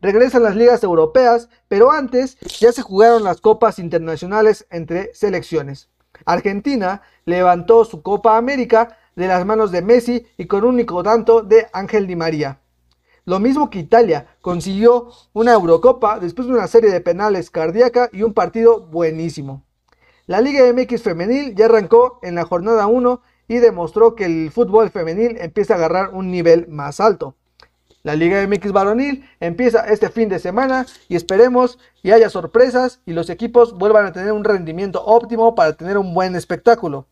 Regresan 0.02 0.44
las 0.44 0.56
ligas 0.56 0.84
europeas, 0.84 1.50
pero 1.68 1.92
antes 1.92 2.38
ya 2.60 2.72
se 2.72 2.82
jugaron 2.82 3.24
las 3.24 3.42
copas 3.42 3.80
internacionales 3.80 4.68
entre 4.70 5.14
selecciones. 5.14 5.90
Argentina 6.26 7.02
levantó 7.26 7.86
su 7.86 8.02
Copa 8.02 8.38
América 8.38 8.98
de 9.16 9.28
las 9.28 9.46
manos 9.46 9.72
de 9.72 9.82
Messi 9.82 10.26
y 10.38 10.46
con 10.46 10.64
un 10.64 10.76
único 10.76 11.04
tanto 11.04 11.42
de 11.42 11.68
Ángel 11.74 12.08
Di 12.08 12.16
María. 12.16 12.60
Lo 13.26 13.40
mismo 13.40 13.70
que 13.70 13.80
Italia 13.80 14.28
consiguió 14.42 15.10
una 15.34 15.54
Eurocopa 15.54 16.20
después 16.20 16.48
de 16.48 16.54
una 16.54 16.68
serie 16.68 16.90
de 16.90 17.02
penales 17.02 17.52
cardíaca 17.52 18.10
y 18.12 18.24
un 18.24 18.34
partido 18.34 18.88
buenísimo. 18.88 19.66
La 20.26 20.42
Liga 20.42 20.72
MX 20.72 21.04
femenil 21.04 21.56
ya 21.56 21.66
arrancó 21.66 22.20
en 22.22 22.36
la 22.36 22.46
jornada 22.46 22.88
1 22.88 23.22
y 23.48 23.58
demostró 23.58 24.16
que 24.16 24.26
el 24.26 24.52
fútbol 24.52 24.90
femenil 24.90 25.38
empieza 25.40 25.74
a 25.74 25.78
agarrar 25.78 26.14
un 26.14 26.32
nivel 26.32 26.68
más 26.68 27.00
alto. 27.00 27.36
La 28.10 28.16
Liga 28.16 28.42
MX 28.48 28.72
varonil 28.72 29.24
empieza 29.40 29.82
este 29.82 30.10
fin 30.10 30.30
de 30.30 30.40
semana 30.40 30.88
y 31.10 31.16
esperemos 31.16 31.78
y 32.02 32.10
haya 32.10 32.28
sorpresas 32.32 33.02
y 33.06 33.14
los 33.14 33.30
equipos 33.30 33.78
vuelvan 33.78 34.08
a 34.08 34.12
tener 34.12 34.32
un 34.32 34.44
rendimiento 34.44 35.06
óptimo 35.06 35.54
para 35.54 35.74
tener 35.74 35.96
un 35.96 36.16
buen 36.16 36.36
espectáculo. 36.36 37.06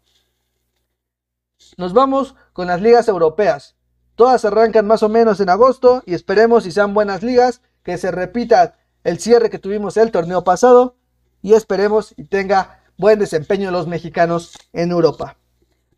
Nos 1.78 1.94
vamos 1.94 2.34
con 2.52 2.66
las 2.66 2.82
ligas 2.82 3.08
europeas. 3.10 3.76
Todas 4.16 4.44
arrancan 4.44 4.88
más 4.88 5.04
o 5.04 5.10
menos 5.10 5.40
en 5.40 5.50
agosto 5.50 6.02
y 6.08 6.16
esperemos 6.16 6.64
si 6.64 6.72
sean 6.72 6.96
buenas 6.96 7.22
ligas, 7.22 7.62
que 7.84 8.00
se 8.00 8.10
repita 8.10 8.80
el 9.04 9.20
cierre 9.20 9.52
que 9.52 9.60
tuvimos 9.60 9.98
el 9.98 10.10
torneo 10.10 10.44
pasado 10.44 10.96
y 11.44 11.54
esperemos 11.54 12.16
y 12.18 12.24
tenga 12.24 12.82
buen 12.98 13.20
desempeño 13.20 13.68
de 13.68 13.74
los 13.74 13.86
mexicanos 13.86 14.54
en 14.74 14.90
Europa. 14.90 15.38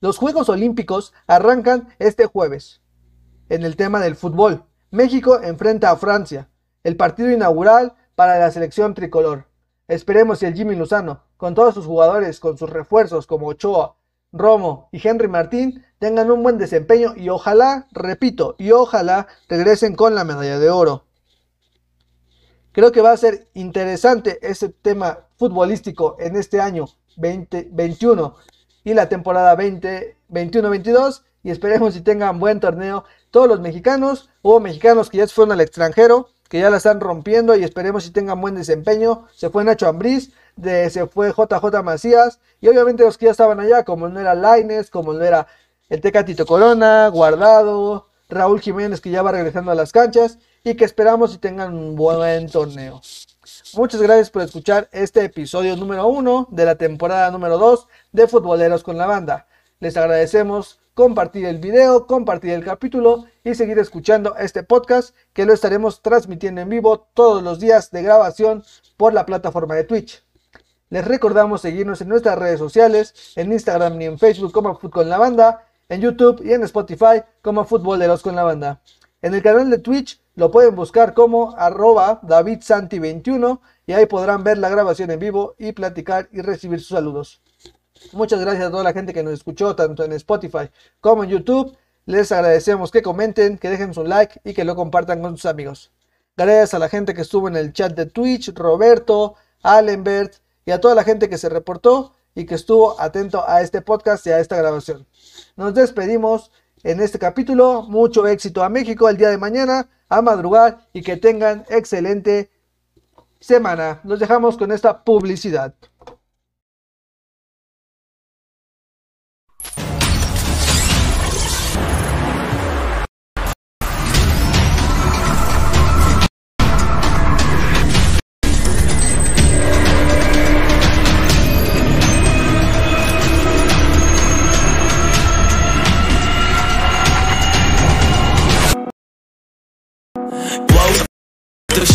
Los 0.01 0.17
Juegos 0.17 0.49
Olímpicos 0.49 1.13
arrancan 1.25 1.87
este 1.99 2.25
jueves. 2.25 2.81
En 3.47 3.63
el 3.63 3.77
tema 3.77 4.01
del 4.01 4.17
fútbol, 4.17 4.65
México 4.91 5.39
enfrenta 5.43 5.91
a 5.91 5.97
Francia, 5.97 6.49
el 6.83 6.97
partido 6.97 7.29
inaugural 7.29 7.93
para 8.15 8.39
la 8.39 8.49
selección 8.49 8.95
tricolor. 8.95 9.45
Esperemos 9.87 10.39
si 10.39 10.47
el 10.47 10.55
Jimmy 10.55 10.75
Luzano, 10.75 11.23
con 11.37 11.53
todos 11.53 11.75
sus 11.75 11.85
jugadores, 11.85 12.39
con 12.39 12.57
sus 12.57 12.71
refuerzos 12.71 13.27
como 13.27 13.47
Ochoa, 13.47 13.97
Romo 14.31 14.89
y 14.91 15.07
Henry 15.07 15.27
Martín, 15.27 15.85
tengan 15.99 16.31
un 16.31 16.41
buen 16.41 16.57
desempeño 16.57 17.13
y 17.15 17.29
ojalá, 17.29 17.87
repito, 17.91 18.55
y 18.57 18.71
ojalá 18.71 19.27
regresen 19.47 19.95
con 19.95 20.15
la 20.15 20.23
medalla 20.23 20.57
de 20.57 20.71
oro. 20.71 21.05
Creo 22.71 22.91
que 22.91 23.01
va 23.01 23.11
a 23.11 23.17
ser 23.17 23.47
interesante 23.53 24.39
ese 24.41 24.69
tema 24.69 25.27
futbolístico 25.37 26.15
en 26.19 26.35
este 26.35 26.61
año 26.61 26.85
2021 27.15 28.35
y 28.83 28.93
la 28.95 29.07
temporada 29.07 29.55
2021-22 29.55 31.23
y 31.43 31.51
esperemos 31.51 31.93
si 31.93 32.01
tengan 32.01 32.39
buen 32.39 32.59
torneo 32.59 33.05
todos 33.31 33.47
los 33.47 33.59
mexicanos 33.59 34.29
o 34.41 34.59
mexicanos 34.59 35.09
que 35.09 35.17
ya 35.17 35.27
se 35.27 35.33
fueron 35.33 35.53
al 35.53 35.61
extranjero 35.61 36.29
que 36.49 36.59
ya 36.59 36.69
la 36.69 36.77
están 36.77 36.99
rompiendo 36.99 37.55
y 37.55 37.63
esperemos 37.63 38.03
si 38.03 38.11
tengan 38.11 38.41
buen 38.41 38.55
desempeño 38.55 39.27
se 39.35 39.49
fue 39.49 39.63
Nacho 39.63 39.87
Ambriz 39.87 40.31
se 40.61 41.07
fue 41.07 41.31
JJ 41.31 41.83
Macías 41.83 42.39
y 42.59 42.67
obviamente 42.67 43.03
los 43.03 43.17
que 43.17 43.25
ya 43.25 43.31
estaban 43.31 43.59
allá 43.59 43.83
como 43.83 44.09
no 44.09 44.19
era 44.19 44.35
Laines 44.35 44.89
como 44.89 45.13
no 45.13 45.23
era 45.23 45.47
el 45.89 46.01
Tecatito 46.01 46.45
Corona 46.45 47.07
Guardado 47.07 48.07
Raúl 48.27 48.59
Jiménez 48.59 49.01
que 49.01 49.09
ya 49.09 49.21
va 49.21 49.31
regresando 49.31 49.71
a 49.71 49.75
las 49.75 49.91
canchas 49.91 50.39
y 50.63 50.75
que 50.75 50.85
esperamos 50.85 51.31
si 51.31 51.37
tengan 51.37 51.73
un 51.73 51.95
buen 51.95 52.49
torneo 52.49 53.01
Muchas 53.75 54.01
gracias 54.01 54.29
por 54.29 54.41
escuchar 54.41 54.89
este 54.91 55.23
episodio 55.23 55.75
número 55.75 56.07
uno 56.07 56.47
de 56.51 56.65
la 56.65 56.75
temporada 56.75 57.31
número 57.31 57.57
2 57.57 57.87
de 58.11 58.27
Futboleros 58.27 58.83
con 58.83 58.97
la 58.97 59.05
Banda. 59.05 59.47
Les 59.79 59.95
agradecemos 59.95 60.79
compartir 60.99 61.45
el 61.45 61.59
video, 61.59 62.07
compartir 62.07 62.51
el 62.51 62.65
capítulo 62.65 63.23
y 63.45 63.55
seguir 63.55 63.79
escuchando 63.79 64.35
este 64.35 64.63
podcast 64.63 65.15
que 65.31 65.45
lo 65.45 65.53
estaremos 65.53 66.01
transmitiendo 66.01 66.59
en 66.59 66.67
vivo 66.67 67.07
todos 67.13 67.41
los 67.41 67.57
días 67.61 67.89
de 67.91 68.03
grabación 68.03 68.65
por 68.97 69.13
la 69.13 69.25
plataforma 69.25 69.75
de 69.75 69.85
Twitch. 69.85 70.21
Les 70.89 71.07
recordamos 71.07 71.61
seguirnos 71.61 72.01
en 72.01 72.09
nuestras 72.09 72.37
redes 72.37 72.59
sociales, 72.59 73.31
en 73.37 73.53
Instagram 73.53 74.01
y 74.01 74.05
en 74.07 74.19
Facebook 74.19 74.51
como 74.51 74.75
Fútbol 74.75 74.91
con 74.91 75.09
la 75.09 75.17
Banda, 75.17 75.63
en 75.87 76.01
YouTube 76.01 76.41
y 76.43 76.51
en 76.51 76.63
Spotify 76.63 77.23
como 77.41 77.63
Futboleros 77.63 78.21
con 78.21 78.35
la 78.35 78.43
Banda. 78.43 78.81
En 79.21 79.33
el 79.33 79.41
canal 79.41 79.69
de 79.69 79.77
Twitch 79.77 80.19
lo 80.35 80.51
pueden 80.51 80.75
buscar 80.75 81.13
como 81.13 81.55
arroba 81.55 82.19
davidsanti21 82.23 83.61
y 83.87 83.93
ahí 83.93 84.05
podrán 84.05 84.43
ver 84.43 84.57
la 84.57 84.67
grabación 84.67 85.11
en 85.11 85.19
vivo 85.19 85.55
y 85.57 85.71
platicar 85.71 86.27
y 86.33 86.41
recibir 86.41 86.79
sus 86.79 86.89
saludos. 86.89 87.41
Muchas 88.13 88.39
gracias 88.39 88.65
a 88.65 88.71
toda 88.71 88.83
la 88.83 88.93
gente 88.93 89.13
que 89.13 89.23
nos 89.23 89.33
escuchó 89.33 89.75
tanto 89.75 90.03
en 90.03 90.13
Spotify 90.13 90.69
como 91.01 91.23
en 91.23 91.29
YouTube. 91.29 91.77
Les 92.05 92.31
agradecemos 92.31 92.91
que 92.91 93.01
comenten, 93.01 93.57
que 93.57 93.69
dejen 93.69 93.93
su 93.93 94.03
like 94.03 94.41
y 94.43 94.53
que 94.53 94.63
lo 94.63 94.75
compartan 94.75 95.21
con 95.21 95.37
sus 95.37 95.45
amigos. 95.45 95.91
Gracias 96.35 96.73
a 96.73 96.79
la 96.79 96.89
gente 96.89 97.13
que 97.13 97.21
estuvo 97.21 97.47
en 97.47 97.55
el 97.55 97.73
chat 97.73 97.93
de 97.93 98.05
Twitch, 98.05 98.53
Roberto, 98.55 99.35
Allenbert 99.61 100.35
y 100.65 100.71
a 100.71 100.79
toda 100.79 100.95
la 100.95 101.03
gente 101.03 101.29
que 101.29 101.37
se 101.37 101.49
reportó. 101.49 102.13
y 102.35 102.45
que 102.45 102.55
estuvo 102.55 102.99
atento 103.01 103.43
a 103.45 103.61
este 103.61 103.81
podcast 103.81 104.25
y 104.27 104.29
a 104.29 104.39
esta 104.39 104.55
grabación. 104.55 105.05
Nos 105.57 105.73
despedimos 105.73 106.51
en 106.83 107.01
este 107.01 107.19
capítulo. 107.19 107.81
Mucho 107.81 108.27
éxito 108.27 108.63
a 108.63 108.69
México 108.69 109.09
el 109.09 109.17
día 109.17 109.29
de 109.29 109.37
mañana, 109.37 109.89
a 110.07 110.21
madrugar 110.21 110.87
y 110.93 111.01
que 111.01 111.17
tengan 111.17 111.65
excelente 111.69 112.49
semana. 113.39 113.99
Los 114.03 114.19
dejamos 114.19 114.57
con 114.57 114.71
esta 114.71 115.03
publicidad. 115.03 115.73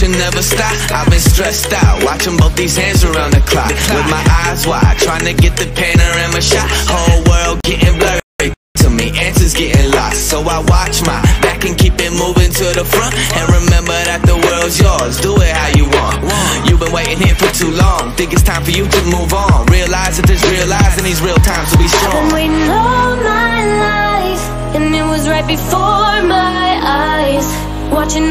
Should 0.05 0.18
never 0.18 0.42
stop. 0.42 0.76
I've 0.92 1.09
been 1.09 1.20
stressed 1.20 1.72
out, 1.72 2.05
watching 2.05 2.36
both 2.36 2.55
these 2.57 2.76
hands 2.76 3.05
around 3.05 3.32
the 3.32 3.40
clock. 3.40 3.70
With 3.70 4.09
my 4.11 4.22
eyes 4.44 4.66
wide, 4.66 4.96
trying 4.98 5.24
to 5.24 5.32
get 5.32 5.57
the 5.57 5.66
panorama 5.72 6.40
shot. 6.40 6.68
Whole 6.88 7.22
world 7.24 7.61
getting 7.64 7.96
blurry 7.98 8.52
to 8.84 8.90
me, 8.90 9.16
answers 9.16 9.55
getting 9.55 9.90
lost. 9.92 10.28
So 10.28 10.40
I 10.40 10.61
watch 10.68 11.00
my 11.02 11.20
back 11.40 11.64
and 11.64 11.76
keep 11.76 11.94
it 11.96 12.12
moving 12.12 12.52
to 12.52 12.66
the 12.76 12.84
front. 12.84 13.14
And 13.36 13.44
remember 13.64 13.96
that 14.05 14.20
the 14.28 14.36
world's 14.36 14.76
yours, 14.80 15.20
do 15.20 15.32
it 15.40 15.52
how 15.57 15.72
you 15.72 15.88
want. 15.88 16.20
You've 16.68 16.80
been 16.80 16.92
waiting 16.92 17.20
here 17.24 17.36
for 17.36 17.48
too 17.55 17.72
long, 17.72 18.12
think 18.12 18.32
it's 18.32 18.42
time 18.42 18.64
for 18.64 18.72
you 18.72 18.84
to 18.84 19.00
move 19.09 19.32
on. 19.32 19.66
Realize 19.72 20.20
that 20.20 20.26
there's 20.26 20.44
realize 20.44 20.98
in 20.98 21.05
these 21.05 21.22
real 21.22 21.40
times 21.40 21.72
to 21.72 21.78
be 21.78 21.88
strong 21.88 22.12
I've 22.12 22.28
been 22.28 22.34
waiting 22.34 22.68
all 22.68 23.16
my 23.24 23.61
life, 23.88 24.44
and 24.76 24.94
it 24.94 25.07
was 25.09 25.28
right 25.28 25.46
before 25.46 26.20
my 26.28 26.68
eyes. 26.84 27.46
Watching 27.92 28.28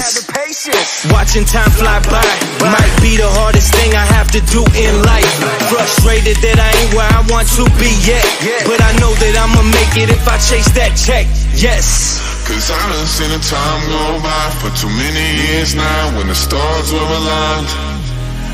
patience. 0.00 1.06
Watching 1.12 1.44
time 1.44 1.70
fly 1.70 2.00
by 2.08 2.24
might 2.64 2.94
be 3.02 3.16
the 3.16 3.28
hardest 3.28 3.74
thing 3.74 3.94
I 3.94 4.06
have 4.16 4.30
to 4.32 4.40
do 4.50 4.64
in 4.74 4.92
life. 5.02 5.28
Frustrated 5.70 6.36
that 6.42 6.58
I 6.58 6.70
ain't 6.82 6.92
where 6.94 7.06
I 7.06 7.20
want 7.30 7.46
to 7.60 7.64
be 7.78 7.90
yet. 8.02 8.24
But 8.66 8.80
I 8.80 8.90
know 8.98 9.12
that 9.14 9.34
I'ma 9.38 9.62
make 9.70 9.94
it 10.00 10.10
if 10.10 10.24
I 10.26 10.38
chase 10.38 10.70
that 10.74 10.96
check. 10.98 11.26
Yes. 11.54 12.18
Cause 12.46 12.70
I 12.70 12.76
done 12.76 13.06
seen 13.06 13.30
the 13.30 13.40
time 13.40 13.80
go 13.88 14.20
by 14.20 14.44
for 14.60 14.70
too 14.76 14.92
many 14.92 15.26
years 15.48 15.74
now 15.74 16.16
when 16.16 16.28
the 16.28 16.34
stars 16.34 16.92
were 16.92 17.00
aligned. 17.00 17.70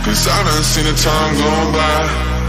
Cause 0.04 0.28
I 0.28 0.38
done 0.44 0.62
seen 0.62 0.86
the 0.86 0.94
time 0.94 1.34
go 1.36 1.72
by 1.72 2.39